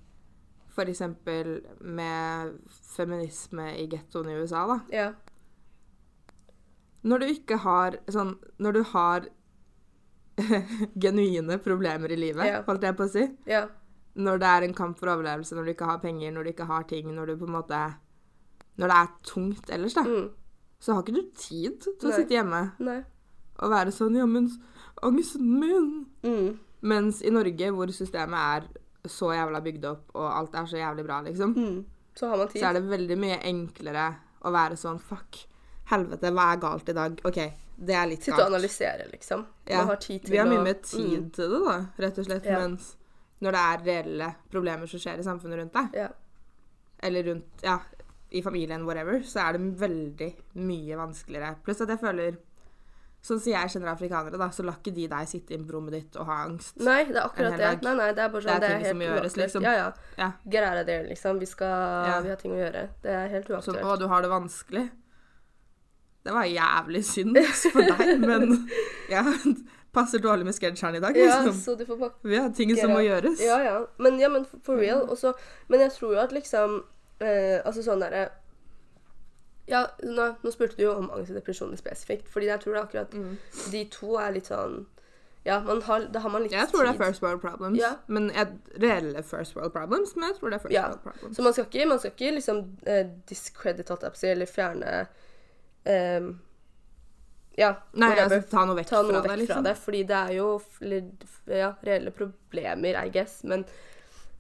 f.eks. 0.71 1.03
med 1.83 2.55
feminisme 2.95 3.67
i 3.83 3.89
gettoen 3.91 4.31
i 4.31 4.39
USA. 4.39 4.63
da. 4.71 4.79
Ja. 4.95 5.09
Når 7.03 7.19
du 7.23 7.27
ikke 7.33 7.57
har 7.65 7.97
sånn 8.13 8.35
Når 8.61 8.73
du 8.77 8.83
har 8.93 9.29
genuine 11.05 11.59
problemer 11.59 12.11
i 12.13 12.17
livet, 12.17 12.47
Ja. 12.47 12.63
holdt 12.67 12.83
jeg 12.83 12.97
på 12.97 13.07
å 13.07 13.11
si. 13.11 13.29
ja. 13.47 13.67
Når 14.17 14.39
det 14.43 14.49
er 14.51 14.63
en 14.67 14.75
kamp 14.75 14.99
for 14.99 15.07
overlevelse, 15.13 15.55
når 15.55 15.65
du 15.65 15.71
ikke 15.73 15.87
har 15.87 15.99
penger, 16.03 16.33
når 16.35 16.45
du 16.45 16.51
ikke 16.51 16.67
har 16.67 16.83
ting, 16.91 17.07
når 17.15 17.27
du 17.31 17.37
på 17.37 17.47
en 17.47 17.55
måte 17.55 17.79
Når 18.81 18.89
det 18.89 18.97
er 18.97 19.09
tungt 19.23 19.71
ellers, 19.71 19.95
da, 19.95 20.03
Mm. 20.03 20.31
så 20.81 20.95
har 20.95 21.03
ikke 21.03 21.15
du 21.15 21.31
tid 21.37 21.81
til 21.81 22.09
å 22.11 22.13
sitte 22.17 22.35
hjemme 22.35 22.73
Nei. 22.81 23.05
og 23.61 23.71
være 23.71 23.93
sånn 23.93 24.17
Ja, 24.17 24.27
men 24.27 24.49
angsten 25.03 25.47
min 25.61 26.07
Mm. 26.25 26.59
Mens 26.83 27.23
i 27.23 27.31
Norge, 27.31 27.71
hvor 27.73 27.87
systemet 27.93 28.35
er 28.35 28.69
så 29.07 29.31
jævla 29.37 29.61
bygd 29.63 29.85
opp, 29.85 30.11
og 30.15 30.27
alt 30.33 30.55
er 30.55 30.65
så 30.67 30.77
jævlig 30.81 31.05
bra, 31.07 31.21
liksom, 31.23 31.55
Mm. 31.55 31.85
Så 32.15 32.29
har 32.29 32.37
man 32.37 32.49
tid. 32.49 32.63
så 32.63 32.69
er 32.71 32.73
det 32.81 32.89
veldig 32.91 33.19
mye 33.19 33.39
enklere 33.45 34.17
å 34.43 34.51
være 34.53 34.77
sånn 34.77 34.99
Fuck, 35.01 35.47
helvete, 35.87 36.33
hva 36.33 36.53
er 36.55 36.61
galt 36.61 36.89
i 36.89 36.93
dag? 36.93 37.21
OK, 37.25 37.53
det 37.81 37.95
er 37.97 38.07
litt 38.11 38.23
Sitte 38.27 38.37
og 38.43 38.51
analysere, 38.53 39.07
liksom. 39.11 39.47
Ja, 39.67 39.79
Man 39.79 39.87
har 39.95 39.97
tid 39.97 40.23
til 40.25 40.31
Vi 40.35 40.37
har 40.39 40.47
mye 40.51 40.63
mer 40.65 40.75
tid 40.85 41.21
Mm. 41.23 41.31
til 41.33 41.49
det, 41.51 41.61
da, 41.65 41.77
rett 42.05 42.19
og 42.19 42.27
slett. 42.27 42.45
Ja. 42.45 42.59
Mens 42.61 42.97
når 43.41 43.53
det 43.57 43.61
er 43.61 43.85
reelle 43.87 44.35
problemer 44.53 44.87
som 44.89 45.01
skjer 45.01 45.19
i 45.19 45.23
samfunnet 45.25 45.59
rundt 45.63 45.73
deg, 45.73 45.95
Ja. 45.95 46.09
eller 47.03 47.23
rundt 47.25 47.63
Ja, 47.63 47.79
i 48.33 48.43
familien, 48.43 48.85
whatever, 48.85 49.21
så 49.23 49.49
er 49.49 49.53
det 49.59 49.79
veldig 49.81 50.35
mye 50.55 50.97
vanskeligere. 50.97 51.57
Pluss 51.65 51.81
at 51.81 51.89
jeg 51.89 51.99
føler 52.01 52.37
Sånn 53.23 53.39
som 53.39 53.53
jeg 53.53 53.69
kjenner 53.69 53.91
afrikanere, 53.93 54.39
da, 54.39 54.47
så 54.49 54.65
lar 54.65 54.79
ikke 54.81 54.95
de 54.95 55.07
deg 55.07 55.27
sitte 55.29 55.53
i 55.53 55.59
på 55.59 55.75
rommet 55.75 55.93
ditt 55.93 56.17
og 56.17 56.25
ha 56.25 56.39
angst. 56.47 56.79
Nei, 56.81 57.05
det 57.05 57.17
er 57.17 57.27
akkurat 57.29 57.53
det. 57.59 57.83
Nei, 57.85 57.93
nei, 57.99 58.13
det 58.17 58.23
er 58.25 58.29
bare 58.33 58.41
Det 58.41 58.49
sånn, 58.49 58.57
er 58.57 58.61
det 58.61 58.71
er, 58.71 58.79
ting 58.79 58.87
som 58.89 59.01
gjøres, 59.05 59.37
liksom. 59.37 59.63
Ja, 59.63 59.73
ja. 59.77 59.93
Ja. 60.17 60.33
Get 60.49 60.65
out 60.65 60.79
of 60.81 60.87
there, 60.87 61.03
liksom. 61.07 61.39
Vi 61.39 61.45
skal 61.45 62.07
Ja. 62.07 62.21
Vi 62.23 62.29
har 62.31 62.37
ting 62.37 62.53
å 62.53 62.57
gjøre. 62.57 62.89
Det 63.03 63.11
er 63.13 63.29
helt 63.29 63.47
Sånn, 63.47 63.61
uaktuelt. 63.77 63.85
å, 63.85 63.99
du 63.99 64.09
har 64.09 64.23
det 64.23 64.31
vanskelig. 64.31 64.91
Det 66.25 66.33
var 66.37 66.45
jævlig 66.45 67.05
synd 67.09 67.37
for 67.73 67.81
deg, 67.81 68.19
men 68.31 68.69
jeg 69.09 69.55
passer 69.93 70.21
dårlig 70.23 70.45
med 70.47 70.55
sketsjeren 70.55 70.97
i 70.99 71.01
dag. 71.01 71.17
Ja, 71.17 71.39
Liksom. 71.43 71.57
så 71.65 71.75
du 71.79 71.85
får 71.89 72.13
Vi 72.23 72.37
har 72.37 72.51
ting 72.55 72.75
som 72.77 72.91
må 72.93 73.01
gjøres. 73.03 73.41
Ja, 73.43 73.57
ja. 73.65 73.79
Men, 73.99 74.19
ja, 74.21 74.29
men 74.29 74.45
for 74.63 74.77
real. 74.77 75.07
Også, 75.11 75.33
men 75.69 75.81
jeg 75.81 75.93
tror 75.97 76.13
jo 76.15 76.21
at 76.21 76.33
liksom 76.37 76.83
eh, 77.21 77.59
Altså 77.65 77.83
sånn 77.83 78.01
derre 78.05 78.29
Ja, 79.71 79.85
nå, 80.03 80.25
nå 80.43 80.51
spurte 80.53 80.77
du 80.79 80.83
jo 80.85 80.93
om 80.99 81.11
angst 81.15 81.31
og 81.31 81.37
depresjon 81.39 81.77
spesifikt, 81.79 82.29
fordi 82.33 82.49
jeg 82.51 82.61
tror 82.63 82.75
det 82.75 82.81
er 82.81 82.87
akkurat 82.89 83.13
Mm. 83.15 83.37
de 83.73 83.85
to 83.93 84.17
er 84.19 84.33
litt 84.35 84.49
sånn 84.51 84.87
Ja, 85.47 85.61
man 85.65 85.81
har, 85.83 86.05
da 86.13 86.21
har 86.21 86.31
man 86.31 86.43
litt 86.43 86.53
Jeg 86.53 86.69
tror 86.69 86.85
det 86.85 86.95
er 86.95 86.99
first 87.07 87.23
world 87.23 87.41
problems. 87.41 87.79
Ja. 87.81 87.95
Men 88.09 88.31
reelle 88.83 89.23
first 89.25 89.55
world 89.57 89.73
problems, 89.73 90.15
men 90.17 90.29
jeg 90.29 90.37
tror 90.41 90.51
det 90.51 90.59
er 90.59 90.63
first 90.67 90.75
Ja. 90.75 90.87
world 90.89 91.03
problems. 91.07 91.37
Så 91.37 91.43
man 91.43 91.53
skal 91.57 91.65
ikke, 91.71 91.87
man 91.89 91.99
skal 91.99 92.11
ikke 92.13 92.35
liksom 92.37 92.59
eh, 92.87 93.07
discredit, 93.29 93.91
eller 94.23 94.47
fjerne 94.47 95.07
ehm, 95.85 96.39
Ja, 97.59 97.75
Nei, 97.93 98.15
altså 98.17 98.41
ta 98.49 98.65
noe 98.65 98.77
vekk 98.79 98.89
ta 98.89 99.03
noe 99.03 99.11
fra 99.13 99.21
vekk 99.23 99.29
det, 99.33 99.39
liksom. 99.43 99.57
fra 99.57 99.63
det. 99.67 99.77
Fordi 99.79 100.03
det 100.07 100.17
er 100.17 100.33
jo 100.37 100.47
ja, 101.51 101.73
reelle 101.85 102.11
problemer, 102.11 102.97
I 103.05 103.09
guess, 103.11 103.43
men 103.45 103.65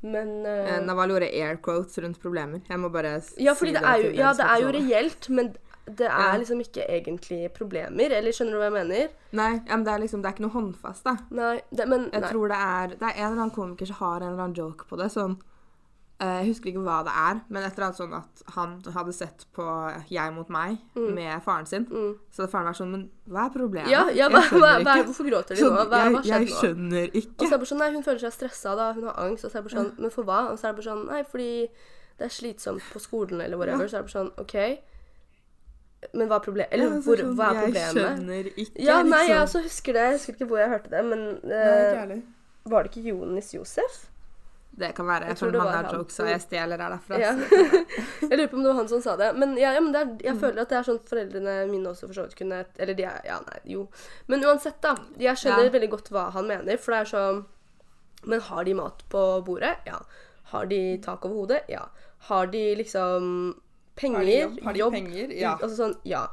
Men 0.02 0.46
Eh, 0.46 0.78
Naval 0.80 1.10
gjorde 1.10 1.26
air 1.28 1.56
quotes 1.60 1.98
rundt 2.00 2.18
problemer. 2.22 2.62
Jeg 2.70 2.78
må 2.80 2.88
bare 2.90 3.20
Ja, 3.36 3.52
si 3.54 3.66
det. 3.72 3.82
det 3.82 4.04
jo, 4.06 4.12
ja, 4.16 4.32
det 4.32 4.46
er 4.46 4.60
jo 4.62 4.70
reelt, 4.72 5.28
men 5.28 5.50
det 5.86 6.06
er 6.06 6.32
Ja. 6.32 6.38
liksom 6.38 6.60
ikke 6.60 6.86
egentlig 6.88 7.52
problemer. 7.52 8.10
Eller 8.10 8.30
skjønner 8.32 8.52
du 8.52 8.58
hva 8.58 8.70
jeg 8.70 8.72
mener? 8.88 9.08
Nei, 9.32 9.60
ja, 9.66 9.76
men 9.76 9.84
det 9.84 9.92
er 9.92 9.98
liksom, 9.98 10.22
det 10.22 10.28
er 10.30 10.32
ikke 10.38 10.46
noe 10.46 10.54
håndfast, 10.56 11.04
da. 11.04 11.16
Nei, 11.30 11.60
det, 11.70 11.86
men 11.88 12.08
Jeg 12.12 12.22
nei. 12.22 12.30
tror 12.30 12.48
det 12.48 12.56
er 12.56 12.88
Det 12.96 13.02
er 13.02 13.18
en 13.20 13.32
eller 13.32 13.42
annen 13.42 13.50
komiker 13.50 13.86
som 13.86 13.96
har 13.96 14.16
en 14.22 14.28
eller 14.32 14.42
annen 14.44 14.54
joke 14.56 14.86
på 14.88 14.96
det. 14.96 15.10
Sånn 15.12 15.36
Jeg 16.20 16.50
husker 16.50 16.68
ikke 16.68 16.82
hva 16.84 16.98
det 17.06 17.12
er, 17.16 17.38
men 17.48 17.64
et 17.64 17.78
eller 17.78 17.86
annet 17.86 17.96
sånn 17.96 18.16
at 18.18 18.42
han 18.52 18.74
hadde 18.92 19.12
sett 19.16 19.46
på 19.56 19.64
Jeg 20.12 20.34
mot 20.36 20.50
meg 20.52 20.76
med 20.94 21.40
faren 21.46 21.68
sin. 21.68 21.86
Mm. 21.88 22.10
Så 22.28 22.44
faren 22.50 22.68
vært 22.68 22.80
sånn 22.82 22.90
Men 22.92 23.06
hva 23.24 23.46
er 23.46 23.54
problemet? 23.54 23.88
Ja, 23.88 24.02
ja 24.12 24.28
hva, 24.28 24.42
hva, 24.52 24.74
hva, 24.84 24.98
hvorfor 25.06 25.30
gråter 25.30 25.56
de 25.56 25.64
Sånn, 25.64 25.78
nå? 25.78 25.86
Hva, 25.88 26.02
hva 26.12 26.20
jeg, 26.26 26.50
skjedde 26.52 27.00
jeg 27.00 27.08
nå? 27.08 27.22
ikke. 27.22 27.38
Og 27.38 27.46
så 27.46 27.48
er 27.48 27.54
det 27.54 27.62
bare 27.62 27.70
sånn, 27.72 27.80
nei, 27.80 27.88
hun 27.94 28.04
føler 28.04 28.24
seg 28.26 28.36
stressa 28.36 28.76
da, 28.76 28.90
hun 28.98 29.08
har 29.08 29.16
angst. 29.24 29.46
Og 29.46 29.48
så 29.48 29.56
er 29.56 29.62
det 29.62 29.70
bare 29.70 29.78
sånn, 29.78 29.90
men 29.96 30.14
for 30.18 30.28
hva? 30.28 30.42
Og 30.50 30.60
så 30.60 30.68
er 30.68 30.74
det 30.74 30.80
bare 30.82 30.88
sånn, 30.90 31.06
nei, 31.08 31.22
fordi 31.30 31.50
det 32.20 32.28
er 32.28 32.34
slitsomt 32.36 32.92
på 32.92 33.00
skolen 33.00 33.40
eller 33.40 33.56
whatever. 33.56 33.88
Ja. 33.88 33.88
Så 33.88 33.96
er 33.96 34.04
det 34.04 34.10
bare 34.10 34.18
sånn, 34.18 34.32
OK. 34.44 36.10
Men 36.16 36.28
hva 36.28 36.36
er 36.36 36.44
problemet? 36.44 36.74
Eller 36.76 36.90
Ja, 36.90 37.00
hvor, 37.06 37.24
sånn, 37.24 37.32
hva 37.38 37.48
er 37.54 37.72
Jeg 37.76 37.96
skjønner 37.96 38.52
ikke, 38.52 38.84
Ja, 38.84 39.00
nei, 39.04 39.24
jeg 39.24 39.32
liksom. 39.32 39.46
også 39.46 39.64
husker 39.70 39.96
det. 39.96 40.04
Jeg 40.04 40.18
husker 40.18 40.36
ikke 40.36 40.50
hvor 40.52 40.60
jeg 40.60 40.72
hørte 40.74 40.92
det, 40.92 41.02
men 41.08 41.26
Nei, 41.48 41.64
eh, 41.64 42.14
var 42.68 42.84
det 42.84 42.92
ikke 42.92 43.08
Jonis 43.08 43.54
Josef? 43.56 44.09
Det 44.70 44.94
kan 44.96 45.06
være. 45.06 45.20
Jeg 45.26 45.28
Jeg 45.28 45.36
tror 45.36 45.50
det 45.50 45.58
mange 45.58 45.72
var 45.72 45.82
jokes, 45.82 45.92
han. 45.92 46.00
jokesa 46.00 46.30
jeg 46.30 46.40
stjeler, 46.40 46.78
her 46.78 46.90
derfra. 46.90 47.18
Ja. 47.20 47.32
jeg 48.30 48.38
lurer 48.38 48.46
på 48.48 48.56
om 48.56 48.62
det 48.62 48.68
var 48.70 48.76
han 48.78 48.88
som 48.88 49.00
sa 49.02 49.16
det. 49.16 49.36
Men, 49.36 49.56
ja, 49.58 49.72
ja, 49.74 49.80
men 49.80 49.92
det 49.92 50.00
er, 50.00 50.12
jeg 50.24 50.34
Mm. 50.34 50.40
føler 50.40 50.60
at 50.62 50.68
det 50.68 50.78
er 50.78 50.82
sånn 50.88 51.00
foreldrene 51.10 51.54
mine 51.70 51.86
også 51.90 52.06
for 52.06 52.14
så 52.14 52.22
vidt 52.24 52.36
kunne 52.38 52.64
Eller 52.78 52.94
de 52.94 53.02
er 53.04 53.20
Ja, 53.26 53.40
nei, 53.46 53.58
jo. 53.64 53.88
Men 54.28 54.44
uansett, 54.44 54.80
da. 54.80 54.94
Jeg 55.18 55.36
skjønner 55.36 55.64
Ja. 55.64 55.70
veldig 55.70 55.90
godt 55.90 56.08
hva 56.10 56.30
han 56.32 56.46
mener, 56.46 56.76
for 56.78 56.92
det 56.92 57.00
er 57.00 57.10
sånn 57.16 57.44
Men 58.24 58.40
har 58.40 58.64
de 58.64 58.74
mat 58.74 59.02
på 59.10 59.44
bordet? 59.44 59.76
Ja. 59.86 59.98
Har 60.52 60.66
de 60.66 60.98
tak 61.02 61.24
over 61.24 61.34
hodet? 61.34 61.62
Ja. 61.68 61.88
Har 62.28 62.46
de 62.46 62.74
liksom 62.76 63.54
penger? 63.96 64.16
Har 64.62 64.72
de 64.72 64.78
jobb? 64.80 64.92
Har 64.94 65.00
de 65.00 65.00
penger? 65.00 65.32
Ja. 65.38 65.56
Altså 65.60 65.76
sånn, 65.76 65.96
ja. 66.04 66.26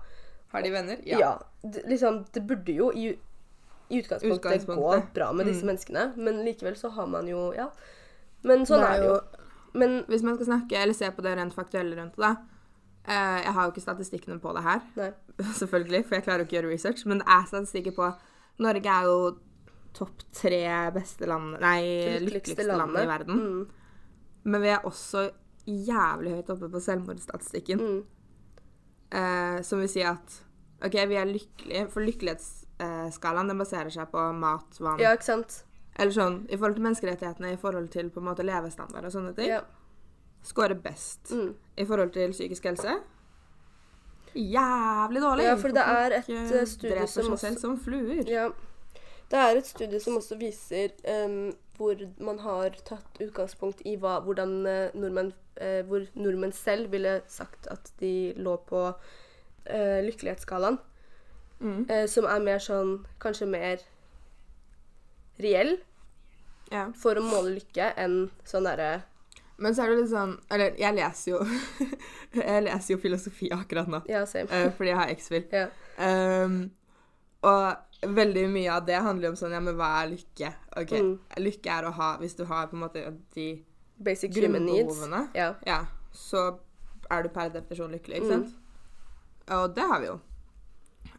Har 0.54 0.62
de 0.62 0.70
venner? 0.72 0.98
Ja. 1.06 1.38
Det, 1.64 1.84
liksom, 1.88 2.26
det 2.34 2.42
burde 2.48 2.72
jo 2.74 2.92
i, 2.92 3.18
i 3.90 4.02
utgangspunktet, 4.02 4.66
gå 4.66 5.04
bra 5.14 5.32
med 5.34 5.46
disse 5.48 5.64
Mm. 5.64 5.68
menneskene, 5.74 6.14
men 6.18 6.44
likevel 6.46 6.76
så 6.76 6.90
har 6.92 7.08
man 7.08 7.28
jo 7.28 7.54
Ja. 7.56 7.70
Men 8.46 8.68
sånn 8.70 8.84
Det 8.84 8.92
er 8.92 9.02
det 9.02 9.10
jo. 9.10 9.18
Men 9.78 9.98
Hvis 10.10 10.24
man 10.26 10.38
skal 10.38 10.52
snakke 10.52 10.78
eller 10.82 10.98
se 10.98 11.10
på 11.14 11.26
det 11.26 11.34
rent 11.38 11.56
faktuelle 11.56 11.98
rundt 11.98 12.16
det, 12.18 12.24
da. 12.24 12.36
Eh, 13.08 13.42
jeg 13.46 13.54
har 13.56 13.66
jo 13.66 13.72
ikke 13.72 13.86
statistikkene 13.86 14.40
på 14.44 14.52
det 14.58 14.64
her, 14.66 14.82
Nei. 15.00 15.12
selvfølgelig, 15.62 16.04
for 16.08 16.18
jeg 16.18 16.26
klarer 16.26 16.44
jo 16.44 16.48
ikke 16.48 16.58
å 16.58 16.60
gjøre 16.60 16.72
research, 16.74 17.06
men 17.08 17.22
det 17.22 17.28
er 17.38 17.46
statistikker 17.48 17.96
på 17.96 18.10
Norge 18.66 18.96
er 19.00 19.08
jo 19.08 19.20
topp 19.96 20.26
tre 20.36 20.64
beste 20.96 21.30
land 21.30 21.56
Nei, 21.62 22.18
lykkeligste 22.26 22.66
landet 22.68 23.06
i 23.06 23.10
verden. 23.10 23.40
Mm. 23.40 23.94
Men 24.52 24.64
vi 24.64 24.74
er 24.74 24.88
også 24.88 25.28
jævlig 25.68 26.36
høyt 26.38 26.52
oppe 26.54 26.70
på 26.74 26.82
selvmordsstatistikken. 26.84 27.84
Mm. 27.84 28.02
Eh, 29.18 29.62
som 29.64 29.80
vil 29.84 29.92
si 29.92 30.04
at 30.04 30.42
OK, 30.84 30.98
vi 31.10 31.18
er 31.18 31.30
lykkelige, 31.30 31.86
for 31.94 32.06
lykkelighetsskalaen 32.06 33.50
den 33.52 33.62
baserer 33.64 33.94
seg 33.94 34.12
på 34.12 34.26
mat, 34.38 34.78
vann 34.84 35.00
Ja, 35.02 35.16
ikke 35.16 35.32
sant? 35.32 35.62
Eller 35.98 36.14
sånn 36.14 36.46
i 36.50 36.58
forhold 36.58 36.78
til 36.78 36.84
menneskerettighetene, 36.86 37.54
i 37.54 37.58
forhold 37.62 37.90
til 37.90 38.10
på 38.14 38.22
en 38.22 38.30
måte 38.30 38.46
levestandard 38.46 39.06
og 39.06 39.12
sånne 39.12 39.36
ting. 39.36 39.50
Ja. 39.50 39.62
Scorer 40.46 40.78
best. 40.80 41.32
Mm. 41.32 41.56
I 41.78 41.86
forhold 41.86 42.14
til 42.14 42.32
psykisk 42.32 42.70
helse 42.70 43.00
jævlig 44.38 45.22
dårlig. 45.22 45.44
Ja, 45.44 45.56
for 45.56 45.68
det 45.68 45.84
er 45.84 46.18
et, 46.18 46.30
eh, 46.30 46.66
studie 46.66 47.08
som 47.08 47.32
også- 47.32 47.38
selv 47.38 47.58
som 47.58 47.80
fluer. 47.80 48.24
ja. 48.28 48.50
Det 49.30 49.40
er 49.40 49.58
et 49.58 49.66
studie 49.68 50.00
som 50.00 50.16
også 50.16 50.38
viser 50.38 50.90
um, 51.26 51.54
hvor 51.78 51.96
man 52.20 52.40
har 52.40 52.70
tatt 52.86 53.20
utgangspunkt 53.20 53.82
i 53.86 53.98
hva, 53.98 54.22
hvordan 54.22 54.66
uh, 54.66 54.90
nordmenn 54.94 55.34
uh, 55.62 55.82
Hvor 55.82 56.08
nordmenn 56.16 56.52
selv 56.54 56.92
ville 56.92 57.22
sagt 57.28 57.68
at 57.68 57.92
de 58.00 58.34
lå 58.38 58.56
på 58.66 58.88
uh, 58.88 60.02
lykkelighetsskalaen. 60.02 60.80
Mm. 61.60 62.08
som 62.08 62.26
er 62.26 62.40
mer 62.40 62.60
sånn 62.60 63.06
Kanskje 63.20 63.48
mer 63.48 63.78
reell 65.40 65.78
Ja. 66.72 66.92
for 67.00 67.16
å 67.16 67.22
måle 67.24 67.54
lykke 67.60 67.94
enn 67.98 68.30
sånn 68.46 68.64
derre 68.68 69.04
Men 69.60 69.74
så 69.74 69.84
er 69.86 69.90
det 69.90 69.98
litt 70.02 70.10
sånn 70.12 70.34
Eller 70.52 70.76
jeg 70.78 70.94
leser 70.96 71.32
jo 71.32 71.40
Jeg 72.36 72.64
leser 72.66 72.94
jo 72.94 72.98
filosofi 73.02 73.50
akkurat 73.56 73.88
nå, 73.88 74.02
Ja, 74.10 74.26
same. 74.26 74.50
eh, 74.52 74.70
fordi 74.76 74.90
jeg 74.92 74.98
har 74.98 75.10
X-Fil. 75.16 75.46
Ja. 75.52 75.68
Um, 75.98 76.72
og 77.42 77.78
veldig 78.04 78.44
mye 78.52 78.70
av 78.76 78.86
det 78.86 79.00
handler 79.02 79.30
jo 79.30 79.32
om 79.32 79.40
sånn 79.40 79.52
Ja, 79.56 79.60
men 79.64 79.76
hva 79.80 80.04
er 80.04 80.12
lykke? 80.12 80.52
Ok, 80.78 80.92
Mm. 81.00 81.20
Lykke 81.38 81.72
er 81.80 81.84
å 81.90 81.94
ha 81.94 82.18
Hvis 82.20 82.36
du 82.38 82.46
har 82.46 82.68
på 82.68 82.74
en 82.78 82.84
måte 82.84 83.18
de 83.34 83.64
Basic 84.00 84.36
human 84.36 84.66
needs. 84.66 84.94
grunnbehovene, 85.00 85.30
Ja. 85.34 85.54
ja, 85.66 85.86
så 86.14 86.60
er 87.10 87.24
du 87.24 87.30
per 87.30 87.50
definisjon 87.50 87.92
lykkelig, 87.96 88.20
ikke 88.22 88.28
Mm. 88.30 88.44
sant? 88.44 88.56
Og 89.50 89.74
det 89.76 89.84
har 89.88 90.00
vi 90.02 90.06
jo. 90.08 90.20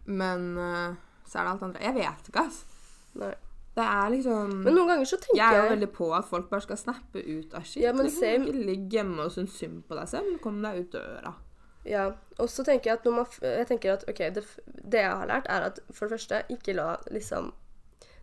Men 0.07 0.57
uh, 0.59 0.95
så 1.27 1.41
er 1.41 1.45
det 1.45 1.51
alt 1.51 1.63
andre 1.63 1.81
Jeg 1.83 1.95
vet 1.95 2.29
ikke, 2.29 2.47
ass. 2.47 2.65
Nei. 3.15 3.35
Det 3.79 3.87
er 3.87 4.09
liksom 4.11 4.55
Men 4.65 4.75
noen 4.75 4.89
ganger 4.91 5.07
så 5.07 5.19
tenker 5.23 5.39
Jeg 5.39 5.55
Jeg 5.55 5.59
er 5.59 5.69
jo 5.69 5.75
veldig 5.75 5.91
på 5.95 6.09
at 6.17 6.27
folk 6.27 6.49
bare 6.51 6.65
skal 6.65 6.81
snappe 6.81 7.23
ut 7.23 7.53
av 7.55 7.67
shit. 7.67 7.83
Ja, 7.85 7.93
men 7.95 8.09
liksom. 8.09 8.49
Ikke 8.49 8.65
ligg 8.71 8.97
hjemme 8.97 9.27
og 9.29 9.35
synes 9.35 9.55
synd 9.55 9.85
på 9.87 9.99
deg 9.99 10.11
selv, 10.11 10.33
kom 10.43 10.59
deg 10.65 10.83
ut 10.83 10.97
døra. 10.97 11.35
Ja, 11.89 12.11
og 12.43 12.51
så 12.51 12.65
tenker 12.67 12.91
jeg 12.91 12.99
at 12.99 13.07
man 13.07 13.27
Jeg 13.41 13.67
tenker 13.71 13.95
at 13.95 14.05
ok, 14.11 14.19
det, 14.35 14.45
det 14.67 15.05
jeg 15.05 15.15
har 15.23 15.31
lært, 15.31 15.47
er 15.49 15.71
at 15.71 15.81
for 15.91 16.07
det 16.07 16.19
første, 16.19 16.43
ikke 16.51 16.75
la 16.77 16.97
liksom 17.11 17.53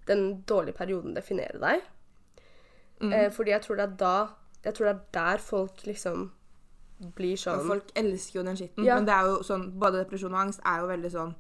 den 0.07 0.41
dårlige 0.45 0.77
perioden 0.77 1.15
definere 1.15 1.61
deg. 1.61 1.85
Mm. 3.01 3.13
Eh, 3.13 3.31
fordi 3.31 3.51
jeg 3.51 3.61
tror 3.61 3.75
det 3.75 3.83
er 3.83 3.95
da 3.99 4.27
Jeg 4.63 4.73
tror 4.73 4.85
det 4.85 4.93
er 4.93 5.01
der 5.13 5.37
folk 5.37 5.81
liksom 5.85 6.31
blir 7.15 7.33
Og 7.33 7.39
sånn 7.41 7.67
folk 7.67 7.89
elsker 7.95 8.39
jo 8.39 8.43
den 8.45 8.55
skitten. 8.59 8.85
Ja. 8.85 8.95
Men 8.95 9.07
det 9.07 9.15
er 9.15 9.27
jo 9.27 9.41
sånn, 9.43 9.65
både 9.79 10.03
depresjon 10.03 10.33
og 10.33 10.39
angst 10.45 10.61
er 10.65 10.79
jo 10.79 10.87
veldig 10.87 11.11
sånn 11.11 11.33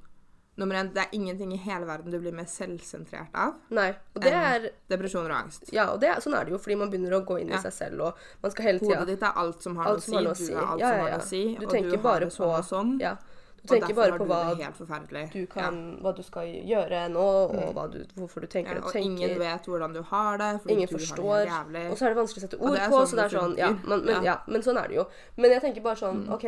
Nummer 0.57 0.75
én, 0.79 0.93
det 0.93 1.01
er 1.03 1.09
ingenting 1.11 1.51
i 1.53 1.57
hele 1.57 1.85
verden 1.85 2.11
du 2.11 2.19
blir 2.19 2.31
mer 2.31 2.45
selvsentrert 2.47 3.27
av. 3.35 3.55
Nei. 3.75 3.89
Og 4.15 4.21
det 4.23 4.31
er 4.31 4.69
Depresjoner 4.89 5.29
og 5.33 5.37
angst. 5.43 5.67
Ja, 5.75 5.89
og 5.91 5.99
det 5.99 6.09
er, 6.13 6.21
sånn 6.23 6.33
er 6.39 6.45
det 6.47 6.51
jo, 6.55 6.57
fordi 6.63 6.77
man 6.79 6.89
begynner 6.93 7.17
å 7.19 7.25
gå 7.27 7.41
inn 7.41 7.49
Ja. 7.49 7.57
i 7.57 7.61
seg 7.65 7.73
selv, 7.73 8.01
og 8.01 8.13
man 8.41 8.51
skal 8.51 8.65
hele 8.69 8.79
Hodet 8.79 9.07
ditt 9.07 9.23
er 9.23 9.33
alt 9.35 9.61
som 9.61 9.75
har 9.75 9.85
Alt 9.91 10.07
noe 10.07 10.31
å 10.31 10.35
si. 10.35 10.47
Du 10.53 10.55
er 10.55 10.63
alt 10.65 10.79
Ja, 10.79 10.87
som 10.89 10.97
ja, 10.97 11.03
har 11.03 11.09
noe 11.11 11.19
å 11.19 11.21
si. 11.27 11.55
Du 11.59 11.65
og 11.65 11.71
du 11.71 11.97
har 12.07 12.19
det 12.19 12.31
sånn 12.31 12.55
og 12.55 12.63
sånn. 12.63 12.99
Ja. 13.01 13.15
Du 13.65 13.73
og 13.73 13.81
tenker 13.81 13.95
bare 13.95 14.17
på 14.19 14.25
hva 14.29 14.55
du 14.55 14.61
Ja. 14.61 15.45
kan 15.49 15.99
Hva 16.01 16.15
du 16.15 16.21
skal 16.23 16.45
gjøre 16.45 17.09
nå, 17.09 17.19
og 17.19 17.73
hva 17.75 17.91
du, 17.91 18.05
hvorfor 18.15 18.41
du 18.41 18.47
tenker 18.47 18.69
Ja, 18.69 18.73
det 18.75 18.81
du 18.81 18.87
og 18.87 18.93
tenker. 18.93 19.11
ingen 19.11 19.39
vet 19.39 19.65
hvordan 19.65 19.93
du 19.93 20.01
har 20.03 20.37
det, 20.37 20.61
fordi 20.61 20.71
Ingen 20.75 20.87
du 20.87 20.97
forstår. 20.97 21.25
har 21.25 21.45
det 21.45 21.51
jævlig. 21.51 21.91
Og 21.91 21.97
så 21.97 22.05
er 22.05 22.09
det 22.13 22.17
vanskelig 22.21 22.37
å 22.37 22.45
sette 22.47 22.59
ord 22.61 22.77
på, 22.77 22.99
sånn 23.01 23.07
så 23.07 23.15
det 23.15 23.25
er 23.25 23.39
sånn 23.39 23.57
ja 23.57 23.69
men, 23.71 24.05
men, 24.05 24.07
Ja. 24.07 24.19
Mm. 24.19 24.23
ja, 24.23 24.37
men 24.47 24.61
sånn 24.61 24.77
er 24.83 24.87
det 24.87 24.95
jo. 24.95 25.05
Men 25.37 25.51
jeg 25.51 25.61
tenker 25.61 25.81
bare 25.81 25.95
sånn 25.95 26.29
OK, 26.31 26.43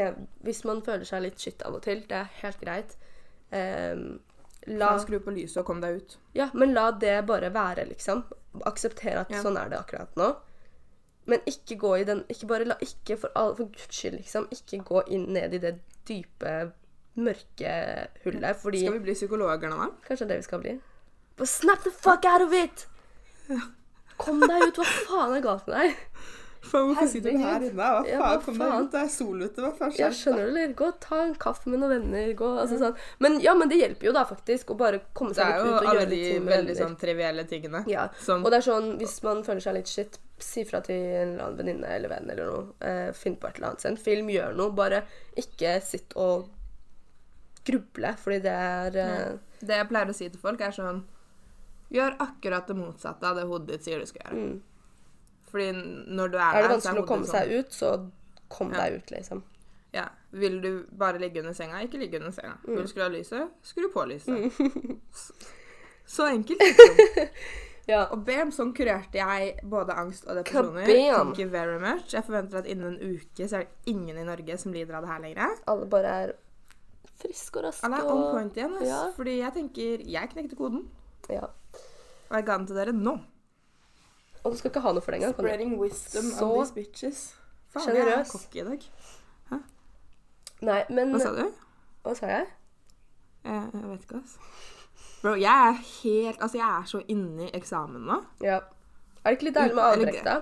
hvis 0.46 0.64
man 0.66 0.82
føler 0.82 1.06
seg 1.06 1.22
litt 1.24 1.40
shit 1.40 1.62
av 1.64 1.74
og 1.74 1.82
til, 1.82 2.02
det 2.02 2.12
er 2.12 2.30
helt 2.42 2.62
greit. 2.62 2.96
Ehm, 3.52 4.20
la 4.68 4.98
skru 5.00 5.20
på 5.24 5.32
lyset 5.32 5.62
og 5.62 5.66
kom 5.70 5.80
deg 5.82 6.02
ut. 6.02 6.18
Ja, 6.36 6.50
men 6.54 6.74
la 6.74 6.90
det 6.92 7.26
bare 7.28 7.50
være, 7.54 7.86
liksom. 7.88 8.24
Akseptere 8.66 9.22
at 9.22 9.30
Ja. 9.32 9.42
sånn 9.44 9.58
er 9.58 9.70
det 9.70 9.78
akkurat 9.80 10.16
nå. 10.16 10.36
Men 11.28 11.40
ikke 11.46 11.76
gå 11.78 11.90
i 12.00 12.04
den 12.08 12.24
Ikke 12.30 12.48
bare 12.48 12.64
la 12.66 12.76
Ikke 12.82 13.18
for, 13.20 13.30
all, 13.36 13.54
for 13.56 13.66
guds 13.66 13.96
skyld, 13.96 14.16
liksom. 14.18 14.48
Ikke 14.52 14.84
gå 14.84 15.02
inn 15.12 15.26
ned 15.34 15.54
i 15.54 15.58
det 15.60 15.74
dype, 16.08 16.72
mørke 17.16 18.08
hullet, 18.24 18.56
fordi 18.62 18.80
Skal 18.86 18.94
vi 18.94 19.00
bli 19.00 19.14
psykologer 19.14 19.70
nå, 19.70 19.78
da? 19.78 19.90
Kanskje 20.08 20.28
det 20.28 20.30
det 20.30 20.38
vi 20.38 20.44
skal 20.44 20.60
bli. 20.60 20.80
But 21.38 21.48
snap 21.48 21.84
the 21.84 21.92
fuck 21.92 22.26
out 22.26 22.42
of 22.42 22.54
it! 22.54 22.88
Kom 24.18 24.40
deg 24.40 24.68
ut! 24.70 24.76
Hva 24.80 24.86
faen 25.08 25.36
er 25.38 25.42
galt 25.46 25.68
med 25.68 25.76
deg? 25.78 25.96
Faen, 26.62 26.88
hvorfor 26.90 27.08
sitter 27.12 27.32
du 27.32 27.38
her 27.44 27.64
inne? 27.64 27.74
Hva 27.78 27.90
Ja, 28.08 28.18
faen, 28.20 28.20
hva 28.20 28.42
kom 28.46 28.58
deg 28.58 28.74
ut, 28.82 28.92
det 28.92 29.02
er 29.02 29.12
sol 29.14 29.42
ute. 29.44 29.62
Hva 29.64 29.72
faen 29.78 29.92
skjer? 29.94 30.04
Jeg 30.06 30.18
skjønner 30.20 30.44
du, 30.44 30.50
eller? 30.52 30.74
Gå 30.80 30.88
og 30.90 31.00
ta 31.04 31.20
en 31.24 31.36
kaffe 31.40 31.70
med 31.70 31.80
noen 31.84 31.94
venner. 31.96 32.34
Gå, 32.40 32.50
altså, 32.64 32.80
sånn. 32.82 32.96
Men 33.24 33.40
ja, 33.44 33.54
men 33.56 33.70
det 33.72 33.80
hjelper 33.82 34.10
jo 34.10 34.14
da 34.18 34.24
faktisk 34.30 34.72
å 34.74 34.78
bare 34.80 35.02
komme 35.18 35.36
seg 35.38 35.48
litt 35.54 35.64
ut 35.64 35.72
og 35.72 35.78
alle 35.78 35.94
gjøre 35.98 36.06
er 36.08 36.14
litt 36.14 36.26
ting 36.28 36.46
med 36.46 36.54
veldig 36.56 36.74
venner. 36.74 36.82
sånn 36.84 36.98
trivielle 37.04 37.48
tingene. 37.52 37.84
Ja. 37.92 38.08
Som 38.26 38.46
Og 38.46 38.52
det 38.52 38.62
er 38.62 38.68
sånn, 38.70 38.92
hvis 39.02 39.18
man 39.24 39.44
føler 39.48 39.64
seg 39.68 39.78
litt 39.80 39.92
shit, 39.92 40.20
si 40.38 40.64
fra 40.70 40.82
til 40.86 40.96
en 40.96 41.32
eller 41.34 41.44
annen 41.48 41.58
venninne 41.58 41.96
eller 41.96 42.12
venn 42.12 42.30
eller 42.30 42.46
noe. 42.52 42.66
Eh, 42.86 43.12
finn 43.18 43.38
på 43.42 43.48
et 43.50 43.58
eller 43.58 43.72
annet. 43.72 43.82
Se 43.82 43.90
en 43.90 43.98
film, 43.98 44.30
gjør 44.30 44.54
noe. 44.58 44.74
Bare 44.78 45.04
ikke 45.38 45.78
sitt 45.82 46.14
og 46.16 46.50
gruble, 47.68 48.14
fordi 48.22 48.40
det 48.46 48.54
er 48.54 48.98
eh, 49.02 49.36
Det 49.60 49.76
jeg 49.80 49.88
pleier 49.90 50.10
å 50.12 50.16
si 50.16 50.30
til 50.30 50.40
folk, 50.40 50.62
er 50.62 50.72
sånn 50.76 51.04
Gjør 51.92 52.18
akkurat 52.20 52.68
det 52.68 52.76
motsatte 52.76 53.24
av 53.30 53.38
det 53.40 53.46
hodet 53.48 53.70
ditt 53.78 53.86
sier 53.88 54.02
du 54.04 54.06
skal 54.10 54.26
gjøre. 54.26 54.42
mm. 54.44 54.58
Fordi 55.52 55.72
når 55.72 56.28
du 56.32 56.38
er, 56.38 56.42
Er 56.42 56.62
det 56.62 56.70
der, 56.70 56.76
vanskelig 56.76 57.04
å 57.04 57.08
komme 57.08 57.26
sånn. 57.26 57.40
seg 57.40 57.52
ut, 57.60 57.70
så 57.72 58.12
kom 58.50 58.72
Ja. 58.74 58.78
deg 58.84 58.98
ut, 59.02 59.12
liksom. 59.12 59.44
Ja. 59.94 60.08
Vil 60.32 60.62
du 60.62 60.86
bare 60.98 61.18
ligge 61.20 61.40
under 61.40 61.54
senga, 61.54 61.80
ikke 61.82 61.98
ligge 62.00 62.20
under 62.20 62.32
senga. 62.32 62.58
Mm. 62.66 62.76
Vil 62.76 62.82
du 62.84 62.88
skru 62.88 63.02
av 63.06 63.12
lyset, 63.12 63.50
skru 63.64 63.88
på 63.94 64.04
lyset. 64.08 64.52
Så- 65.14 65.34
Så 66.06 66.24
enkelt, 66.32 66.60
liksom. 66.60 67.28
Ja. 67.88 68.02
Og 68.12 68.26
bam, 68.26 68.50
sånn 68.52 68.74
kurerte 68.76 69.14
jeg 69.16 69.60
både 69.64 69.94
angst 69.96 70.26
og 70.28 70.36
depresjoner. 70.36 70.86
Thank 70.86 71.40
you 71.40 71.48
very 71.50 71.80
much. 71.80 72.12
Jeg 72.14 72.26
forventer 72.26 72.58
at 72.60 72.66
innen 72.68 72.98
en 72.98 73.16
uke 73.16 73.48
så 73.48 73.62
er 73.62 73.64
det 73.64 73.70
ingen 73.94 74.18
i 74.18 74.24
Norge 74.28 74.58
som 74.60 74.74
lider 74.74 74.94
av 74.96 75.04
det 75.04 75.10
her 75.14 75.20
lenger. 75.24 75.56
Alle 75.68 75.86
bare 75.86 76.06
er 76.26 76.34
friske 77.18 77.56
og 77.58 77.64
raske 77.64 77.86
Alle 77.88 78.02
er 78.04 78.12
on 78.12 78.34
point 78.34 78.54
igjen. 78.60 78.76
ass. 78.76 78.84
Ja. 78.90 79.12
Fordi 79.16 79.38
jeg 79.40 79.54
tenker 79.54 80.04
Jeg 80.06 80.30
knekte 80.34 80.58
koden, 80.58 80.90
ja. 81.30 81.46
og 82.30 82.36
jeg 82.36 82.46
ga 82.46 82.58
den 82.58 82.68
til 82.68 82.76
dere 82.76 82.92
nå. 82.92 83.16
Og 84.48 84.54
du 84.54 84.60
skal 84.62 84.72
ikke 84.72 84.84
ha 84.86 84.94
noe 84.96 85.04
for 85.04 85.12
det 85.12 85.20
engang. 85.20 85.36
kan 85.36 85.44
du? 85.44 85.50
Spreading 85.50 85.76
wisdom 85.82 86.32
Så 86.32 86.48
on 86.48 86.54
these 86.62 86.74
bitches. 86.76 87.22
Faen, 87.74 87.96
jeg 88.00 88.14
er 88.14 88.24
cocky 88.32 88.62
i 88.64 88.66
dag. 88.70 88.88
Nei, 90.64 90.80
men 90.90 91.12
Hva 91.14 91.20
sa 91.22 91.32
du? 91.36 91.44
Hva 92.06 92.14
sa 92.18 92.30
jeg? 92.32 92.48
Jeg, 93.46 93.66
jeg 93.76 93.90
vet 93.92 94.06
ikke, 94.08 94.22
ass. 94.24 94.38
Bro, 95.22 95.34
jeg 95.38 95.68
er 95.70 95.76
helt 96.04 96.42
Altså, 96.42 96.58
jeg 96.58 96.68
er 96.68 96.88
så 96.90 97.02
inne 97.14 97.46
i 97.46 97.52
eksamen 97.58 98.08
nå. 98.08 98.22
Ja. 98.42 98.62
Er 99.22 99.28
det 99.28 99.38
ikke 99.38 99.50
litt 99.50 99.60
deilig 99.60 99.78
med 99.78 99.84
avbrekk, 99.84 100.24
da? 100.26 100.38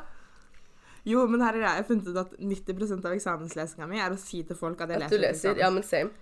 Jo, 1.05 1.25
men 1.29 1.43
her 1.43 1.57
har 1.61 1.81
jeg 1.81 1.85
funnet 1.89 2.07
ut 2.09 2.17
at 2.17 2.31
90% 2.39 3.05
av 3.05 3.13
eksamenslesinga 3.13 3.89
mi 3.89 3.99
er 4.01 4.13
å 4.13 4.17
si 4.17 4.41
til 4.47 4.57
folk 4.57 4.79
at 4.81 4.93
jeg 4.93 5.01
At 5.01 5.03
leser. 5.05 5.17
Du 5.17 5.25
leser? 5.25 5.59
Ja, 5.61 5.69
men 5.73 5.85
same. 5.85 6.13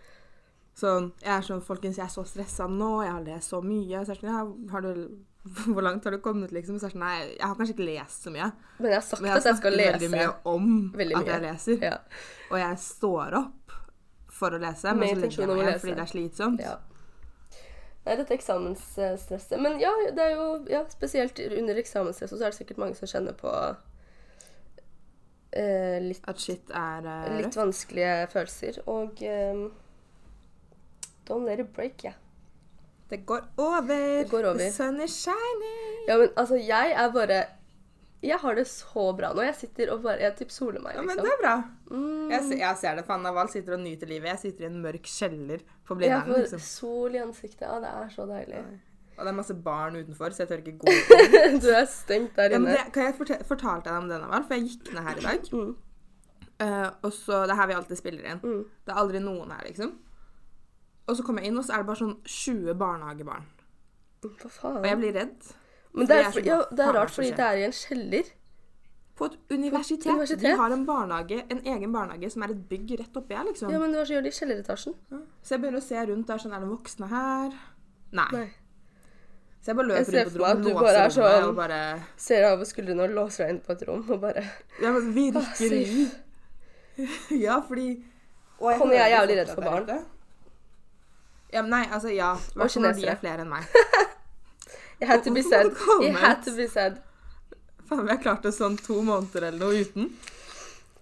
Sånn, 0.76 1.12
jeg 1.22 1.32
er 1.36 1.46
sånn, 1.46 1.62
folkens, 1.63 2.00
jeg 2.02 2.08
er 2.08 2.12
så 2.12 2.24
stressa 2.26 2.65
nå, 2.67 3.04
jeg 3.06 3.13
har 3.13 3.28
lest 3.28 3.54
så 3.54 3.62
mye. 3.63 4.02
Så 4.04 4.17
det 4.17 4.26
sånn, 4.26 4.56
har 4.74 4.84
du, 4.84 5.04
hvor 5.43 5.82
langt 5.82 6.03
har 6.03 6.12
du 6.12 6.21
kommet, 6.23 6.51
liksom? 6.56 6.79
Så 6.79 6.88
er 6.88 6.93
sånn, 6.93 7.03
nei, 7.03 7.17
jeg 7.34 7.43
har 7.43 7.58
kanskje 7.60 7.75
ikke 7.75 7.89
lest 7.89 8.27
så 8.27 8.32
mye. 8.32 8.47
Men 8.79 8.93
jeg 8.93 8.99
har 8.99 9.06
sagt 9.10 9.21
jeg 9.21 9.29
jeg 9.29 9.41
at 9.41 9.49
jeg 9.49 9.60
skal 9.60 9.77
lese. 9.77 9.91
veldig 9.91 10.12
mye 10.13 10.32
om 10.53 10.71
Veldig 10.95 11.19
at 11.19 11.32
jeg 11.34 11.45
leser. 11.47 11.84
Ja. 11.89 11.97
Og 12.49 12.58
jeg 12.62 12.79
står 12.86 13.38
opp 13.41 13.77
for 14.34 14.56
å 14.56 14.62
lese, 14.63 14.95
men 14.95 15.10
så 15.10 15.17
intensjon 15.17 15.51
jeg 15.51 15.60
meg 15.60 15.79
fordi 15.84 15.95
det 15.99 16.06
er 16.06 16.12
slitsomt. 16.15 16.63
ja. 16.63 16.79
Nei, 18.03 18.17
dette 18.19 18.36
eksamensstresset 18.36 19.62
Men 19.63 19.77
ja, 19.79 19.91
det 20.12 20.19
er 20.19 20.34
jo 20.36 20.47
ja, 20.67 20.82
spesielt 20.91 21.39
under 21.45 21.77
eksamensstress, 21.79 22.34
så 22.34 22.41
er 22.41 22.51
det 22.51 22.58
sikkert 22.58 22.82
mange 22.82 22.97
som 22.97 23.08
kjenner 23.08 23.36
på 23.39 23.53
eh, 25.56 25.99
litt, 26.03 26.25
At 26.27 26.41
shit 26.43 26.73
er 26.75 27.08
uh, 27.08 27.29
litt 27.39 27.56
vanskelige 27.56 28.27
følelser. 28.34 28.82
Og 28.91 29.23
eh, 29.23 29.63
don't 31.29 31.47
let 31.47 31.63
it 31.63 31.71
break, 31.75 32.03
yeah. 32.03 32.19
Det 33.13 33.21
går 33.30 33.43
over. 33.62 33.89
Det 34.23 34.30
går 34.32 34.47
over. 34.52 34.62
The 34.63 34.71
sun 34.73 34.99
is 35.06 35.15
shining. 35.23 35.99
Ja, 36.10 36.17
men 36.21 36.32
altså, 36.36 36.58
jeg 36.60 36.95
er 36.97 37.12
bare 37.15 37.43
Jeg 38.23 38.38
har 38.39 38.56
det 38.56 38.63
så 38.71 39.04
bra 39.17 39.34
nå. 39.36 39.41
Jeg 39.43 39.56
sitter 39.60 39.89
og 39.93 40.02
bare 40.06 40.21
Jeg 40.23 40.36
typ 40.39 40.52
soler 40.56 40.80
meg, 40.82 40.95
Ja, 40.95 41.02
men 41.04 41.17
liksom. 41.17 41.26
det 41.28 41.34
er 41.34 41.41
bra. 41.43 41.56
Mm. 41.91 42.30
Jeg, 42.32 42.41
ser, 42.47 42.58
jeg 42.63 42.78
ser 42.82 42.95
det. 42.99 43.04
Fann 43.10 43.21
Naval 43.28 43.49
sitter 43.52 43.76
og 43.78 43.84
nyter 43.84 44.08
livet. 44.10 44.30
Jeg 44.32 44.39
sitter 44.45 44.65
i 44.65 44.69
en 44.71 44.82
mørk 44.82 45.06
kjeller 45.12 45.62
på 45.86 45.97
Jeg 46.02 46.21
får 46.26 46.39
Liksom. 46.45 46.60
sol 46.63 47.15
i 47.15 47.21
ansiktet. 47.21 47.62
Ja, 47.67 47.80
det 47.84 47.91
er 48.02 48.10
så 48.15 48.26
deilig. 48.30 48.63
Og 49.13 49.19
det 49.28 49.30
er 49.30 49.36
masse 49.38 49.54
barn 49.54 49.95
utenfor, 49.99 50.34
så 50.34 50.41
jeg 50.41 50.49
tør 50.49 50.62
ikke 50.63 50.78
gå 50.82 50.89
ut. 50.95 51.62
Du 51.62 51.67
er 51.69 51.84
stengt 51.86 52.36
der 52.39 52.49
Ja, 52.49 52.58
inne. 52.58 52.71
det, 52.80 52.88
kan 52.95 53.04
jeg 53.12 53.13
fortelle, 53.19 53.45
fortalte 53.45 53.91
deg 53.91 53.99
om 53.99 54.08
denne 54.10 54.23
Naval? 54.26 54.47
For 54.47 54.56
jeg 54.58 54.71
gikk 54.71 54.93
ned 54.95 55.04
her 55.06 55.19
i 55.19 55.26
dag. 55.28 55.52
Mm. 55.54 55.76
Uh, 56.63 56.89
og 57.04 57.12
så, 57.13 57.43
Det 57.43 57.52
er 57.54 57.60
her 57.60 57.67
vi 57.69 57.76
alltid 57.78 57.99
spiller 57.99 58.26
inn. 58.32 58.39
Mm. 58.41 58.63
Det 58.88 58.95
er 58.95 58.99
aldri 59.04 59.19
noen 59.21 59.52
her, 59.54 59.62
liksom. 59.67 59.93
Og 61.08 61.18
så 61.18 61.24
kommer 61.26 61.44
jeg 61.44 61.52
inn, 61.52 61.58
og 61.60 61.66
så 61.68 61.76
er 61.76 61.84
det 61.84 61.89
bare 61.89 62.00
sånn 62.00 62.16
20 62.24 62.78
barnehagebarn. 62.80 63.50
Hva 64.24 64.50
faen? 64.50 64.78
Og 64.80 64.88
jeg 64.88 65.00
blir 65.02 65.13
redd. 65.18 65.52
Men 65.94 66.08
det 66.08 66.16
er, 66.16 66.22
jeg 66.22 66.28
er 66.30 66.32
for, 66.32 66.48
ja, 66.48 66.62
det 66.72 66.80
er 66.86 66.89
er 66.89 66.98
rart, 66.98 67.12
fordi 67.13 67.34
det 67.38 67.46
er 67.50 67.60
i 67.60 67.66
en 67.68 67.76
kjeller. 67.78 68.32
På 69.13 69.28
et 69.30 69.36
universitet. 69.52 70.08
På 70.08 70.16
universitet? 70.18 70.46
De 70.48 70.56
har 70.58 70.74
en 70.74 70.86
barnehage, 70.88 71.44
en 71.54 71.62
egen 71.76 71.94
barnehage 71.94 72.32
som 72.34 72.46
er 72.48 72.56
et 72.56 72.63
bygg 72.70 72.96
rett 73.02 73.20
oppi 73.20 73.36
her, 73.38 73.46
liksom. 73.50 73.70
Ja, 73.70 73.82
men 73.84 73.94
hva 73.94 74.06
gjør 74.10 74.24
de 74.26 74.32
i 74.32 74.38
kjelleretasjen? 74.39 74.96
Så 75.44 75.54
jeg 75.54 75.62
begynner 75.62 75.84
å 75.84 75.86
se 75.86 76.06
rundt. 76.10 76.26
Det 76.28 76.34
er 76.34 76.44
sånn, 76.46 76.56
er 76.56 76.63
det 76.63 76.72
voksne 76.72 77.10
her? 77.12 77.60
Nei. 78.13 78.30
Nei. 78.34 78.48
Så 79.63 79.72
jeg 79.72 79.78
bare 79.80 79.88
Jeg 80.00 80.08
løper 80.08 80.12
ser 80.12 80.26
rundt 80.26 80.34
på 80.34 80.44
et 80.44 80.56
rom, 80.56 80.63
du 80.63 80.70
låser 80.70 80.82
bare 80.84 81.04
er 81.04 81.13
sånn- 81.16 81.48
og 81.50 81.56
bare 81.56 81.78
Ser 82.18 82.48
over 82.50 82.68
skuldrene 82.68 83.04
og 83.06 83.13
låser 83.16 83.46
deg 83.46 83.54
inn 83.54 83.62
på 83.63 83.72
et 83.72 83.86
rom 83.88 84.10
og 84.10 84.20
bare 84.20 84.44
Ja, 84.82 84.92
men 84.92 85.13
virkelig. 85.16 86.12
ja, 87.46 87.62
fordi 87.68 88.04
og 88.60 88.76
Conny 88.80 88.96
er 88.96 89.06
hører 89.06 89.13
jævlig 89.13 89.38
redd 89.39 89.54
for 89.54 89.56
for 89.56 89.62
det 89.62 89.72
er 89.72 89.86
barn. 89.86 90.06
Ja, 91.54 91.62
nei, 91.62 91.84
altså 91.92 92.10
ja. 92.10 92.34
Og 92.34 92.58
når 92.58 92.68
de 92.68 92.74
kinesere. 92.74 93.12
er 93.13 93.20
flere 93.22 93.44
enn 93.46 93.52
meg. 93.52 93.68
jeg 95.00 95.10
had 95.10 95.26
to 95.26 95.34
be 95.34 95.44
sad. 95.46 95.70
meg 96.02 96.18
had 96.18 96.42
to 96.46 96.56
be 96.58 96.68
sad. 96.70 96.98
Faen, 97.89 98.06
vi 98.08 98.13
har 98.16 98.22
klart 98.24 98.46
det 98.48 98.56
sånn 98.56 98.78
to 98.82 99.02
måneder 99.06 99.50
eller 99.52 99.62
noe 99.62 99.84
uten. 99.86 100.10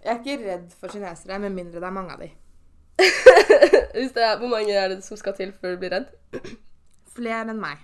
Jeg 0.02 0.12
er 0.12 0.20
ikke 0.20 0.38
redd 0.42 0.74
for 0.80 0.92
kinesere, 0.92 1.38
med 1.40 1.54
mindre 1.56 1.80
det 1.80 1.88
er 1.88 1.96
mange 1.96 2.18
av 2.18 2.26
de. 2.26 2.32
Er, 3.92 4.38
hvor 4.40 4.48
mange 4.48 4.72
er 4.72 4.88
det 4.90 5.02
som 5.04 5.18
skal 5.20 5.34
til 5.36 5.52
før 5.54 5.74
du 5.76 5.82
blir 5.82 5.92
redd? 5.92 6.12
Flere 7.12 7.52
enn 7.52 7.60
meg. 7.60 7.80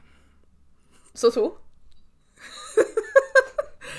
Så 1.18 1.32
to? 1.36 1.50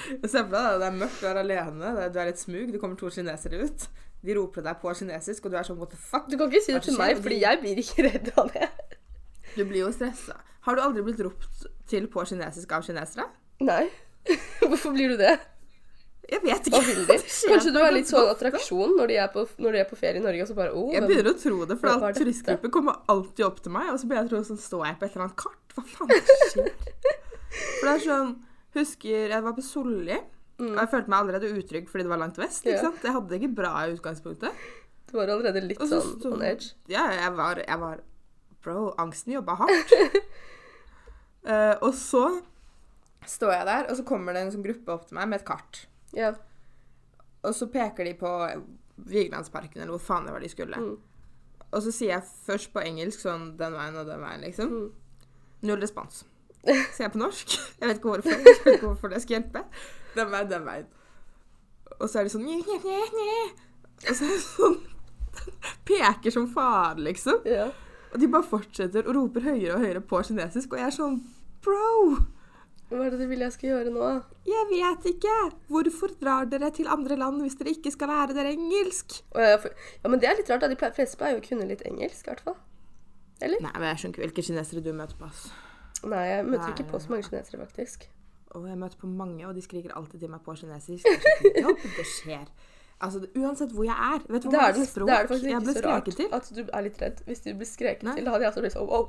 Se 0.09 0.41
for 0.41 0.53
deg, 0.55 0.79
det 0.81 0.87
er 0.87 0.95
mørkt, 0.97 1.21
du 1.21 1.27
er 1.29 1.41
alene, 1.43 1.93
du 2.09 2.19
er 2.21 2.31
litt 2.31 2.41
smug, 2.41 2.71
det 2.73 2.81
kommer 2.81 2.97
to 2.99 3.11
kinesere 3.13 3.61
ut. 3.67 3.89
De 4.27 4.35
roper 4.35 4.65
deg 4.67 4.81
på 4.83 4.93
kinesisk, 4.99 5.47
og 5.47 5.55
du 5.55 5.59
er 5.61 5.67
sånn 5.67 5.79
what 5.79 5.93
the 5.95 6.01
fuck? 6.01 6.27
Du 6.31 6.37
kan 6.39 6.51
ikke 6.51 6.65
si 6.65 6.75
det 6.75 6.83
til 6.89 6.99
meg, 6.99 7.21
fordi 7.23 7.41
jeg 7.45 7.61
blir 7.63 7.83
ikke 7.85 8.07
redd 8.09 8.33
av 8.41 8.51
det. 8.55 8.71
Du 9.55 9.63
blir 9.65 9.85
jo 9.85 9.93
stressa. 9.95 10.41
Har 10.67 10.77
du 10.77 10.83
aldri 10.85 11.05
blitt 11.07 11.21
ropt 11.25 11.69
til 11.89 12.09
på 12.13 12.25
kinesisk 12.29 12.73
av 12.75 12.83
kinesere? 12.87 13.29
Nei. 13.65 13.87
Hvorfor 14.69 14.93
blir 14.97 15.15
du 15.15 15.21
det? 15.21 15.37
Jeg 16.29 16.43
vet 16.45 16.67
ikke. 16.69 16.81
Kanskje 17.49 17.71
du 17.73 17.79
er 17.81 17.95
litt 17.95 18.11
sånn 18.11 18.27
attraksjon 18.29 18.99
når 18.99 19.09
de 19.09 19.17
er 19.23 19.31
på, 19.33 19.47
når 19.65 19.77
de 19.77 19.81
er 19.81 19.87
på 19.89 19.97
ferie 19.97 20.21
i 20.21 20.25
Norge, 20.25 20.45
og 20.45 20.51
så 20.51 20.57
bare 20.59 20.75
oh, 20.77 20.91
Jeg 20.93 21.07
begynner 21.07 21.33
å 21.33 21.39
tro 21.41 21.61
det, 21.71 21.79
for 21.81 22.19
turistgrupper 22.19 22.73
kommer 22.75 22.99
alltid 23.09 23.47
opp 23.47 23.63
til 23.65 23.73
meg, 23.73 23.89
og 23.95 24.03
så 24.03 24.11
blir 24.11 24.21
jeg 24.21 24.31
tro 24.35 24.43
sånn, 24.45 24.61
står 24.61 24.85
jeg 24.91 24.99
på 24.99 25.09
et 25.09 25.17
eller 25.17 25.29
annet 25.29 25.39
kart. 25.41 25.77
Hva 25.79 25.87
faen 25.95 26.13
er 26.13 26.51
skjer? 26.53 26.69
For 27.55 27.87
det 27.87 27.95
er 27.95 28.05
sånn 28.05 28.37
Husker 28.77 29.33
jeg 29.33 29.41
var 29.47 29.55
på 29.57 29.65
Solli, 29.65 30.19
og 30.59 30.75
jeg 30.81 30.90
følte 30.90 31.12
meg 31.12 31.23
allerede 31.23 31.51
utrygg 31.55 31.88
fordi 31.90 32.05
det 32.07 32.11
var 32.11 32.21
langt 32.23 32.38
vest. 32.40 32.64
Mm. 32.64 32.73
Ikke 32.73 32.85
sant? 32.85 33.05
Jeg 33.07 33.14
hadde 33.14 33.31
det 33.31 33.40
ikke 33.40 33.55
bra 33.61 33.73
i 33.85 33.94
utgangspunktet. 33.94 34.62
Du 35.09 35.16
var 35.16 35.31
allerede 35.33 35.62
litt 35.64 35.81
så 35.81 36.01
sånn 36.03 36.35
on 36.35 36.44
edge. 36.44 36.75
Ja, 36.90 37.07
jeg 37.14 37.35
var, 37.38 37.62
jeg 37.64 37.81
var 37.81 38.03
Bro, 38.64 38.90
angsten 38.99 39.37
jobba 39.37 39.55
hardt. 39.61 39.92
uh, 41.47 41.77
og 41.87 41.92
så 41.97 42.25
står 43.29 43.53
jeg 43.55 43.68
der, 43.68 43.87
og 43.88 43.97
så 43.97 44.05
kommer 44.09 44.35
det 44.35 44.42
en 44.44 44.51
sånn 44.53 44.64
gruppe 44.66 44.92
opp 44.97 45.07
til 45.09 45.18
meg 45.18 45.31
med 45.31 45.40
et 45.40 45.47
kart. 45.49 45.85
Ja. 46.16 46.33
Og 47.47 47.55
så 47.55 47.68
peker 47.71 48.09
de 48.09 48.16
på 48.18 48.33
Vigelandsparken, 49.09 49.81
eller 49.81 49.94
hvor 49.94 50.03
faen 50.03 50.27
det 50.27 50.35
var 50.35 50.44
de 50.44 50.51
skulle. 50.53 50.81
Mm. 50.83 50.97
Og 51.68 51.85
så 51.85 51.92
sier 51.94 52.16
jeg 52.16 52.29
først 52.49 52.73
på 52.75 52.83
engelsk 52.83 53.23
sånn 53.23 53.53
den 53.61 53.77
veien 53.79 54.01
og 54.01 54.09
den 54.09 54.25
veien, 54.25 54.44
liksom. 54.44 54.75
Mm. 54.75 55.29
Null 55.68 55.83
respons. 55.85 56.25
Sier 56.66 57.07
jeg 57.07 57.12
på 57.14 57.21
norsk. 57.23 57.57
Jeg 57.79 57.88
vet 57.88 58.01
ikke 58.01 58.12
hvorfor. 58.12 58.35
Jeg 58.35 58.44
vet 58.44 58.71
ikke 58.75 58.87
hvorfor 58.90 59.12
det 59.12 59.21
skal 59.23 59.38
hjelpe. 59.38 59.62
Det 60.14 60.23
er 60.25 60.31
meg, 60.33 60.49
det 60.51 60.57
er 60.59 60.64
meg. 60.66 60.87
Og 61.99 62.07
så 62.11 62.21
er 62.21 62.29
de 62.29 62.33
sånn 62.35 62.47
nye, 62.47 62.79
nye, 62.85 63.11
nye. 63.14 63.44
Og 64.05 64.14
så 64.14 64.25
er 64.27 64.33
det 64.35 64.40
sånn 64.44 64.79
Peker 65.87 66.35
som 66.35 66.49
faen, 66.51 67.05
liksom. 67.07 67.44
ja. 67.47 67.68
Og 68.09 68.16
de 68.23 68.27
bare 68.33 68.47
fortsetter 68.49 69.05
og 69.07 69.14
roper 69.18 69.44
høyere 69.44 69.75
og 69.77 69.83
høyere 69.85 70.01
på 70.01 70.18
kinesisk, 70.25 70.73
og 70.73 70.81
jeg 70.81 70.88
er 70.88 70.94
sånn 70.97 71.18
Bro! 71.64 72.16
Hva 72.88 73.03
er 73.05 73.12
det 73.12 73.18
du 73.21 73.27
vil 73.29 73.42
jeg 73.44 73.53
skal 73.53 73.68
gjøre 73.68 73.90
nå? 73.92 74.07
Jeg 74.49 74.64
vet 74.71 75.09
ikke! 75.11 75.35
Hvorfor 75.68 76.14
drar 76.23 76.49
dere 76.49 76.71
til 76.75 76.88
andre 76.88 77.18
land 77.21 77.42
hvis 77.44 77.59
dere 77.61 77.75
ikke 77.77 77.92
skal 77.92 78.09
lære 78.09 78.37
dere 78.38 78.55
engelsk? 78.57 79.18
Ja, 79.37 79.59
men 80.09 80.23
det 80.23 80.31
er 80.31 80.38
litt 80.40 80.49
rart. 80.49 80.64
da. 80.64 80.71
De 80.73 80.79
fleste 80.81 81.21
pleier 81.21 81.37
jo 81.37 81.42
å 81.42 81.47
kunne 81.51 81.68
litt 81.68 81.85
engelsk, 81.85 82.25
i 82.25 82.33
hvert 82.33 82.44
fall. 82.47 82.57
Eller? 83.44 83.61
Nei, 83.62 83.75
men 83.77 83.90
jeg 83.90 84.01
skjønner 84.01 84.16
ikke 84.16 84.25
hvilke 84.25 84.47
kinesere 84.49 84.85
du 84.89 84.91
møter 84.97 85.20
på, 85.20 85.28
ass. 85.28 85.51
Nei, 86.07 86.24
jeg 86.28 86.46
møter 86.46 86.62
Nei. 86.62 86.72
ikke 86.76 86.86
på 86.92 87.01
så 87.03 87.11
mange 87.11 87.26
kinesere, 87.26 87.61
faktisk. 87.64 88.09
Og 88.57 88.68
jeg 88.68 88.78
møter 88.78 89.01
på 89.01 89.07
mange, 89.11 89.46
og 89.49 89.55
de 89.57 89.62
skriker 89.62 89.94
alltid 89.99 90.20
til 90.22 90.30
meg 90.30 90.40
på 90.46 90.55
kinesisk. 90.57 91.07
Jobb, 91.64 91.82
det 91.96 92.07
skjer. 92.07 92.44
Altså, 93.01 93.22
uansett 93.36 93.72
hvor 93.74 93.84
jeg 93.86 93.94
er. 93.94 94.22
Vet 94.32 94.42
du 94.42 94.49
hvor 94.49 94.61
mange 94.61 94.86
språk 94.86 95.09
det 95.09 95.14
er 95.16 95.26
det 95.26 95.30
faktisk 95.30 95.51
jeg 95.51 95.62
ble 95.62 95.74
skreket 95.76 96.16
til? 96.18 96.30
at 96.34 96.49
du 96.57 96.62
er 96.66 96.86
litt 96.86 97.03
redd. 97.03 97.20
Hvis 97.26 97.42
du 97.44 97.51
blir 97.55 97.68
skreket 97.68 98.07
Nei. 98.09 98.14
til, 98.18 98.24
da 98.26 98.34
hadde 98.34 98.46
jeg 98.46 98.53
også 98.53 98.64
blitt 98.64 98.74
sånn 98.74 98.88
wow. 98.90 99.05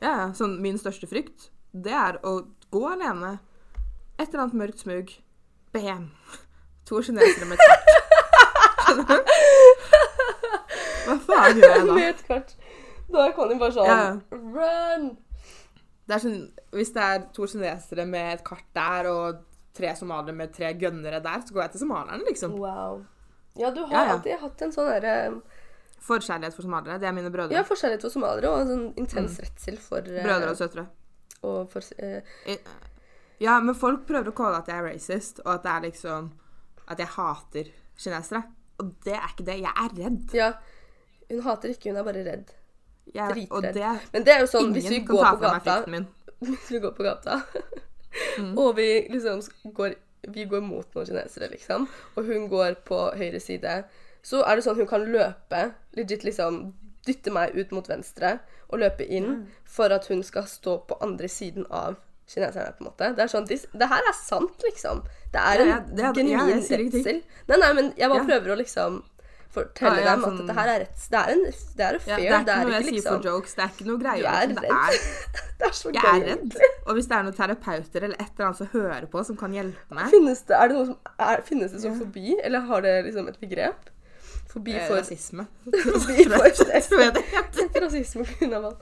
Ja, 0.00 0.12
ja, 0.12 0.26
sånn 0.38 0.54
min 0.62 0.78
største 0.80 1.08
frykt, 1.10 1.48
det 1.72 1.94
er 1.96 2.20
å 2.26 2.36
gå 2.72 2.84
alene. 2.88 3.38
Et 4.20 4.28
eller 4.28 4.44
annet 4.44 4.58
mørkt 4.62 4.84
smug. 4.84 5.10
Bam! 5.74 6.10
To 6.90 7.02
kinesere 7.06 7.48
med 7.50 7.58
kart. 7.62 7.90
Skjønner 8.84 9.10
du? 9.10 9.34
Hva 11.06 11.16
faen 11.26 11.58
gjør 11.58 11.74
jeg 11.74 11.88
da? 11.88 11.96
Med 11.96 12.08
et 12.12 12.22
kart. 12.28 12.54
Da 13.10 13.26
er 13.26 13.34
Conny 13.34 13.58
bare 13.58 13.74
sånn 13.74 13.90
Ja. 13.90 13.98
Run! 14.30 15.10
Det 16.10 16.16
er 16.16 16.22
sånn, 16.24 16.40
hvis 16.74 16.90
det 16.96 17.02
er 17.06 17.20
to 17.36 17.46
kinesere 17.46 18.04
med 18.10 18.32
et 18.34 18.44
kart 18.46 18.66
der, 18.74 19.06
og 19.06 19.44
tre 19.78 19.92
somaliere 19.94 20.34
med 20.34 20.50
tre 20.56 20.72
gønnere 20.74 21.20
der, 21.22 21.42
så 21.46 21.54
går 21.54 21.62
jeg 21.68 21.70
til 21.76 21.82
somalierne, 21.84 22.24
liksom. 22.26 22.56
Wow. 22.58 23.04
Ja, 23.60 23.70
du 23.70 23.84
har 23.84 23.92
Ja, 23.94 24.00
ja. 24.08 24.16
alltid 24.16 24.40
hatt 24.42 24.62
en 24.66 24.72
sånn 24.74 24.90
derre 24.90 25.14
Forkjærlighet 26.00 26.54
for 26.56 26.64
somaliere. 26.64 26.98
Det 26.98 27.06
er 27.10 27.12
mine 27.12 27.30
brødre. 27.30 27.52
Ja, 27.54 27.62
forskjellighet 27.68 28.02
for 28.06 28.14
somaliere 28.14 28.50
og 28.50 28.60
en 28.62 28.70
sånn 28.72 28.86
intens 28.98 29.38
redsel 29.42 29.76
for 29.84 30.00
uh, 30.00 30.22
Brødre 30.24 30.50
og 30.54 30.56
søtre. 30.58 30.86
og 31.42 31.70
for, 31.70 31.84
uh, 32.02 32.20
I- 32.50 32.58
Ja, 33.40 33.58
men 33.60 33.74
folk 33.74 34.06
prøver 34.08 34.32
å 34.32 34.36
kalle 34.36 34.58
at 34.62 34.66
jeg 34.68 34.78
er 34.80 34.88
racist, 34.90 35.40
og 35.44 35.54
at 35.54 35.62
det 35.62 35.70
er 35.76 35.80
liksom 35.90 36.30
At 36.88 36.98
jeg 36.98 37.06
hater 37.06 37.64
kinesere. 38.00 38.42
Og 38.80 38.94
det 39.04 39.12
er 39.14 39.28
ikke 39.28 39.44
det. 39.46 39.58
Jeg 39.60 39.72
er 39.76 39.92
redd. 40.00 40.34
Ja. 40.34 40.52
Hun 41.30 41.42
hater 41.44 41.68
ikke, 41.70 41.90
hun 41.92 42.00
er 42.00 42.02
bare 42.08 42.24
redd. 42.26 42.50
Jeg, 43.14 43.32
Dritredd. 43.34 43.74
det 43.74 44.12
Men 44.12 44.24
det 44.24 44.34
er 44.34 44.40
jo 44.40 44.46
sånn, 44.46 44.72
hvis 44.74 44.88
vi 44.90 45.00
går 45.00 45.24
på 45.34 45.40
gata. 45.40 45.84
Hvis 46.40 46.70
vi 46.70 46.78
går 46.80 46.92
på 46.96 47.02
gata, 47.04 47.42
Mm. 48.38 48.56
og 48.58 48.76
vi 48.76 49.06
liksom 49.10 49.40
går 49.74 49.94
Vi 50.34 50.44
går 50.44 50.60
mot 50.60 50.94
noen 50.94 51.06
kinesere, 51.06 51.46
liksom, 51.52 51.86
og 52.16 52.24
hun 52.26 52.48
går 52.50 52.74
på 52.84 52.96
høyre 53.16 53.40
side, 53.40 53.84
så 54.22 54.42
er 54.44 54.56
det 54.58 54.64
sånn 54.66 54.76
hun 54.76 54.86
kan 54.90 55.04
løpe, 55.06 55.60
legit 55.96 56.24
liksom 56.26 56.74
dytte 57.06 57.30
meg 57.32 57.54
ut 57.56 57.70
mot 57.72 57.86
venstre 57.88 58.34
og 58.68 58.80
løpe 58.82 59.06
inn 59.08 59.46
for 59.64 59.88
at 59.94 60.04
hun 60.10 60.22
skal 60.22 60.44
stå 60.44 60.74
på 60.90 60.98
andre 61.00 61.28
siden 61.28 61.64
av 61.70 61.96
kineserne, 62.28 62.74
på 62.76 62.84
en 62.84 62.90
måte. 62.90 63.08
Det 63.16 63.24
er 63.24 63.32
sånn, 63.32 63.46
det 63.48 63.88
her 63.88 64.02
er 64.10 64.12
sant, 64.18 64.60
liksom. 64.66 65.00
Det 65.32 65.40
er 65.40 65.60
en 65.64 65.68
ja, 65.72 65.78
det 65.80 66.12
genuin 66.18 66.60
redsel. 66.68 67.22
Nei, 67.48 67.56
nei, 67.56 67.72
men 67.72 67.92
jeg 67.96 68.08
bare 68.10 68.20
Ja. 68.20 68.26
prøver 68.28 68.52
å 68.52 68.58
liksom 68.60 69.02
fortelle 69.50 69.98
Ja, 69.98 70.04
ja, 70.04 70.14
dem 70.14 70.24
at 70.24 70.30
sånn- 70.30 70.38
dette 70.46 70.54
her 70.60 70.68
er 70.70 70.78
rett 70.84 71.06
Det 71.10 71.18
er 71.20 71.32
en 71.32 71.42
det 71.42 71.84
er 71.86 71.98
Ja, 72.06 72.14
a 72.14 72.16
det 72.16 72.26
er 72.26 72.40
ikke 72.40 72.44
det 72.46 72.56
noe 72.60 72.72
jeg 72.76 72.84
sier 72.84 72.92
liksom 72.96 73.16
for 73.22 73.28
jokes. 73.30 73.54
Det 73.54 73.62
er 73.64 73.70
ikke 73.74 73.86
noe 73.88 73.98
Du 73.98 74.04
greier. 74.04 74.24
er 74.24 74.46
redd. 74.46 74.56
Det 74.60 74.70
er, 74.70 74.92
Det 75.60 75.66
er 75.68 75.74
så 75.76 75.92
jeg 75.92 76.02
gøy. 76.02 76.20
er 76.20 76.26
redd. 76.30 76.58
Og 76.86 76.94
hvis 76.94 77.06
det 77.10 77.16
er 77.18 77.22
noen 77.26 77.36
terapeuter 77.36 78.04
eller 78.06 78.16
et 78.20 78.30
eller 78.34 78.46
annet 78.46 78.56
som 78.62 78.66
hører 78.72 79.06
på, 79.10 79.24
som 79.26 79.36
kan 79.36 79.52
hjelpe 79.52 79.94
meg 79.98 80.10
Finnes 80.10 80.42
det, 80.46 80.56
det 80.70 80.86
som 80.86 80.96
er, 81.18 81.42
finnes 81.42 81.72
det 81.72 81.80
som 81.82 81.98
fobi, 81.98 82.36
eller 82.44 82.60
har 82.70 82.80
det 82.86 82.94
liksom 83.10 83.28
et 83.28 83.40
begrep? 83.40 83.90
Fobi 84.50 84.72
eh, 84.74 84.86
for 84.88 84.96
Rasisme. 84.98 85.44
Forbi 85.70 86.24
for. 86.26 86.42
Ikke 87.60 87.80
rasisme 87.84 88.24
pga. 88.26 88.56
alt. 88.58 88.78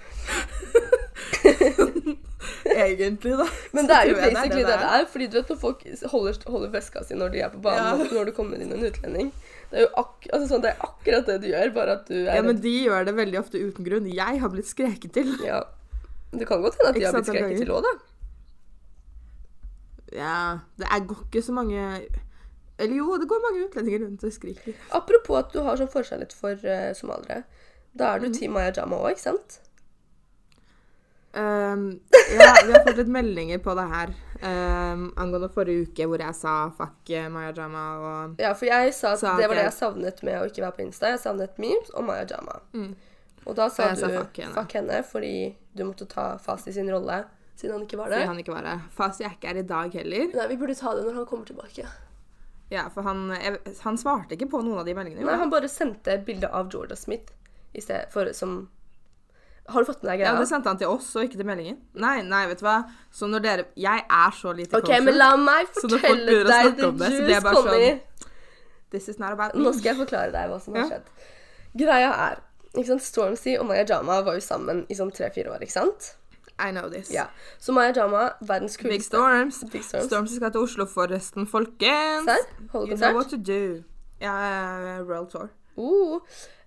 Egentlig, 2.69 3.35
da. 3.39 3.47
Men 3.73 3.87
det 3.89 3.97
er 3.97 4.09
jo 4.09 4.15
basically 4.17 4.63
det 4.65 4.73
det 4.73 4.79
det 4.81 4.91
er. 4.99 5.05
Fordi 5.13 5.27
du 5.27 5.37
vet 5.39 5.49
når 5.53 5.59
folk 5.61 5.83
holder, 6.13 6.39
holder 6.53 6.71
veska 6.73 7.03
si 7.05 7.15
når 7.19 7.29
de 7.35 7.41
er 7.45 7.53
på 7.53 7.61
banen, 7.65 8.01
Ja. 8.05 8.09
når 8.15 8.25
det 8.31 8.35
kommer 8.37 8.57
inn 8.61 8.73
en 8.73 8.85
utlending 8.89 9.33
Det 9.69 9.77
er 9.77 9.85
jo 9.85 9.89
ak 10.01 10.29
altså 10.33 10.47
sånn, 10.49 10.63
det 10.65 10.71
er 10.71 10.85
akkurat 10.87 11.27
det 11.29 11.35
du 11.43 11.49
gjør, 11.51 11.73
bare 11.75 11.97
at 11.99 12.07
du 12.09 12.15
er 12.17 12.39
Ja, 12.39 12.45
men 12.45 12.61
de 12.65 12.71
gjør 12.87 13.05
det 13.09 13.13
veldig 13.19 13.41
ofte 13.41 13.61
uten 13.61 13.85
grunn. 13.85 14.07
Jeg 14.09 14.41
har 14.43 14.53
blitt 14.53 14.71
skreket 14.71 15.13
til. 15.17 15.35
Ja. 15.45 15.61
Det 16.33 16.47
kan 16.49 16.63
godt 16.65 16.79
hende 16.79 16.93
at 16.93 16.97
de 16.97 17.05
har 17.05 17.17
blitt 17.17 17.29
skreket 17.29 17.61
til 17.63 17.75
òg, 17.77 17.85
da. 17.85 17.93
Ja, 20.17 20.39
det 20.81 20.89
er, 20.89 21.05
går 21.05 21.21
ikke 21.27 21.43
så 21.45 21.53
mange 21.53 21.77
Eller 22.79 22.95
jo, 22.97 23.19
det 23.21 23.29
går 23.29 23.43
mange 23.45 23.67
utlendinger 23.67 24.07
rundt 24.07 24.25
og 24.25 24.33
skriker. 24.33 24.77
Apropos 24.97 25.43
at 25.43 25.53
du 25.53 25.61
har 25.67 25.77
sånn 25.77 25.91
forskjellighet 25.93 26.33
for 26.33 26.57
uh, 26.65 26.93
somaliere. 26.97 27.43
Da 27.99 28.15
er 28.15 28.23
du 28.23 28.31
Team 28.33 28.55
Maya 28.57 28.73
Jama 28.73 29.03
òg, 29.03 29.17
ikke 29.17 29.27
sant? 29.27 29.59
Um, 31.35 32.01
ja, 32.39 32.55
vi 32.65 32.73
har 32.73 32.87
fått 32.87 33.03
litt 33.03 33.11
meldinger 33.13 33.61
på 33.61 33.75
det 33.77 33.85
her 33.91 34.15
um, 34.43 35.13
angående 35.17 35.49
forrige 35.55 35.89
uke 35.89 36.07
hvor 36.09 36.19
jeg 36.23 36.35
sa 36.35 36.55
fuck 36.77 37.11
eh, 37.11 37.29
Maya 37.33 37.53
Jama 37.57 37.85
og 37.99 38.41
Ja, 38.43 38.53
for 38.55 38.67
jeg 38.71 38.95
sa 38.95 39.13
at 39.13 39.21
Sa 39.23 39.37
det 39.37 39.49
var 39.49 39.55
det 39.59 39.65
jeg- 39.69 39.77
savnet 39.79 40.23
med 40.23 40.41
å 40.41 40.47
ikke 40.51 40.63
være 40.65 40.77
på 40.77 40.85
Insta. 40.87 41.11
Jeg 41.15 41.19
savnet 41.23 41.59
memes 41.59 41.91
og 41.95 42.05
Maya 42.05 42.27
Jama. 42.29 42.61
Mm. 42.73 42.95
Og 43.47 43.57
da 43.57 43.69
sa 43.69 43.89
Og 43.91 43.97
du 43.97 44.01
sa 44.01 44.09
fuck 44.09 44.37
fuck 44.55 44.73
henne. 44.73 44.93
henne. 44.93 45.05
fordi 45.05 45.55
du 45.75 45.85
måtte 45.85 46.07
ta 46.09 46.37
fast 46.39 46.69
i 46.69 46.73
sin 46.73 46.91
rolle 46.91 47.25
siden 47.57 47.73
han 47.73 47.83
ikke 47.87 47.97
var 47.99 48.07
fordi 48.07 48.21
Siden 48.21 48.29
han 48.29 48.39
ikke 48.39 48.55
var 48.55 48.63
det. 48.63 48.81
Fast 48.95 49.21
jeg 49.21 49.31
ikke 49.33 49.49
er 49.51 49.57
i 49.59 49.63
dag 49.63 49.93
heller. 49.93 50.29
Nei, 50.37 50.47
vi 50.49 50.57
burde 50.57 50.75
ta 50.79 50.95
det 50.95 51.05
når 51.05 51.15
han 51.15 51.27
kommer 51.27 51.45
tilbake. 51.47 51.87
Ja, 52.71 52.89
for 52.93 53.03
han, 53.03 53.31
jeg, 53.31 53.59
han 53.83 53.97
svarte 53.97 54.37
ikke 54.37 54.51
på 54.53 54.61
noen 54.63 54.79
av 54.79 54.85
de 54.87 54.95
meldingene. 54.95 55.25
Nei, 55.25 55.37
han 55.41 55.51
bare 55.51 55.69
sendte 55.73 56.19
bilde 56.25 56.51
av 56.53 56.69
Jorda 56.71 56.95
Smith 56.97 57.33
i 57.75 57.81
sted 57.81 58.07
for 58.13 58.29
som 58.33 58.69
Har 59.69 59.85
du 59.85 59.89
fått 59.93 60.03
med 60.03 60.13
deg 60.13 60.21
Ja, 60.25 60.35
det 60.39 60.49
sendte 60.49 60.71
han 60.73 60.79
til 60.81 60.89
oss, 60.89 61.09
og 61.17 61.27
ikke 61.27 61.37
til 61.37 61.47
meldingen. 61.49 61.79
Nei, 61.95 62.23
nei, 62.25 62.47
vet 62.49 62.61
du 62.63 62.65
hva. 62.65 62.79
Så 63.13 63.29
når 63.29 63.43
dere 63.45 63.65
Jeg 63.77 64.05
er 64.09 64.31
så 64.37 64.53
lite 64.57 64.77
OK, 64.81 64.89
men 65.05 65.19
la 65.19 65.31
meg 65.37 65.69
fortelle 65.77 66.45
deg 66.49 66.77
the 66.79 66.91
det, 66.91 67.11
juice, 67.13 67.31
jeg 67.35 67.43
bare 67.45 67.65
sånn 67.67 68.01
This 68.91 69.09
is 69.13 69.19
not 69.21 69.33
about 69.37 69.55
me. 69.55 69.65
Nå 69.67 69.73
skal 69.77 69.93
jeg 69.93 69.99
forklare 70.01 70.33
deg 70.33 70.49
hva 70.49 70.61
som 70.65 70.75
har 70.75 70.87
Ja. 70.87 70.89
skjedd. 70.89 71.11
Greia 71.77 72.13
er 72.29 72.39
ikke 72.75 72.87
sant, 72.87 73.03
Stormzy 73.05 73.59
og 73.59 73.67
Maya 73.69 73.85
Jama 73.89 74.23
var 74.25 74.35
jo 74.39 74.41
sammen 74.41 74.87
i 74.89 74.95
sånn 74.97 75.13
tre-fire 75.13 75.53
år, 75.53 75.61
ikke 75.61 75.73
sant? 75.77 76.15
I 76.59 76.71
know 76.73 76.89
this. 76.91 77.11
Ja. 77.13 77.27
Så 77.61 77.73
Maya 77.73 77.93
Jama, 77.95 78.31
verdens 78.41 78.77
kuleste 78.77 78.89
Big 78.97 79.03
Storms. 79.05 79.61
Big 79.73 79.85
Storms. 79.85 80.07
Storms 80.09 80.35
skal 80.37 80.51
til 80.53 80.61
Oslo 80.65 80.87
forresten, 80.87 81.47
folkens. 81.47 82.25
Serr? 82.25 82.49
Holde 82.73 82.91
You 82.91 82.97
know 82.97 83.15
what 83.15 83.29
to 83.31 83.37
do. 83.37 83.85
Ja, 84.21 85.03
world 85.05 85.31
Tour. 85.31 85.51
Uh. 85.77 86.21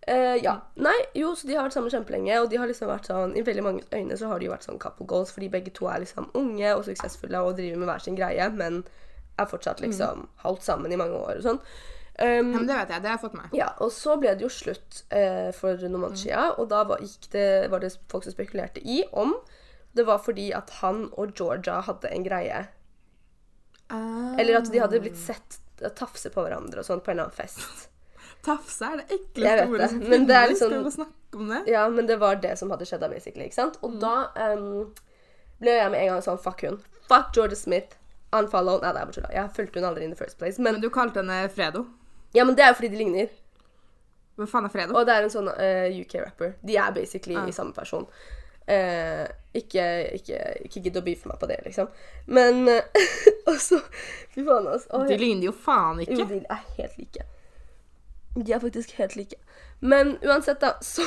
Eh, 0.07 0.35
ja. 0.41 0.55
Nei, 0.81 0.97
jo, 1.13 1.35
så 1.37 1.45
de 1.47 1.55
har 1.55 1.67
vært 1.67 1.75
sammen 1.77 1.93
kjempelenge, 1.93 2.39
og 2.41 2.49
de 2.49 2.57
har 2.57 2.69
liksom 2.69 2.89
vært 2.89 3.05
sånn 3.11 3.35
I 3.37 3.43
veldig 3.45 3.63
mange 3.65 3.83
øyne 3.93 4.17
så 4.17 4.31
har 4.31 4.41
de 4.41 4.47
jo 4.47 4.53
vært 4.55 4.65
sånn 4.65 4.81
couple 4.81 5.05
goals, 5.09 5.33
fordi 5.35 5.51
begge 5.53 5.73
to 5.77 5.85
er 5.91 6.01
liksom 6.01 6.31
unge 6.37 6.73
og 6.73 6.85
suksessfulle 6.87 7.43
og 7.45 7.55
driver 7.59 7.81
med 7.83 7.91
hver 7.91 8.05
sin 8.05 8.17
greie, 8.17 8.49
men 8.55 8.81
er 9.39 9.49
fortsatt 9.49 9.81
liksom 9.81 10.25
holdt 10.41 10.65
sammen 10.65 10.91
i 10.91 10.99
mange 10.99 11.17
år 11.17 11.37
og 11.37 11.45
sånn. 11.45 11.61
Um, 12.21 12.51
Ja, 12.51 12.57
men 12.57 12.67
det 12.67 12.75
vet 12.75 12.91
jeg. 12.93 13.01
Det 13.01 13.09
har 13.09 13.15
jeg 13.15 13.23
fått 13.23 13.37
med. 13.37 13.53
Ja, 13.57 13.69
og 13.81 13.93
så 13.95 14.17
ble 14.19 14.33
det 14.37 14.45
jo 14.45 14.51
slutt 14.51 15.03
uh, 15.13 15.49
for 15.57 15.79
noen 15.85 16.03
måneder 16.03 16.21
siden, 16.25 16.51
og 16.57 16.67
da 16.73 16.83
var, 16.89 17.05
det, 17.33 17.47
var 17.71 17.81
det 17.81 17.93
folk 18.11 18.25
som 18.27 18.35
spekulerte 18.35 18.83
i 18.83 19.03
om 19.13 19.37
det 19.97 20.05
var 20.07 20.21
fordi 20.23 20.51
at 20.55 20.69
han 20.81 21.07
og 21.19 21.33
Georgia 21.35 21.81
hadde 21.83 22.11
en 22.11 22.25
greie. 22.25 22.65
Eller 23.91 24.61
at 24.61 24.69
de 24.71 24.79
hadde 24.79 25.01
blitt 25.03 25.19
sett 25.19 25.59
tafse 25.97 26.29
på 26.31 26.43
hverandre 26.45 26.79
og 26.79 26.87
sånn 26.87 27.01
på 27.03 27.11
en 27.11 27.17
eller 27.17 27.27
annen 27.27 27.35
fest. 27.35 27.89
Tafse 28.43 28.85
er 28.87 28.97
det 29.01 29.07
ekleste 29.19 29.65
ordet 29.69 29.79
det, 29.81 29.89
som 29.89 29.99
men 30.09 30.27
det 30.27 30.35
er 30.35 30.47
liksom- 30.49 30.71
Skal 30.71 30.83
vi 30.83 30.91
snakke 30.95 31.37
om 31.41 31.47
det? 31.53 31.59
Ja, 31.71 31.83
men 31.89 32.07
det 32.07 32.17
var 32.19 32.35
det 32.41 32.57
som 32.59 32.69
hadde 32.73 32.85
skjedd 32.89 32.99
da, 33.03 33.07
basically. 33.09 33.45
ikke 33.45 33.53
sant? 33.59 33.77
Og 33.83 33.99
da 34.01 34.13
um, 34.53 34.93
ble 35.61 35.75
jeg 35.77 35.91
med 35.91 36.01
en 36.01 36.07
gang 36.15 36.21
sånn 36.25 36.39
fuck 36.41 36.61
hun. 36.65 36.79
Fuck 37.07 37.33
Georgia 37.35 37.55
Smith. 37.55 37.97
Unfollow. 38.33 38.79
Nei, 38.81 38.93
det 38.93 39.01
er 39.01 39.05
bare 39.05 39.13
tulla. 39.17 39.31
Jeg 39.35 39.49
fulgte 39.55 39.79
hun 39.79 39.89
aldri 39.91 40.03
in 40.03 40.11
the 40.15 40.15
first 40.17 40.37
place. 40.39 40.57
Men, 40.61 40.73
Men 40.73 40.81
du 40.81 40.89
kalte 40.89 41.19
henne 41.21 41.49
Fredo. 41.53 41.85
ja, 42.33 42.43
men 42.45 42.55
det 42.55 42.63
er 42.63 42.69
jo 42.71 42.73
fordi 42.79 42.89
de 42.89 42.97
ligner. 43.03 43.27
Hvem 44.37 44.47
faen 44.47 44.65
er 44.65 44.69
Fredo? 44.73 44.95
Og 44.97 45.05
det 45.05 45.13
er 45.15 45.23
en 45.27 45.29
sånn 45.33 45.49
uh, 45.51 46.01
UK-rapper. 46.01 46.53
De 46.65 46.77
er 46.77 46.91
basically 46.95 47.35
Ah. 47.35 47.45
i 47.47 47.51
samme 47.51 47.73
person. 47.73 48.07
Uh, 48.71 49.27
ikke, 49.53 49.83
ikke, 50.15 50.37
ikke 50.65 50.81
gidd 50.85 50.95
å 50.97 51.01
beefe 51.03 51.27
meg 51.27 51.39
på 51.41 51.47
det, 51.49 51.57
liksom. 51.65 51.89
Men 52.27 52.61
uh, 52.69 52.81
Og 53.51 53.57
så 53.59 53.81
Fy 54.31 54.45
faen, 54.47 54.67
altså. 54.71 54.87
Oh, 54.95 55.05
De 55.09 55.17
ligner 55.19 55.49
jo 55.49 55.51
faen 55.51 55.99
ikke. 55.99 56.15
Jo, 56.21 56.25
de 56.29 56.39
er 56.49 56.61
helt 56.77 56.97
like. 56.97 57.25
De 58.35 58.53
er 58.55 58.59
faktisk 58.63 58.91
helt 58.95 59.15
like. 59.19 59.35
Men 59.81 60.13
uansett, 60.23 60.61
da, 60.61 60.73
så 60.81 61.03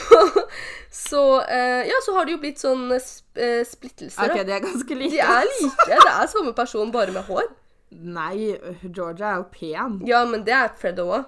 Så 0.91 1.41
eh, 1.49 1.87
Ja, 1.89 2.01
så 2.07 2.15
har 2.17 2.27
det 2.27 2.35
jo 2.35 2.41
blitt 2.43 2.61
sånn 2.61 2.91
sp 3.01 3.39
eh, 3.41 3.63
splittelser, 3.67 4.29
Ok, 4.29 4.37
da. 4.37 4.45
de 4.45 4.57
er 4.59 4.65
ganske 4.65 4.99
like. 4.99 5.13
De 5.15 5.21
er 5.25 5.47
like. 5.49 5.87
Det 5.89 6.11
er 6.11 6.27
samme 6.33 6.53
person, 6.59 6.93
bare 6.93 7.15
med 7.15 7.25
hår. 7.31 7.49
Nei, 7.95 8.57
Georgia 8.91 9.31
er 9.31 9.41
jo 9.41 9.47
pen. 9.55 10.01
Ja, 10.09 10.25
men 10.27 10.45
det 10.45 10.53
er 10.57 10.73
Fred 10.81 10.99
òg. 10.99 11.25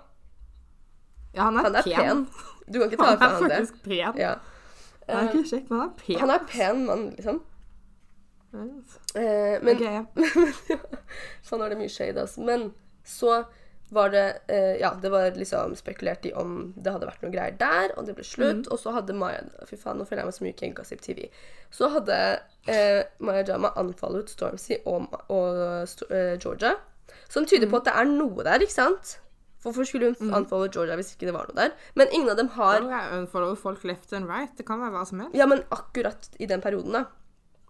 Ja, 1.37 1.47
han 1.49 1.57
er, 1.61 1.69
Han 1.69 1.75
er 1.79 1.87
pen. 1.87 2.27
Du 2.67 2.81
kan 2.81 2.91
ikke 2.91 2.99
ta 2.99 3.11
Han 3.13 3.19
fra 3.19 3.27
det. 3.29 3.35
han 3.37 3.51
er 3.51 3.57
faktisk 3.61 3.83
pen. 3.85 4.17
Ja. 4.19 4.35
Han 5.07 5.21
er 5.21 5.29
ikke 5.31 5.49
kjekk, 5.53 5.69
men 5.71 5.79
han 5.81 5.89
er 5.89 5.99
pen. 6.03 6.19
Han 6.25 6.31
er 6.35 6.47
pen 6.51 6.81
mann, 6.89 7.05
liksom. 7.15 7.43
Eh, 9.15 9.63
men 9.63 9.77
okay. 9.77 10.01
ja. 10.73 10.79
Sånn 11.47 11.63
er 11.63 11.73
det 11.73 11.79
mye 11.81 11.93
shade, 11.93 12.19
altså. 12.21 12.43
Men 12.47 12.71
så 13.07 13.45
var 13.95 14.11
det 14.11 14.25
eh, 14.49 14.77
Ja, 14.81 14.95
det 15.03 15.11
var 15.11 15.31
liksom 15.37 15.75
spekulert 15.79 16.27
i 16.27 16.33
om 16.35 16.73
det 16.77 16.93
hadde 16.93 17.07
vært 17.07 17.23
noe 17.23 17.33
greier 17.35 17.55
der, 17.59 17.93
og 17.97 18.07
det 18.09 18.17
ble 18.17 18.25
slutt. 18.27 18.67
Og 18.73 18.81
så 18.83 18.95
hadde 18.97 19.15
Maya 19.15 19.45
Fy 19.69 19.79
faen, 19.79 20.01
nå 20.01 20.07
føler 20.09 20.25
jeg 20.25 20.31
meg 20.31 20.39
så 20.39 20.47
mye 20.47 20.57
King 20.59 20.75
Gossip 20.77 21.05
TV. 21.05 21.29
Så 21.71 21.91
hadde 21.95 22.17
eh, 22.67 23.03
Maya 23.23 23.45
Jama 23.47 23.71
unfollowed 23.79 24.33
Stormzy 24.33 24.81
og, 24.85 25.07
og 25.31 25.61
eh, 26.11 26.35
Georgia. 26.43 26.75
Som 27.31 27.47
tyder 27.47 27.71
på 27.71 27.79
at 27.81 27.89
det 27.89 27.95
er 27.99 28.11
noe 28.11 28.47
der, 28.47 28.63
ikke 28.63 28.75
sant? 28.75 29.17
Hvorfor 29.67 29.87
skulle 29.87 30.13
hun 30.15 30.35
unfollow 30.35 30.69
Georgia 30.71 30.95
hvis 30.99 31.15
ikke 31.15 31.27
det 31.27 31.35
var 31.35 31.49
noe 31.51 31.59
der? 31.59 31.73
Men 31.99 32.11
ingen 32.15 32.31
av 32.31 32.39
dem 32.39 32.51
har 32.55 32.85
unfollow 33.17 33.57
folk 33.59 33.83
left 33.89 34.13
and 34.15 34.29
right. 34.31 34.53
Det 34.59 34.67
kan 34.67 34.79
være 34.83 34.95
hva 34.95 35.07
som 35.09 35.23
helst. 35.25 35.35
Ja, 35.39 35.47
men 35.51 35.65
akkurat 35.75 36.29
i 36.39 36.47
den 36.47 36.63
perioden, 36.63 36.95
da. 36.95 37.07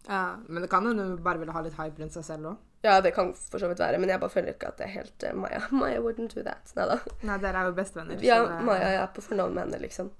Ja, 0.06 0.36
men 0.46 0.62
det 0.62 0.70
kan 0.70 0.86
hende 0.86 1.06
hun 1.06 1.16
bare 1.24 1.40
ville 1.40 1.54
ha 1.56 1.62
litt 1.64 1.78
hype 1.78 2.02
rundt 2.02 2.14
seg 2.14 2.26
selv 2.26 2.52
òg. 2.52 2.65
Ja, 2.84 3.00
det 3.00 3.10
kan 3.16 3.32
for 3.34 3.58
så 3.58 3.68
vidt 3.70 3.80
være, 3.80 3.98
men 3.98 4.08
jeg 4.12 4.20
bare 4.20 4.30
føler 4.30 4.52
ikke 4.52 4.68
at 4.68 4.76
det 4.78 4.84
er 4.86 4.92
helt 4.98 5.24
uh, 5.26 5.32
Maya. 5.38 5.60
Maya 5.80 6.00
wouldn't 6.04 6.34
do 6.36 6.42
that. 6.46 6.72
Neida. 6.76 6.98
Nei, 7.26 7.38
dere 7.42 7.62
er 7.62 7.70
jo 7.70 7.72
bestevenner. 7.78 8.20
Ja, 8.22 8.42
det- 8.44 8.64
Maya 8.68 8.90
er 9.02 9.06
på 9.16 9.24
fornavn 9.24 9.54
med 9.54 9.64
henne, 9.66 9.80
liksom. 9.82 10.10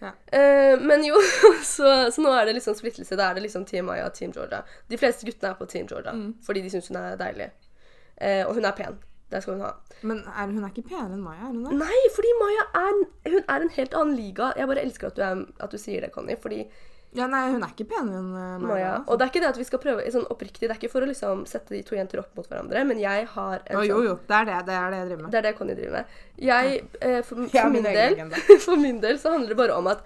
Ja. 0.00 0.10
Uh, 0.32 0.80
men 0.84 1.04
jo, 1.04 1.16
så, 1.74 2.10
så 2.12 2.22
nå 2.22 2.32
er 2.36 2.46
det 2.48 2.54
liksom 2.58 2.74
splittelse. 2.78 3.16
Da 3.16 3.30
er 3.30 3.34
det 3.38 3.42
liksom 3.48 3.64
Team 3.68 3.84
Maya 3.90 4.06
og 4.06 4.14
Team 4.14 4.32
Georgia. 4.36 4.62
De 4.92 4.98
fleste 5.00 5.26
guttene 5.28 5.50
er 5.54 5.58
på 5.60 5.66
Team 5.72 5.86
Georgia 5.90 6.12
Mm. 6.12 6.34
fordi 6.46 6.62
de 6.64 6.70
syns 6.72 6.88
hun 6.92 6.96
er 7.02 7.16
deilig. 7.20 7.50
Uh, 8.22 8.46
og 8.48 8.54
hun 8.54 8.64
er 8.64 8.76
pen. 8.76 8.98
Det 9.32 9.40
skal 9.42 9.56
hun 9.56 9.62
ha. 9.66 9.72
Men 10.06 10.20
er, 10.30 10.46
hun 10.52 10.62
er 10.64 10.70
ikke 10.70 10.86
penere 10.88 11.16
enn 11.16 11.22
Maya, 11.24 11.48
er 11.48 11.50
hun 11.50 11.64
det? 11.66 11.72
Nei, 11.80 12.02
fordi 12.14 12.34
Maya 12.40 12.66
er, 12.78 13.00
hun 13.32 13.40
er 13.48 13.64
en 13.64 13.72
helt 13.74 13.94
annen 13.98 14.14
liga. 14.16 14.52
Jeg 14.56 14.68
bare 14.70 14.84
elsker 14.86 15.08
at 15.10 15.16
du, 15.16 15.22
er, 15.26 15.40
at 15.66 15.72
du 15.74 15.78
sier 15.82 16.04
det, 16.06 16.12
Conny. 16.14 16.36
Fordi 16.40 16.60
Ja, 17.16 17.26
nei, 17.32 17.42
hun 17.54 17.64
er 17.64 17.72
ikke 17.72 17.88
penere 17.88 18.20
enn 18.20 18.30
uh, 18.36 18.56
Maja. 18.60 18.92
Og 19.06 19.18
det 19.18 19.26
er 19.26 19.32
ikke 19.32 19.42
det 19.44 19.50
at 19.54 19.60
vi 19.60 19.66
skal 19.68 19.80
prøve 19.82 20.04
sånn 20.12 20.28
oppriktig, 20.32 20.66
det 20.66 20.74
er 20.74 20.80
ikke 20.80 20.92
for 20.92 21.06
å 21.06 21.10
liksom 21.10 21.44
sette 21.48 21.74
de 21.74 21.82
to 21.86 21.96
jenter 21.96 22.20
opp 22.22 22.36
mot 22.36 22.48
hverandre, 22.48 22.84
men 22.88 23.00
jeg 23.00 23.26
har 23.32 23.62
en 23.64 23.78
sånn 23.78 23.88
jo, 23.88 24.00
jo. 24.04 24.14
Det 24.28 24.38
er 24.40 24.50
det, 24.50 24.60
det 24.68 24.78
er 24.78 24.92
det 24.92 25.00
jeg 25.00 25.10
driver 25.10 25.22
med. 25.24 25.32
Det 25.32 25.40
er 25.40 25.46
det 25.48 25.54
Conny 25.58 25.76
driver 25.78 25.98
med. 25.98 26.16
Jeg, 26.46 26.80
eh, 27.00 27.20
for, 27.22 27.42
for, 27.42 27.58
har 27.58 27.72
min 27.72 27.88
del, 27.88 28.18
for 28.66 28.82
min 28.82 29.02
del 29.04 29.20
så 29.22 29.32
handler 29.34 29.54
det 29.54 29.60
bare 29.62 29.78
om 29.80 29.92
at 29.92 30.04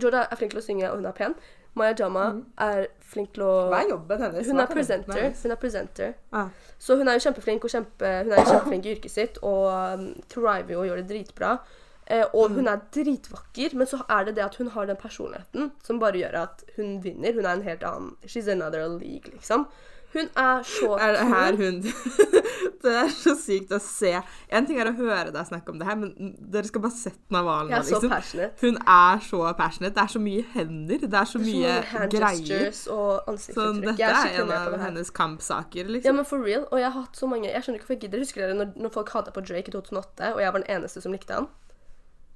Jorda 0.00 0.24
er 0.24 0.40
flink 0.40 0.54
til 0.54 0.62
å 0.62 0.64
synge, 0.64 0.88
og 0.88 1.02
hun 1.02 1.10
er 1.10 1.16
pen. 1.16 1.36
Maya 1.76 1.94
Jama 1.96 2.24
er 2.60 2.86
flink 3.12 3.32
til 3.36 3.44
å 3.46 3.52
Mm. 3.62 3.70
Hva 3.72 3.78
er 3.80 3.88
jobben 3.88 4.22
hennes? 4.26 4.48
Hun 4.48 4.60
er 4.60 4.66
presenter. 4.66 5.22
Hun 5.42 5.54
er 5.54 5.60
presenter. 5.60 6.14
Ah. 6.32 6.48
Så 6.78 6.96
hun 6.96 7.08
er 7.08 7.16
jo 7.16 7.24
kjempeflink 7.26 7.64
og 7.64 7.70
kjempe, 7.70 8.10
hun 8.24 8.32
er 8.32 8.44
kjempeflink 8.44 8.86
i 8.86 8.92
yrket 8.96 9.12
sitt 9.12 9.38
og 9.42 9.68
um, 9.72 10.08
thriver 10.28 10.74
jo 10.74 10.82
og 10.82 10.86
gjør 10.90 11.00
det 11.00 11.08
dritbra. 11.08 11.54
Eh, 12.12 12.26
og 12.34 12.50
Mm. 12.50 12.56
hun 12.58 12.68
er 12.68 12.80
dritvakker, 12.92 13.74
men 13.74 13.86
så 13.88 14.02
er 14.10 14.24
det 14.28 14.34
det 14.36 14.44
at 14.44 14.56
hun 14.60 14.68
har 14.74 14.84
den 14.90 14.96
personligheten 15.00 15.70
som 15.82 15.98
bare 16.02 16.18
gjør 16.20 16.34
at 16.42 16.64
hun 16.76 16.98
vinner. 17.02 17.32
Hun 17.32 17.46
er 17.46 17.54
en 17.56 17.62
helt 17.64 17.82
annen 17.88 18.16
She's 18.26 18.50
another 18.52 18.84
league, 18.88 19.32
liksom. 19.32 19.66
Hun 20.12 20.28
er 20.36 20.60
så 20.62 20.90
Er 21.00 21.12
det 21.16 21.26
her 21.32 21.56
hun 21.56 21.78
Det 22.82 22.92
er 22.92 23.08
så 23.14 23.32
sykt 23.38 23.70
å 23.72 23.78
se. 23.80 24.10
En 24.50 24.66
ting 24.66 24.78
er 24.82 24.90
å 24.90 24.94
høre 24.96 25.30
deg 25.32 25.46
snakke 25.48 25.70
om 25.72 25.78
det 25.80 25.86
her, 25.88 25.96
men 25.96 26.34
dere 26.52 26.68
skal 26.68 26.82
bare 26.84 26.92
sette 26.98 27.22
den 27.30 27.38
av 27.38 27.48
er 27.48 27.70
liksom. 27.70 28.10
Hun 28.60 28.76
er 28.82 29.22
så 29.24 29.54
passionate. 29.56 29.94
Det 29.94 30.02
er 30.02 30.12
så 30.12 30.20
mye 30.20 30.44
hender. 30.52 30.98
Det 31.06 31.14
er 31.14 31.24
så 31.30 31.38
Så 31.38 31.44
mye 31.46 31.72
hand 31.94 32.10
greier. 32.12 32.68
og 32.92 33.38
Så 33.38 33.66
dette 33.80 34.02
er 34.02 34.18
er 34.18 34.42
en 34.42 34.52
av 34.52 34.76
hennes 34.84 35.10
kampsaker, 35.10 35.86
Ja, 35.86 35.92
liksom. 35.96 36.16
men 36.16 36.24
for 36.28 36.38
real. 36.44 36.66
Og 36.72 36.78
jeg 36.78 36.90
har 36.92 37.00
hatt 37.00 37.16
så 37.16 37.26
mange 37.30 37.48
Jeg 37.48 37.62
skjønner 37.62 37.78
ikke 37.80 37.86
hvorfor 37.86 38.00
jeg 38.00 38.04
gidder. 38.10 38.18
Husker 38.18 38.40
dere 38.46 38.54
når, 38.60 38.76
når 38.76 38.92
folk 38.92 39.08
hata 39.16 39.30
på 39.30 39.40
Drake 39.46 39.68
i 39.68 39.72
2008, 39.72 40.34
og 40.34 40.40
jeg 40.40 40.52
var 40.52 40.58
den 40.60 40.70
eneste 40.76 41.00
som 41.00 41.12
likte 41.12 41.32
han? 41.40 41.48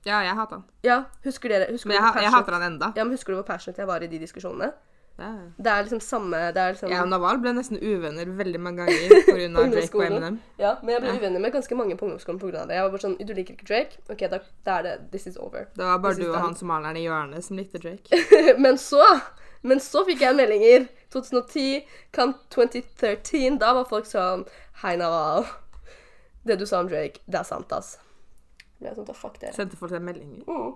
Ja, 0.07 0.21
jeg 0.23 0.35
hater 0.39 0.61
han. 0.61 0.65
Ja, 0.87 1.01
husker 1.27 1.51
dere 1.51 1.67
husker 1.73 1.89
Men 1.91 1.97
jeg, 1.99 2.05
ha- 2.07 2.21
jeg 2.23 2.31
hater 2.33 2.53
han 2.55 2.63
enda. 2.73 2.93
Ja, 2.97 3.03
men 3.05 3.13
Husker 3.17 3.33
du 3.35 3.41
hvor 3.41 3.47
passionate 3.49 3.83
jeg 3.83 3.89
var 3.91 4.05
i 4.07 4.07
de 4.13 4.19
diskusjonene? 4.23 4.73
Ja. 5.19 5.31
Det 5.57 5.71
er 5.73 5.83
liksom 5.87 6.01
samme 6.05 6.37
det 6.53 6.61
er 6.61 6.75
liksom, 6.75 6.91
Jeg 6.93 7.01
og 7.01 7.09
Naval 7.09 7.39
ble 7.41 7.55
nesten 7.57 7.79
uvenner 7.81 8.29
veldig 8.37 8.61
mange 8.61 8.85
ganger 8.85 9.15
pga. 9.27 9.63
Drake 9.73 9.97
og. 9.97 10.03
Eminem. 10.05 10.37
Ja, 10.61 10.75
men 10.83 10.93
jeg 10.93 11.01
ble 11.03 11.09
Ja. 11.15 11.17
uvenner 11.23 11.41
med 11.41 11.53
ganske 11.55 11.75
mange 11.79 11.97
på 11.97 12.05
ungdomsskolen 12.05 12.39
pga. 12.43 12.67
det. 12.69 12.77
Jeg 12.77 12.83
var 12.85 12.91
bare 12.93 13.05
sånn 13.07 13.17
Du 13.27 13.33
liker 13.35 13.57
ikke 13.57 13.67
Drake? 13.71 13.99
OK, 14.13 14.27
da, 14.31 14.39
da 14.69 14.77
er 14.79 14.83
det 14.83 14.95
This 15.11 15.27
is 15.33 15.37
over. 15.41 15.65
Det 15.75 15.85
var 15.89 15.99
bare 16.05 16.15
This 16.15 16.25
du 16.27 16.31
og 16.31 16.37
han 16.37 16.45
han 16.53 16.55
somalieren 16.61 16.97
i 17.01 17.07
hjørnet 17.09 17.45
som 17.49 17.57
likte 17.57 17.79
Drake. 17.83 18.23
men 18.67 18.77
så 18.79 19.03
Men 19.63 19.81
så 19.81 20.05
fikk 20.07 20.21
jeg 20.21 20.37
meldinger. 20.37 20.87
2010, 21.11 21.87
kom 22.15 22.35
2013. 22.55 23.59
Da 23.59 23.73
var 23.75 23.89
folk 23.89 24.05
sånn 24.07 24.45
Hei, 24.85 24.97
Naval. 25.01 25.47
Det 26.47 26.59
du 26.61 26.67
sa 26.69 26.81
om 26.85 26.89
Drake, 26.93 27.19
det 27.27 27.41
er 27.41 27.49
sant, 27.49 27.73
ass. 27.73 27.97
Jeg 28.81 28.91
er 28.91 28.95
sånn, 28.99 29.07
«Da 29.09 29.13
fuck 29.17 29.39
dere. 29.41 29.55
Sendte 29.57 29.77
folk 29.81 29.93
deg 29.93 30.03
meldinger? 30.05 30.43
Mm. 30.47 30.75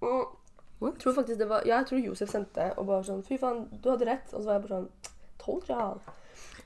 Mm. 0.00 0.22
What? 0.78 0.94
Jeg 0.94 1.02
tror 1.02 1.14
faktisk 1.16 1.38
det 1.40 1.48
var 1.50 1.64
Ja, 1.66 1.80
jeg 1.80 1.86
tror 1.90 1.98
Josef 1.98 2.30
sendte 2.30 2.68
og 2.78 2.86
bare 2.86 3.02
sånn 3.02 3.24
Fy 3.26 3.36
faen, 3.40 3.64
du 3.82 3.90
hadde 3.90 4.06
rett. 4.06 4.30
Og 4.32 4.40
så 4.42 4.46
var 4.46 4.58
jeg 4.58 4.68
bare 4.68 4.76
sånn 4.76 4.88
Told 5.42 5.66
y'all. 5.70 5.98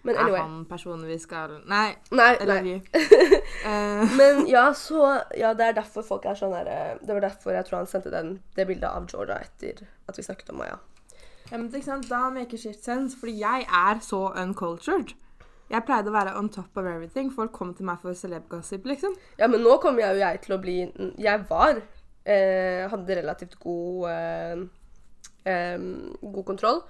Men 0.02 0.16
Er 0.18 0.36
han 0.36 0.64
personen 0.68 1.06
vi 1.08 1.16
skal 1.22 1.54
Nei. 1.70 1.94
Nei, 2.12 2.34
Eller 2.40 2.60
nei. 2.60 2.74
vi. 2.74 3.00
Eh, 3.62 4.16
Men 4.18 4.46
ja, 4.50 4.72
så 4.74 5.22
Ja, 5.38 5.52
det 5.54 5.66
er 5.68 5.76
derfor 5.80 6.02
folk 6.02 6.24
er 6.26 6.34
sånn 6.38 6.54
her 6.56 6.66
eh, 6.66 6.94
Det 7.00 7.14
var 7.14 7.22
derfor 7.28 7.54
jeg 7.54 7.64
tror 7.68 7.78
han 7.82 7.86
sendte 7.90 8.10
den, 8.10 8.32
det 8.56 8.66
bildet 8.66 8.88
av 8.90 9.06
Georgia 9.10 9.38
etter 9.44 9.84
at 10.08 10.18
vi 10.18 10.24
snakket 10.26 10.50
om 10.50 10.58
Maya. 10.58 10.78
Ja, 11.50 11.58
men 11.58 11.68
ikke 11.70 11.84
sant, 11.84 12.08
Da 12.10 12.28
maker 12.34 12.58
shit 12.58 12.82
sense, 12.84 13.16
fordi 13.20 13.36
jeg 13.38 13.66
er 13.68 14.00
så 14.02 14.24
uncultured. 14.42 15.14
Jeg 15.72 15.84
pleide 15.88 16.10
å 16.10 16.14
være 16.14 16.34
on 16.36 16.50
top 16.52 16.76
of 16.76 16.86
everything. 16.86 17.30
Folk 17.32 17.52
kom 17.56 17.72
til 17.74 17.86
meg 17.88 18.00
for 18.02 18.16
celeb-gossip, 18.18 18.84
liksom. 18.90 19.14
Ja, 19.40 19.48
men 19.48 19.64
nå 19.64 19.78
kommer 19.80 20.04
jeg 20.04 20.18
jo 20.18 20.24
jeg 20.26 20.40
til 20.44 20.56
å 20.56 20.60
bli 20.60 20.76
Jeg 21.22 21.44
var 21.48 21.78
eh, 21.80 22.82
Hadde 22.92 23.16
relativt 23.22 23.56
god 23.62 24.10
eh, 24.10 24.66
eh, 25.48 25.78
God 26.22 26.44
kontroll. 26.50 26.82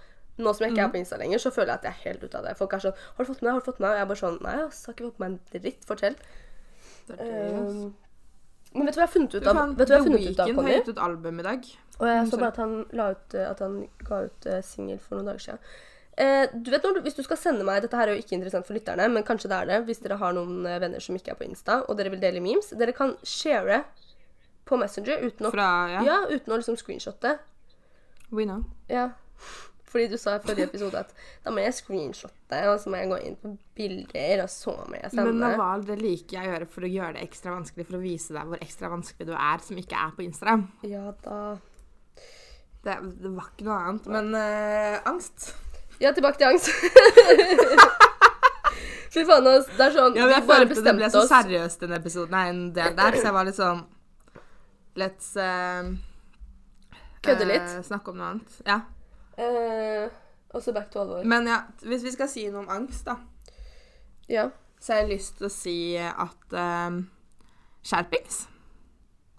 Nå 0.42 0.52
som 0.56 0.64
jeg 0.64 0.72
ikke 0.72 0.86
er 0.86 0.92
på 0.94 0.98
Insta 0.98 1.18
lenger, 1.20 1.38
så 1.38 1.52
føler 1.54 1.74
jeg 1.74 1.78
at 1.82 1.86
jeg 1.86 1.92
er 1.92 2.06
helt 2.10 2.22
ute 2.24 2.38
av 2.38 2.46
det. 2.48 2.56
Folk 2.58 2.72
er 2.72 2.82
sånn 2.82 2.94
'Har 2.96 3.24
du 3.24 3.28
fått 3.30 3.42
med 3.42 3.48
deg?' 3.48 3.52
Har 3.52 3.60
du 3.60 3.66
fått 3.70 3.80
med 3.80 3.88
deg? 3.88 3.92
Og 3.92 3.98
jeg 3.98 4.02
er 4.02 4.10
bare 4.10 4.22
sånn 4.22 4.38
Nei, 4.42 4.54
ass, 4.66 4.86
har 4.86 4.94
ikke 4.94 5.10
fått 5.10 5.20
med 5.20 5.30
meg 5.30 5.38
en 5.38 5.60
dritt. 5.60 5.84
Fortell. 5.84 6.16
Det 7.06 7.20
er. 7.20 7.58
Um, 7.58 7.94
men 8.74 8.86
vet 8.88 8.94
du 8.94 8.98
hva 8.98 9.04
jeg 9.04 9.10
har 9.10 9.14
funnet 9.14 9.34
ut 9.34 9.46
av? 9.46 9.56
Vet 9.76 9.88
du 9.88 9.92
hva 9.92 9.98
jeg 9.98 10.00
har 10.00 10.06
funnet 10.08 10.30
ut 10.32 10.40
av, 10.40 10.46
Weeknd 10.48 10.68
har 10.68 10.76
gitt 10.78 10.88
ut 10.88 10.98
album 11.06 11.40
i 11.40 11.42
dag. 11.42 11.66
Og 12.00 12.06
jeg 12.08 12.22
Mm, 12.22 12.30
så 12.30 12.38
bare 12.38 12.48
at 12.48 12.56
han, 12.56 12.86
la 12.92 13.10
ut, 13.12 13.34
eh, 13.34 13.50
at 13.50 13.58
han 13.60 13.88
ga 14.08 14.20
ut 14.24 14.46
uh, 14.46 14.60
singel 14.62 14.98
for 14.98 15.16
noen 15.16 15.26
dager 15.28 15.44
siden. 15.44 15.58
Eh, 16.20 16.44
du 16.52 16.68
vet 16.70 16.84
når 16.84 16.98
du, 16.98 17.00
Hvis 17.06 17.14
du 17.16 17.22
skal 17.24 17.38
sende 17.40 17.64
meg 17.64 17.78
Dette 17.80 17.96
her 17.96 18.10
er 18.10 18.18
jo 18.18 18.20
ikke 18.20 18.34
interessant 18.36 18.66
for 18.68 18.76
lytterne, 18.76 19.06
men 19.08 19.24
kanskje 19.24 19.48
det 19.48 19.56
er 19.62 19.68
det 19.70 19.78
hvis 19.86 20.02
dere 20.04 20.18
har 20.20 20.34
noen 20.36 20.66
eh, 20.68 20.76
venner 20.82 21.00
som 21.00 21.16
ikke 21.16 21.32
er 21.32 21.38
på 21.38 21.46
Insta, 21.46 21.78
og 21.88 21.96
dere 21.96 22.12
vil 22.12 22.20
dele 22.20 22.42
memes. 22.44 22.68
Dere 22.76 22.92
kan 22.92 23.14
share 23.24 23.78
på 24.68 24.76
Messenger 24.76 25.24
uten 25.24 25.48
å, 25.48 25.52
Fra 25.54 25.68
Ja, 25.94 26.02
ja, 26.04 26.18
uten 26.28 26.52
å 26.52 26.58
liksom 26.60 26.76
screenshotte. 26.76 27.38
we 28.30 28.44
know. 28.44 28.64
Ja. 28.92 29.10
Fordi 29.92 30.06
du 30.08 30.16
sa 30.16 30.36
i 30.36 30.40
forrige 30.40 30.70
episode 30.70 31.00
at 31.02 31.10
da 31.44 31.52
må 31.52 31.60
jeg 31.60 31.74
screenshotte, 31.76 32.60
og 32.70 32.78
så 32.80 32.88
må 32.92 33.00
jeg 33.00 33.10
gå 33.10 33.18
inn 33.28 33.34
på 33.40 33.50
bilder, 33.76 34.44
og 34.44 34.48
så 34.52 34.72
må 34.88 34.96
jeg 34.96 35.10
sende. 35.12 35.32
Men. 35.32 35.42
Naval, 35.42 35.84
det 35.88 35.98
liker 36.00 36.38
jeg 36.38 36.48
å 36.48 36.52
gjøre 36.54 36.68
for 36.76 36.86
å 36.86 36.92
gjøre 36.92 37.16
det 37.18 37.26
ekstra 37.26 37.52
vanskelig, 37.56 37.88
for 37.90 37.98
å 37.98 38.04
vise 38.04 38.32
deg 38.36 38.52
hvor 38.52 38.64
ekstra 38.64 38.88
vanskelig 38.92 39.28
du 39.28 39.34
er 39.36 39.64
som 39.66 39.80
ikke 39.82 40.04
er 40.06 40.14
på 40.16 40.24
Instagram. 40.28 40.64
Ja 40.88 41.12
da 41.24 41.40
Det, 42.82 42.96
det 43.20 43.34
var 43.36 43.52
ikke 43.52 43.68
noe 43.68 43.82
annet. 43.90 44.08
Men 44.16 44.32
eh, 44.34 44.96
angst. 45.12 45.52
Ja, 46.02 46.10
tilbake 46.12 46.38
til 46.40 46.48
angst. 46.50 46.68
Fy 49.12 49.24
faen, 49.28 49.46
ass. 49.46 49.66
Det 49.76 49.84
er 49.84 49.92
sånn 49.94 50.14
Ja, 50.16 50.24
Vi 50.30 50.38
bare 50.48 50.64
følte 50.64 50.82
det 50.86 50.94
ble 50.96 51.08
så 51.12 51.22
seriøst 51.28 51.82
den 51.84 51.92
episoden, 51.98 52.32
nei, 52.32 52.46
en 52.48 52.62
del 52.74 52.94
der, 52.96 53.12
så 53.18 53.26
jeg 53.28 53.34
var 53.36 53.44
litt 53.48 53.58
sånn 53.58 53.82
Let's 54.98 55.28
uh, 55.40 55.92
Kødde 57.24 57.46
litt. 57.48 57.68
Uh, 57.76 57.82
snakke 57.86 58.12
om 58.12 58.18
noe 58.18 58.30
annet. 58.32 58.56
Ja. 58.66 58.78
Uh, 59.38 60.08
og 60.52 60.64
så 60.64 60.72
back 60.76 60.90
to 60.92 61.00
alvor. 61.04 61.22
Men 61.28 61.46
ja, 61.48 61.58
hvis 61.86 62.02
vi 62.04 62.12
skal 62.12 62.28
si 62.28 62.42
noe 62.50 62.64
om 62.64 62.72
angst, 62.72 63.06
da, 63.08 63.14
Ja. 64.28 64.48
så 64.82 64.92
har 64.96 65.04
jeg 65.04 65.12
lyst 65.14 65.38
til 65.38 65.46
å 65.48 65.52
si 65.54 65.76
at 66.00 66.56
um, 66.64 67.04
skjerpings. 67.86 68.36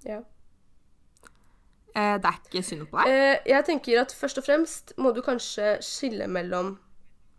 ja. 0.07 0.21
Eh, 1.95 2.15
det 2.17 2.25
er 2.25 2.37
ikke 2.41 2.63
synd 2.65 2.87
på 2.89 2.97
deg. 2.97 3.09
Eh, 3.13 3.37
jeg 3.53 3.65
tenker 3.65 4.01
at 4.01 4.13
først 4.17 4.39
og 4.41 4.45
fremst 4.47 4.93
må 4.97 5.11
du 5.13 5.21
kanskje 5.21 5.75
skille 5.85 6.27
mellom 6.27 6.79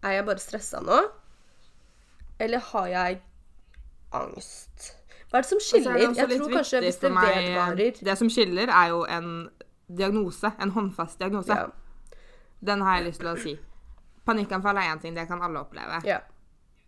Er 0.05 0.19
jeg 0.19 0.27
bare 0.27 0.39
stressa 0.39 0.81
nå? 0.85 0.99
Eller 2.39 2.59
har 2.71 2.87
jeg 2.87 3.23
angst? 4.13 4.93
Hva 5.31 5.39
er 5.39 5.43
det 5.43 5.49
som 5.49 5.59
er 5.59 5.65
skiller? 5.67 5.99
det 5.99 6.17
Jeg 6.17 6.39
tror 6.39 6.53
kanskje 6.53 6.81
hvis 6.85 7.01
det 7.03 7.13
meg, 7.13 7.31
vedvarer 7.35 8.05
Det 8.11 8.19
som 8.19 8.31
skiller, 8.31 8.71
er 8.71 8.93
jo 8.93 9.05
en 9.11 9.49
diagnose. 9.89 10.53
En 10.61 10.71
håndfast 10.71 11.19
diagnose. 11.19 11.55
ja, 11.55 11.67
Den 12.61 12.81
har 12.81 12.99
jeg 12.99 13.07
lyst 13.09 13.21
til 13.21 13.29
å 13.33 13.37
si. 13.41 13.57
Panikkanfall 14.25 14.77
er 14.77 14.93
én 14.95 15.01
ting, 15.01 15.17
det 15.17 15.27
kan 15.29 15.43
alle 15.43 15.61
oppleve. 15.61 16.01
ja. 16.07 16.21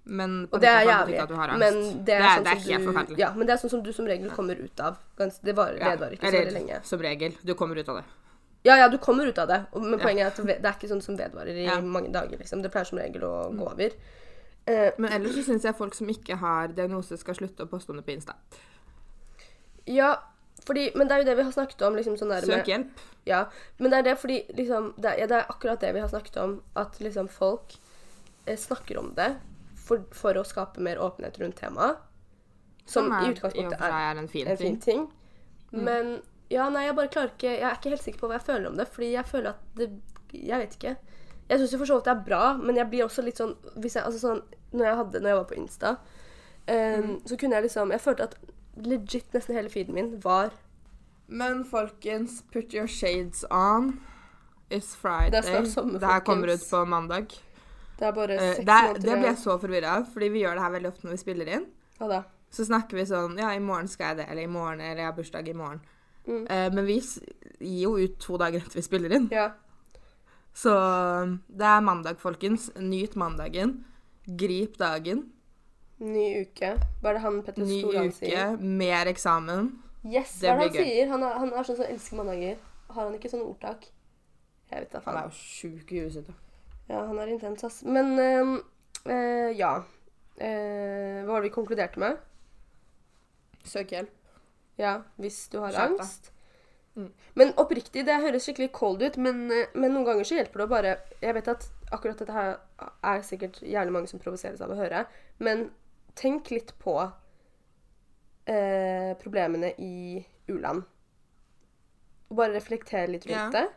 Men 0.06 0.48
Og 0.52 0.60
det 0.62 0.68
er 0.70 0.84
jævlig. 0.86 1.18
Men 1.58 2.04
det 2.06 2.14
er, 2.14 2.20
det 2.20 2.20
er, 2.20 2.28
sånn 2.36 2.44
det 2.44 2.50
er 2.52 2.60
som 2.60 2.70
helt 2.70 2.84
du, 2.84 2.86
forferdelig. 2.92 3.18
Ja, 3.18 3.30
men 3.34 3.48
det 3.48 3.54
er 3.56 3.58
sånn 3.62 3.72
som 3.72 3.80
du 3.82 3.88
som 3.92 4.06
regel 4.06 4.30
kommer 4.30 4.60
ut 4.60 4.80
av. 4.80 5.00
Gans, 5.18 5.40
det 5.42 5.54
varer, 5.58 5.80
Ja, 5.80 5.94
vedvarer 5.96 6.14
ikke 6.14 6.30
så 6.30 6.38
veldig 6.38 6.54
lenge. 6.54 6.78
som 6.86 7.02
regel. 7.02 7.34
Du 7.42 7.54
kommer 7.58 7.80
ut 7.80 7.88
av 7.90 7.96
det. 7.98 8.04
Ja, 8.66 8.76
ja, 8.76 8.86
du 8.88 8.98
kommer 8.98 9.26
ut 9.26 9.38
av 9.38 9.48
det. 9.50 9.58
Men 9.74 9.98
poenget 9.98 10.22
er 10.22 10.30
at 10.30 10.38
det 10.62 10.70
er 10.70 10.76
ikke 10.78 10.90
sånn 10.92 11.02
som 11.02 11.18
vedvarer 11.18 11.58
i 11.58 11.66
mange 11.82 12.12
dager. 12.14 12.38
liksom. 12.38 12.62
Det 12.62 12.70
pleier 12.70 12.86
som 12.86 12.98
regel 12.98 13.26
å 13.26 13.32
gå 13.54 13.66
over. 13.72 13.98
Uh, 14.68 14.90
Men 14.98 15.12
ellers 15.12 15.34
så 15.34 15.42
syns 15.46 15.62
jeg 15.66 15.74
folk 15.78 15.94
som 15.94 16.08
ikke 16.10 16.38
har 16.38 16.68
diagnose, 16.74 17.18
skal 17.18 17.34
slutte 17.34 17.66
å 17.66 17.70
poste 17.70 17.90
om 17.90 17.96
det 17.98 18.06
på 18.06 18.14
Insta. 18.14 18.34
ja, 19.86 20.16
fordi, 20.66 20.90
men 20.96 21.06
det 21.06 21.14
er 21.14 21.18
jo 21.22 21.24
det 21.28 21.36
vi 21.36 21.42
har 21.42 21.52
snakket 21.52 21.82
om. 21.86 21.94
liksom 21.94 22.16
sånn 22.18 22.30
der 22.30 22.46
med- 22.46 22.66
hjelp. 22.66 22.98
Ja, 23.24 23.44
men 23.78 23.90
det 23.90 23.98
er 23.98 24.02
det 24.02 24.18
fordi 24.18 24.46
liksom, 24.54 24.94
det, 24.96 25.12
er, 25.12 25.18
ja, 25.18 25.26
det 25.26 25.36
er 25.36 25.46
akkurat 25.50 25.80
det 25.80 25.92
vi 25.94 26.00
har 26.00 26.08
snakket 26.08 26.36
om. 26.36 26.62
At 26.74 26.98
liksom 27.00 27.28
folk 27.28 27.76
eh, 28.46 28.56
snakker 28.56 28.98
om 28.98 29.12
det 29.14 29.36
for, 29.86 30.04
for 30.16 30.38
å 30.38 30.44
skape 30.46 30.82
mer 30.82 31.00
åpenhet 31.02 31.38
rundt 31.42 31.58
temaet. 31.60 32.02
Som 32.86 33.10
i 33.10 33.24
i 33.26 33.32
utgangspunktet 33.34 33.80
er 33.82 33.94
er 33.98 34.20
en 34.20 34.28
fin 34.30 34.46
en 34.46 34.56
ting. 34.56 34.76
fin 34.76 34.80
ting. 34.80 35.06
Men 35.70 36.18
ja, 36.50 36.68
nei, 36.70 36.84
jeg 36.86 36.94
bare 36.94 37.10
klarer 37.10 37.32
ikke 37.32 37.50
Jeg 37.50 37.66
er 37.66 37.74
ikke 37.74 37.90
helt 37.90 38.02
sikker 38.04 38.20
på 38.20 38.28
hva 38.30 38.36
jeg 38.38 38.46
føler 38.46 38.68
om 38.70 38.76
det. 38.78 38.86
Fordi 38.94 39.08
jeg 39.12 39.26
føler 39.26 39.50
at 39.50 39.78
det 39.78 39.88
Jeg 40.32 40.60
vet 40.62 40.76
ikke. 40.78 40.96
Jeg 41.48 41.58
syns 41.62 41.74
for 41.76 41.86
så 41.86 41.96
vidt 41.98 42.08
det 42.08 42.12
er 42.12 42.22
bra, 42.26 42.44
men 42.58 42.76
jeg 42.76 42.90
blir 42.90 43.04
også 43.04 43.22
litt 43.22 43.38
sånn 43.38 43.54
hvis 43.78 43.94
jeg, 43.94 44.02
altså 44.02 44.18
sånn, 44.18 44.40
når, 44.72 44.86
jeg 44.88 44.96
hadde, 45.00 45.20
når 45.22 45.30
jeg 45.30 45.38
var 45.38 45.44
på 45.46 45.58
Insta, 45.60 45.92
eh, 46.66 47.10
så 47.22 47.38
kunne 47.38 47.54
jeg 47.54 47.66
liksom 47.68 47.92
Jeg 47.94 48.02
følte 48.02 48.26
at 48.26 48.34
legit 48.82 49.34
nesten 49.34 49.54
hele 49.54 49.70
feeden 49.70 49.94
min 49.94 50.10
var 50.24 50.50
Men 51.28 51.62
folkens, 51.64 52.42
put 52.52 52.74
your 52.74 52.86
shades 52.86 53.44
on. 53.50 54.00
It's 54.70 54.96
Friday. 54.98 55.30
Det 55.30 55.38
er 55.38 55.48
snart 55.50 55.70
sommer, 55.70 55.98
Det 55.98 56.10
her 56.10 56.20
kommer 56.26 56.52
ut 56.52 56.66
på 56.70 56.84
mandag. 56.84 57.38
Det 57.98 58.06
er 58.06 58.12
bare 58.12 58.34
Eh, 58.36 58.54
seks 58.54 58.64
det, 58.64 58.68
er- 58.68 58.86
måneder 58.92 59.00
det 59.10 59.18
blir 59.18 59.28
jeg 59.30 59.36
så 59.40 59.58
forvirra 59.60 59.92
av, 59.96 60.06
fordi 60.12 60.28
vi 60.32 60.40
gjør 60.42 60.54
det 60.54 60.62
her 60.66 60.70
veldig 60.76 60.88
ofte 60.92 61.04
når 61.06 61.10
vi 61.16 61.16
spiller 61.24 61.48
inn. 61.56 61.66
Hva 61.98 62.08
da? 62.08 62.22
Så 62.50 62.64
snakker 62.68 62.94
vi 62.96 63.04
sånn 63.08 63.38
Ja, 63.38 63.50
i 63.56 63.58
morgen 63.58 63.88
skal 63.88 64.10
jeg 64.14 64.16
det, 64.18 64.26
eller 64.30 64.42
i 64.42 64.46
morgen, 64.46 64.80
eller 64.80 64.96
jeg 65.02 65.06
har 65.06 65.16
bursdag 65.16 65.48
i 65.48 65.52
morgen. 65.56 65.80
Mm. 66.26 66.42
Uh, 66.50 66.70
men 66.74 66.84
vi 66.86 66.98
gir 67.00 67.82
jo 67.84 67.96
ut 67.96 68.18
to 68.18 68.36
dager 68.36 68.58
etter 68.60 68.74
vi 68.80 68.82
spiller 68.82 69.12
inn. 69.14 69.28
Ja. 69.32 69.50
Så 70.56 70.72
um, 71.22 71.42
det 71.48 71.64
er 71.66 71.80
mandag, 71.80 72.18
folkens. 72.18 72.70
Nyt 72.80 73.16
mandagen. 73.16 73.84
Grip 74.26 74.76
dagen. 74.78 75.26
Ny 76.00 76.42
uke. 76.42 76.74
Hva 77.00 77.10
er 77.10 77.14
det 77.18 77.22
han 77.22 77.42
Petter 77.42 77.64
Ny 77.64 77.82
uke, 78.10 78.56
mer 78.60 79.06
eksamen. 79.12 79.70
Yes, 80.04 80.38
Det 80.40 80.48
hva 80.50 80.54
er 80.54 80.58
det 80.58 80.66
han 80.66 80.72
gøy. 80.76 80.84
sier? 80.84 81.08
Han 81.12 81.22
er, 81.22 81.38
han 81.38 81.52
er 81.52 81.62
sånn 81.68 81.76
som 81.80 81.86
elsker 81.88 82.16
mandager. 82.20 82.56
Har 82.90 83.04
han 83.08 83.14
ikke 83.18 83.30
sånn 83.32 83.44
ordtak? 83.46 83.86
Jeg 84.70 84.80
vet 84.82 84.92
da 84.92 85.00
Han 85.06 85.16
er 85.16 85.28
jo 85.28 85.30
sjuk 85.38 85.92
i 85.92 86.00
huset. 86.04 86.26
da. 86.26 86.32
Ja, 86.88 87.02
han 87.08 87.18
er 87.18 87.32
intens, 87.32 87.64
ass. 87.66 87.80
Men 87.84 88.14
ehm, 88.22 88.54
eh, 89.04 89.50
ja. 89.58 89.72
Eh, 90.36 91.22
hva 91.24 91.32
var 91.32 91.40
det 91.42 91.48
vi 91.50 91.54
konkluderte 91.56 91.98
med? 92.02 92.18
Søk 93.66 93.90
hjelp. 93.96 94.12
Ja, 94.78 94.98
hvis 95.16 95.46
du 95.50 95.58
har 95.62 95.72
Skjerp 95.72 96.00
angst. 96.00 96.30
Mm. 96.96 97.10
Men 97.36 97.52
oppriktig, 97.60 98.04
det 98.08 98.20
høres 98.22 98.46
skikkelig 98.46 98.70
cold 98.76 99.02
ut, 99.02 99.16
men, 99.20 99.50
eh, 99.52 99.72
men 99.74 99.92
noen 99.92 100.06
ganger 100.08 100.24
så 100.28 100.38
hjelper 100.38 100.62
det 100.62 100.66
å 100.66 100.70
bare 100.72 100.92
Jeg 101.20 101.34
vet 101.36 101.48
at 101.52 101.66
akkurat 101.92 102.18
dette 102.18 102.32
her 102.32 102.56
er 103.04 103.22
sikkert 103.22 103.60
jævlig 103.62 103.92
mange 103.92 104.08
som 104.10 104.20
provoseres 104.22 104.60
av 104.64 104.72
å 104.72 104.78
høre, 104.78 105.04
men 105.38 105.70
tenk 106.16 106.50
litt 106.50 106.72
på 106.82 106.96
eh, 108.46 109.12
problemene 109.20 109.72
i 109.78 110.24
u-land. 110.48 110.82
Og 112.30 112.36
bare 112.40 112.56
reflektere 112.56 113.10
litt 113.12 113.26
rundt 113.26 113.36
Ja. 113.36 113.50
det. 113.50 113.68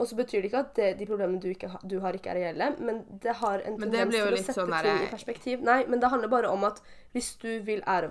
Og 0.00 0.08
så 0.08 0.16
betyr 0.16 0.40
det 0.40 0.48
ikke 0.48 0.62
at 0.64 0.70
det, 0.78 0.86
de 0.96 1.06
problemene 1.08 1.40
du, 1.42 1.50
ha, 1.68 1.78
du 1.84 1.98
har, 2.00 2.16
ikke 2.16 2.30
er 2.32 2.38
reelle, 2.40 2.70
men 2.80 3.02
det 3.20 3.34
har 3.36 3.60
en 3.68 3.76
tendens 3.76 4.14
til 4.14 4.22
å 4.32 4.38
sette 4.40 4.54
sånn 4.56 4.72
ting 4.80 5.02
i 5.04 5.10
perspektiv. 5.12 5.60
Nei, 5.66 5.82
men 5.92 6.00
det 6.00 6.08
handler 6.08 6.30
bare 6.32 6.48
om 6.48 6.64
at 6.68 6.80
hvis 7.12 7.34
du 7.42 7.50
vil 7.66 7.82
ære 7.84 8.08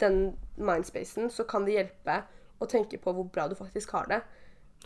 den 0.00 0.20
mindspacen, 0.56 1.26
så 1.34 1.42
kan 1.50 1.66
det 1.66 1.74
hjelpe 1.74 2.20
å 2.62 2.68
tenke 2.70 3.00
på 3.02 3.12
hvor 3.16 3.26
bra 3.34 3.48
du 3.50 3.56
faktisk 3.58 3.96
har 3.98 4.06
det. 4.12 4.20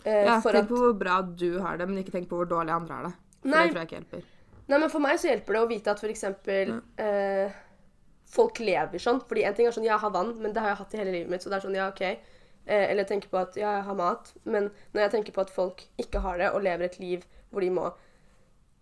Eh, 0.03 0.25
Ja, 0.25 0.39
tenk 0.41 0.63
at, 0.63 0.67
på 0.71 0.81
hvor 0.81 0.97
bra 0.97 1.19
du 1.21 1.59
har 1.61 1.77
det, 1.77 1.85
men 1.91 2.01
ikke 2.01 2.15
tenk 2.17 2.29
på 2.31 2.41
hvor 2.41 2.49
dårlig 2.49 2.73
andre 2.73 2.97
har 2.97 3.07
det. 3.11 3.13
For 3.43 3.53
Nei. 3.53 3.63
det 3.67 3.71
tror 3.75 3.81
jeg 3.83 3.89
ikke 3.91 3.99
hjelper. 3.99 4.25
nei, 4.69 4.77
men 4.79 4.89
for 4.89 5.05
meg 5.05 5.19
så 5.21 5.29
hjelper 5.29 5.53
det 5.59 5.61
å 5.61 5.69
vite 5.69 5.93
at 5.93 6.01
for 6.01 6.11
eksempel 6.11 6.73
eh, 7.05 7.61
folk 8.29 8.59
lever 8.63 9.01
sånn. 9.05 9.21
Fordi 9.29 9.45
en 9.45 9.55
ting 9.57 9.69
er 9.69 9.77
sånn, 9.77 9.85
ja, 9.87 9.93
jeg 9.95 10.03
har 10.07 10.13
vann, 10.17 10.33
men 10.41 10.53
det 10.53 10.65
har 10.65 10.73
jeg 10.73 10.81
hatt 10.81 10.97
i 10.97 11.01
hele 11.03 11.13
livet 11.15 11.31
mitt, 11.31 11.45
så 11.45 11.53
det 11.53 11.59
er 11.59 11.65
sånn, 11.67 11.77
ja, 11.77 11.87
ok. 11.93 12.03
Eh, 12.69 12.91
eller 12.91 13.03
tenker 13.03 13.29
på 13.29 13.39
at 13.39 13.55
ja, 13.57 13.71
jeg 13.79 13.85
har 13.87 13.95
mat, 13.97 14.27
men 14.45 14.67
når 14.93 15.01
jeg 15.01 15.11
tenker 15.15 15.33
på 15.33 15.41
at 15.41 15.49
folk 15.49 15.81
ikke 15.97 16.21
har 16.21 16.37
det, 16.37 16.51
og 16.53 16.61
lever 16.61 16.85
et 16.85 16.99
liv 17.01 17.23
hvor 17.49 17.65
de 17.65 17.69
må 17.73 17.87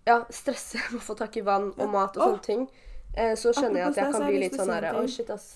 ja, 0.07 0.17
stresse 0.27 0.81
med 0.89 0.99
å 0.99 1.05
få 1.05 1.15
tak 1.15 1.37
i 1.39 1.43
vann 1.47 1.69
og 1.71 1.93
mat 1.93 2.19
og 2.19 2.25
sånne 2.25 2.43
ting, 2.43 2.65
eh, 3.13 3.31
så 3.39 3.53
skjønner 3.55 3.85
jeg 3.85 3.93
at 3.93 4.01
jeg 4.01 4.15
kan 4.17 4.27
bli 4.27 4.41
litt 4.43 4.59
sånn 4.59 4.73
herre 4.75 4.91
Å, 4.91 5.05
oh, 5.05 5.07
shit, 5.11 5.31
ass. 5.31 5.53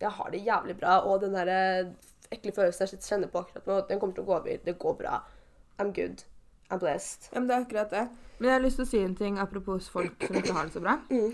Jeg 0.00 0.12
har 0.16 0.28
det 0.32 0.42
jævlig 0.44 0.76
bra, 0.76 0.98
og 1.08 1.24
den 1.24 1.38
derre 1.38 1.56
ekle 2.30 2.52
følelsen 2.56 2.92
jeg 2.92 3.00
kjenner 3.06 3.32
på 3.32 3.40
akkurat 3.40 3.72
nå, 3.72 3.80
den 3.88 4.02
kommer 4.02 4.16
til 4.16 4.26
å 4.26 4.28
gå 4.28 4.36
over. 4.42 4.60
Det 4.68 4.76
går 4.84 5.00
bra. 5.00 5.22
I'm 5.80 5.96
good. 5.96 6.26
I'm 6.68 6.84
blessed. 6.84 7.30
Ja, 7.32 7.40
men 7.40 7.48
det 7.48 7.56
er 7.56 7.64
akkurat 7.64 7.96
det. 7.96 8.06
Men 8.38 8.50
jeg 8.50 8.58
har 8.58 8.64
lyst 8.64 8.80
til 8.80 8.86
å 8.86 8.92
si 8.92 9.02
en 9.04 9.16
ting 9.16 9.40
apropos 9.40 9.88
folk 9.92 10.28
som 10.28 10.36
ikke 10.40 10.56
har 10.56 10.68
det 10.68 10.76
så 10.76 10.84
bra. 10.84 11.00
Mm. 11.10 11.32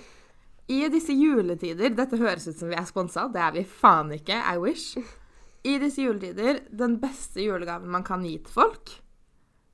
I 0.67 0.81
disse 0.91 1.15
juletider 1.15 1.93
Dette 1.95 2.19
høres 2.19 2.49
ut 2.49 2.57
som 2.59 2.67
vi 2.67 2.75
er 2.75 2.87
sponsa, 2.89 3.29
det 3.31 3.39
er 3.39 3.53
vi 3.55 3.63
faen 3.71 4.09
ikke. 4.17 4.35
I 4.35 4.59
wish. 4.59 4.97
I 5.67 5.77
disse 5.83 6.05
juletider, 6.05 6.61
den 6.71 6.99
beste 7.03 7.43
julegaven 7.43 7.91
man 7.91 8.05
kan 8.07 8.23
gi 8.27 8.37
til 8.39 8.53
folk, 8.55 8.93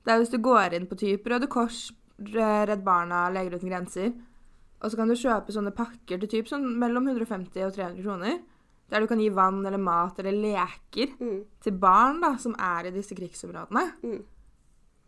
det 0.03 0.11
er 0.13 0.19
hvis 0.23 0.31
du 0.33 0.39
går 0.43 0.73
inn 0.75 0.87
på 0.89 0.97
type 0.99 1.29
Røde 1.31 1.47
Kors, 1.51 1.91
Redd 2.33 2.81
Barna, 2.85 3.27
Leger 3.33 3.55
uten 3.59 3.69
grenser, 3.71 4.09
og 4.83 4.91
så 4.91 4.97
kan 4.99 5.07
du 5.07 5.15
kjøpe 5.15 5.53
sånne 5.55 5.71
pakker 5.75 6.19
til 6.19 6.27
typ 6.31 6.49
sånn 6.49 6.65
mellom 6.81 7.05
150 7.07 7.63
og 7.67 7.75
300 7.77 8.01
kroner, 8.03 8.41
der 8.91 8.99
du 9.01 9.07
kan 9.07 9.21
gi 9.23 9.29
vann 9.33 9.61
eller 9.65 9.79
mat 9.79 10.19
eller 10.19 10.35
leker 10.35 11.13
Mm. 11.19 11.37
til 11.63 11.77
barn 11.79 12.19
da, 12.21 12.33
som 12.37 12.53
er 12.59 12.89
i 12.89 12.91
disse 12.91 13.15
krigsområdene. 13.15 13.85
Mm. 14.03 14.19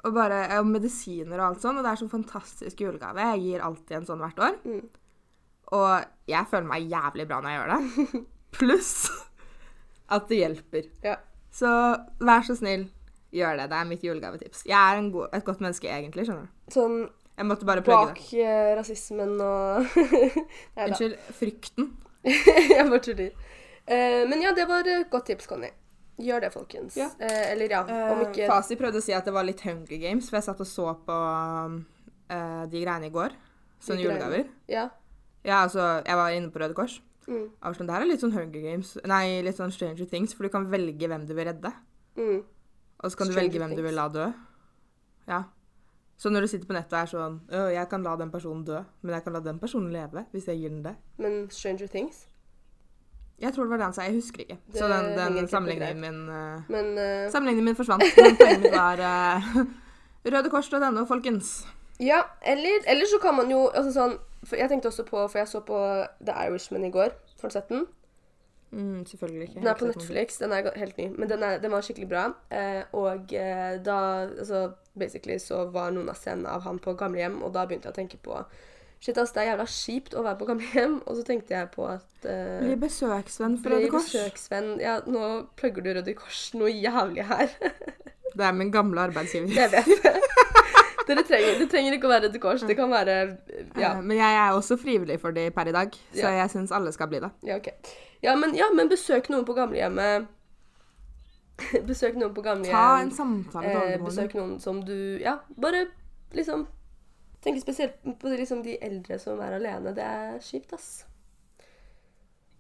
Og 0.06 0.14
bare 0.16 0.40
og 0.60 0.66
medisiner 0.70 1.40
og 1.42 1.46
alt 1.50 1.62
sånn. 1.62 1.78
Og 1.78 1.84
det 1.84 1.92
er 1.92 2.00
sånn 2.00 2.10
fantastisk 2.14 2.82
julegave. 2.82 3.18
Jeg 3.34 3.42
gir 3.44 3.62
alltid 3.66 3.98
en 3.98 4.06
sånn 4.06 4.20
hvert 4.24 4.40
år. 4.48 4.58
Mm. 4.66 4.88
Og 5.74 6.06
jeg 6.30 6.48
føler 6.52 6.68
meg 6.70 6.90
jævlig 6.90 7.28
bra 7.28 7.40
når 7.42 7.50
jeg 7.50 7.60
gjør 7.60 7.72
det. 7.74 8.24
Pluss 8.58 8.92
at 10.12 10.28
det 10.30 10.42
hjelper. 10.42 10.90
Ja. 11.06 11.16
Så 11.56 11.70
vær 12.20 12.44
så 12.46 12.58
snill, 12.58 12.90
gjør 13.36 13.62
det. 13.62 13.70
Det 13.72 13.78
er 13.78 13.88
mitt 13.90 14.04
julegavetips. 14.04 14.66
Jeg 14.68 14.76
er 14.76 15.00
en 15.00 15.12
god, 15.14 15.30
et 15.36 15.46
godt 15.48 15.64
menneske 15.64 15.90
egentlig, 15.92 16.28
skjønner 16.28 16.50
du. 16.50 16.74
Sånn 16.76 16.98
Jeg 17.36 17.48
måtte 17.50 17.68
bare 17.68 17.84
bak 17.84 18.20
det. 18.20 18.44
eh, 18.46 18.74
rasismen 18.78 19.34
og 19.44 19.88
Nei. 20.78 20.86
Unnskyld. 20.88 21.16
Frykten. 21.36 21.90
jeg 22.76 22.86
bare 22.90 23.02
tuller. 23.04 23.34
Uh, 23.86 24.24
men 24.30 24.42
ja, 24.42 24.54
det 24.58 24.66
var 24.70 24.88
et 24.90 25.10
godt 25.12 25.28
tips, 25.30 25.48
Conny. 25.50 25.70
Gjør 26.18 26.46
det, 26.46 26.52
folkens. 26.54 26.96
Ja. 26.98 27.10
Uh, 27.20 27.52
eller 27.52 27.76
ja, 27.76 27.82
om 27.86 28.24
ikke 28.24 28.48
uh, 28.48 28.54
Fasi 28.54 28.78
prøvde 28.80 29.02
å 29.02 29.04
si 29.04 29.14
at 29.14 29.28
det 29.28 29.34
var 29.36 29.46
litt 29.46 29.62
Hunger 29.68 30.00
Games, 30.02 30.30
for 30.32 30.40
jeg 30.40 30.48
satt 30.48 30.64
og 30.64 30.70
så 30.70 30.96
på 31.06 31.18
de 32.26 32.80
greiene 32.82 33.12
i 33.12 33.14
går. 33.14 33.36
Sånne 33.84 34.02
julegaver. 34.02 34.48
Ja. 34.72 34.88
Ja, 35.46 35.60
altså, 35.60 36.00
jeg 36.02 36.18
var 36.18 36.34
inne 36.34 36.50
på 36.50 36.64
Røde 36.64 36.74
Kors. 36.74 36.96
Mm. 37.26 37.46
Sånn, 37.74 37.88
det 37.88 37.96
her 37.96 38.04
er 38.06 38.10
litt 38.12 38.22
sånn 38.22 38.36
Hunger 38.36 38.62
Games 38.62 38.92
Nei, 39.10 39.42
litt 39.42 39.58
sånn 39.58 39.72
Stranger 39.74 40.06
Things, 40.10 40.36
for 40.38 40.46
du 40.46 40.52
kan 40.54 40.68
velge 40.70 41.10
hvem 41.10 41.26
du 41.26 41.34
vil 41.34 41.48
redde. 41.50 41.72
Mm. 42.20 42.44
Og 43.02 43.12
så 43.12 43.20
kan 43.20 43.32
du 43.32 43.38
velge 43.38 43.62
hvem 43.62 43.74
du 43.76 43.82
vil 43.86 43.98
la 43.98 44.06
dø. 44.14 44.28
Ja. 45.30 45.44
Så 46.18 46.30
når 46.30 46.46
du 46.46 46.48
sitter 46.48 46.70
på 46.70 46.76
nettet 46.76 46.94
og 46.94 47.02
er 47.02 47.10
sånn 47.12 47.40
«Å, 47.52 47.66
jeg 47.76 47.90
kan 47.92 48.06
la 48.06 48.14
den 48.20 48.32
personen 48.32 48.64
dø, 48.68 48.80
men 49.04 49.18
jeg 49.18 49.26
kan 49.26 49.36
la 49.36 49.42
den 49.44 49.60
personen 49.60 49.92
leve 49.92 50.24
hvis 50.32 50.48
jeg 50.48 50.62
gir 50.62 50.72
den 50.72 50.86
det. 50.86 50.96
Men 51.20 51.46
Stranger 51.52 51.92
Things 51.92 52.24
Jeg 53.42 53.52
tror 53.52 53.66
det 53.66 53.74
var 53.74 53.82
det 53.82 53.88
han 53.90 53.96
sa, 53.98 54.06
jeg 54.08 54.16
husker 54.22 54.46
ikke. 54.46 54.56
Det 54.72 54.80
så 54.80 54.88
den, 54.88 55.10
den 55.36 55.50
sammenligningen 55.52 56.00
min 56.00 56.22
uh, 56.32 56.62
Men 56.72 56.94
uh... 56.96 57.26
Sammenligningen 57.34 57.68
min 57.68 57.76
forsvant. 57.76 58.06
Men 58.16 58.38
poenget 58.40 58.64
mitt 58.64 58.78
var 58.78 59.02
uh, 59.12 59.66
rødekors.no, 60.38 61.04
folkens. 61.10 61.58
Ja, 62.00 62.22
eller, 62.42 62.88
eller 62.88 63.12
så 63.12 63.20
kan 63.20 63.36
man 63.36 63.52
jo 63.52 63.66
altså 63.68 63.92
sånn, 63.96 64.16
for 64.46 64.60
Jeg 64.60 64.70
tenkte 64.70 64.92
også 64.92 65.04
på 65.08 65.28
For 65.28 65.42
jeg 65.42 65.48
så 65.52 65.62
på 65.66 65.78
The 66.22 66.36
Irishman 66.48 66.86
i 66.86 66.92
går. 66.94 67.16
Har 67.42 67.50
du 67.50 67.54
sett 67.54 67.70
den? 67.70 67.88
Mm, 68.72 69.06
selvfølgelig 69.06 69.48
ikke. 69.48 69.60
Den 69.60 69.68
er 69.68 69.74
på. 69.80 69.86
Netflix. 69.86 70.38
Den 70.38 70.52
er 70.52 70.70
helt 70.76 70.98
ny. 70.98 71.08
Men 71.18 71.30
den, 71.30 71.44
er, 71.44 71.58
den 71.58 71.72
var 71.72 71.82
skikkelig 71.82 72.10
bra. 72.10 72.26
Eh, 72.52 72.84
og 72.94 73.34
eh, 73.34 73.78
da 73.86 73.98
altså, 74.26 74.72
Basically 75.00 75.38
så 75.40 75.66
var 75.72 75.92
noen 75.96 76.10
av 76.10 76.18
scenene 76.20 76.52
av 76.52 76.64
han 76.64 76.80
på 76.80 76.94
gamlehjem, 76.96 77.42
og 77.44 77.54
da 77.56 77.66
begynte 77.68 77.90
jeg 77.90 77.96
å 77.96 78.00
tenke 78.00 78.20
på 78.24 78.40
Shit, 79.04 79.18
ass, 79.22 79.34
det 79.36 79.44
er 79.44 79.50
jævla 79.52 79.66
kjipt 79.70 80.16
å 80.16 80.24
være 80.26 80.38
på 80.40 80.48
gamlehjem. 80.50 80.96
Og 81.06 81.18
så 81.18 81.26
tenkte 81.28 81.54
jeg 81.54 81.68
på 81.76 81.86
at 81.92 82.28
eh, 82.32 82.64
Bli 82.64 82.78
besøksvenn 82.80 83.60
for 83.62 83.76
Røde 83.76 83.92
Kors. 83.94 84.08
besøksvenn 84.10 84.80
Ja, 84.82 84.98
nå 85.06 85.28
plugger 85.60 85.86
du 85.86 85.92
Røde 86.00 86.16
Kors 86.18 86.48
noe 86.58 86.72
jævlig 86.72 87.28
her. 87.30 87.52
Det 88.36 88.44
er 88.44 88.56
min 88.56 88.72
gamle 88.72 89.06
arbeidsgiver. 89.08 89.52
jeg 89.56 89.72
vet. 89.72 90.52
Dere 91.06 91.24
trenger, 91.28 91.60
det 91.60 91.68
trenger 91.70 91.94
ikke 91.98 92.08
å 92.08 92.14
være 92.16 92.28
Røde 92.30 92.40
Kors. 92.42 92.64
Det 92.66 92.76
kan 92.78 92.90
være 92.90 93.16
Ja. 93.78 93.92
Eh, 93.98 94.02
Men 94.02 94.18
jeg 94.18 94.40
er 94.42 94.56
også 94.58 94.78
frivillig 94.82 95.20
for 95.22 95.32
det 95.32 95.54
per 95.54 95.68
i 95.70 95.72
dag, 95.76 95.92
så 96.14 96.24
Ja. 96.26 96.30
jeg 96.44 96.50
syns 96.50 96.72
alle 96.72 96.92
skal 96.92 97.08
bli 97.08 97.20
det. 97.20 97.32
Ja, 97.44 97.58
okay. 97.58 97.74
Ja, 98.24 98.36
men, 98.36 98.56
ja, 98.56 98.66
men 98.74 98.90
besøk 98.90 99.30
noen 99.30 99.46
på 99.46 99.54
gamlehjemmet. 99.54 100.28
besøk 101.88 102.16
noen 102.16 102.34
på 102.34 102.42
gamlehjem. 102.44 102.74
Ta 102.76 103.02
en 103.02 103.12
samtale 103.12 103.68
med 103.68 103.94
eh, 103.94 104.04
besøk 104.04 104.34
noen 104.36 104.60
som 104.60 104.82
du 104.86 105.20
Ja, 105.22 105.38
bare 105.58 105.88
liksom 106.34 106.68
Tenke 107.46 107.62
spesielt 107.62 108.00
på 108.02 108.32
liksom 108.34 108.64
de 108.66 108.74
eldre 108.82 109.20
som 109.22 109.38
er 109.40 109.54
alene. 109.60 109.92
Det 109.94 110.02
er 110.02 110.40
kjipt, 110.42 110.74
ass. 110.74 111.06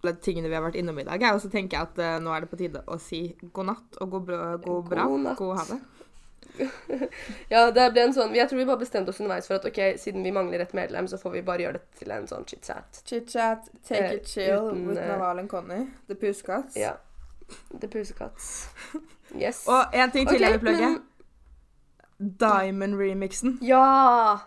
alle 0.03 0.13
tingene 0.21 0.45
vi 0.47 0.53
har 0.53 0.61
vært 0.61 0.75
innom 0.77 0.99
i 1.01 1.03
dag. 1.07 1.23
Og 1.33 1.41
så 1.41 1.49
tenker 1.49 1.79
jeg 1.79 1.87
at 1.87 1.97
uh, 1.97 2.19
nå 2.21 2.29
er 2.35 2.41
det 2.45 2.49
på 2.51 2.59
tide 2.59 2.83
å 2.85 2.99
si 3.01 3.35
god 3.51 3.65
natt 3.65 3.97
og 3.97 4.11
god, 4.11 4.25
bra, 4.27 4.57
god 4.61 4.89
bra. 4.91 5.07
God 5.09 5.23
natt. 5.23 5.37
God 5.39 5.57
ha 5.57 5.63
det. 5.71 5.79
Ja, 7.53 7.71
det 7.71 7.85
ble 7.93 8.01
en 8.07 8.13
sånn 8.15 8.35
Jeg 8.35 8.47
tror 8.49 8.57
vi 8.61 8.65
bare 8.65 8.79
bestemte 8.81 9.09
oss 9.13 9.19
underveis 9.19 9.47
for 9.47 9.55
at 9.59 9.65
ok, 9.69 9.79
siden 10.01 10.23
vi 10.23 10.31
mangler 10.35 10.61
et 10.63 10.73
medlem, 10.77 11.07
så 11.07 11.17
får 11.21 11.31
vi 11.37 11.41
bare 11.41 11.65
gjøre 11.65 11.79
det 11.79 11.99
til 11.99 12.11
en 12.15 12.27
sånn 12.27 12.45
chit-chat. 12.47 13.01
Chit-chat, 13.05 13.69
take 13.87 14.03
Eh, 14.05 14.13
it 14.19 14.27
chill 14.27 14.69
uten, 14.71 14.87
with 14.87 14.99
eh, 15.01 15.07
Naval 15.07 15.39
and 15.43 15.49
Conny. 15.49 15.81
The 16.07 16.15
Pusecats. 16.15 16.75
Ja. 16.79 16.93
The 17.79 17.87
Pusecats. 17.87 18.69
Yes. 19.35 19.63
Og 19.67 19.93
en 19.93 20.11
ting 20.13 20.27
til 20.29 20.35
okay, 20.37 20.45
jeg 20.45 20.53
vil 20.53 20.59
plugge. 20.67 20.89
men- 20.89 21.01
Diamond-remixen. 22.39 23.57
Ja! 23.61 24.39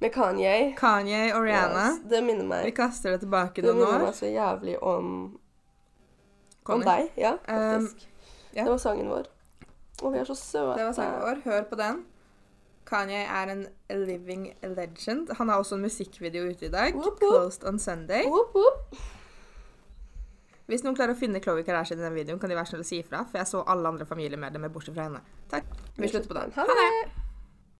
Med 0.00 0.10
Kanye. 0.12 0.72
Kanye 0.76 1.28
og 1.36 1.44
Rihanna. 1.44 1.84
Yes, 1.92 2.00
det 2.10 2.22
minner 2.26 2.44
meg. 2.48 2.64
Vi 2.66 2.70
kaster 2.74 3.10
det 3.14 3.20
tilbake 3.22 3.62
Det 3.62 3.68
noen 3.70 3.78
minner 3.84 4.02
meg 4.08 4.16
så 4.18 4.26
jævlig 4.32 4.74
om 4.82 5.12
Om 6.66 6.82
deg. 6.86 7.12
Ja, 7.18 7.36
Um, 7.48 7.86
yeah. 8.54 8.64
Det 8.64 8.70
var 8.70 8.78
sangen 8.82 9.08
vår. 9.10 9.28
Og 10.00 10.12
vi 10.14 10.18
er 10.18 10.24
så 10.24 10.34
søte. 10.38 10.78
Det 10.78 10.88
var 10.88 10.96
sangen 10.96 11.20
vår. 11.22 11.42
Hør 11.44 11.68
på 11.70 11.78
den. 11.78 12.04
Kanye 12.88 13.22
er 13.24 13.52
en 13.52 13.66
living 13.88 14.48
legend. 14.62 15.30
Han 15.38 15.48
har 15.48 15.62
også 15.62 15.78
en 15.78 15.84
musikkvideo 15.86 16.50
ute 16.50 16.66
i 16.66 16.72
dag. 16.72 16.94
Whoop, 16.94 17.22
whoop. 17.22 17.36
Closed 17.36 17.66
on 17.68 17.78
Sunday. 17.78 18.26
Whoop. 18.26 18.96
Hvis 20.66 20.84
noen 20.86 20.96
klarer 20.96 21.12
å 21.12 21.18
finne 21.18 21.42
Chloé 21.42 21.64
Kardashian 21.66 22.00
i 22.00 22.06
den 22.06 22.14
videoen, 22.16 22.40
kan 22.40 22.50
de 22.50 22.56
være 22.56 22.70
snill 22.70 22.84
å 22.84 22.86
si 22.88 23.02
ifra, 23.02 23.24
for 23.28 23.42
jeg 23.42 23.50
så 23.50 23.64
alle 23.68 23.92
andre 23.92 24.06
familiemedlemmer 24.08 24.72
bortsett 24.72 24.96
fra 24.96 25.10
henne. 25.10 25.20
Takk. 25.52 25.68
Vi 25.98 26.08
slutter 26.08 26.32
på 26.32 26.38
den. 26.38 26.54
Ha 26.56 26.64
det! 26.70 27.21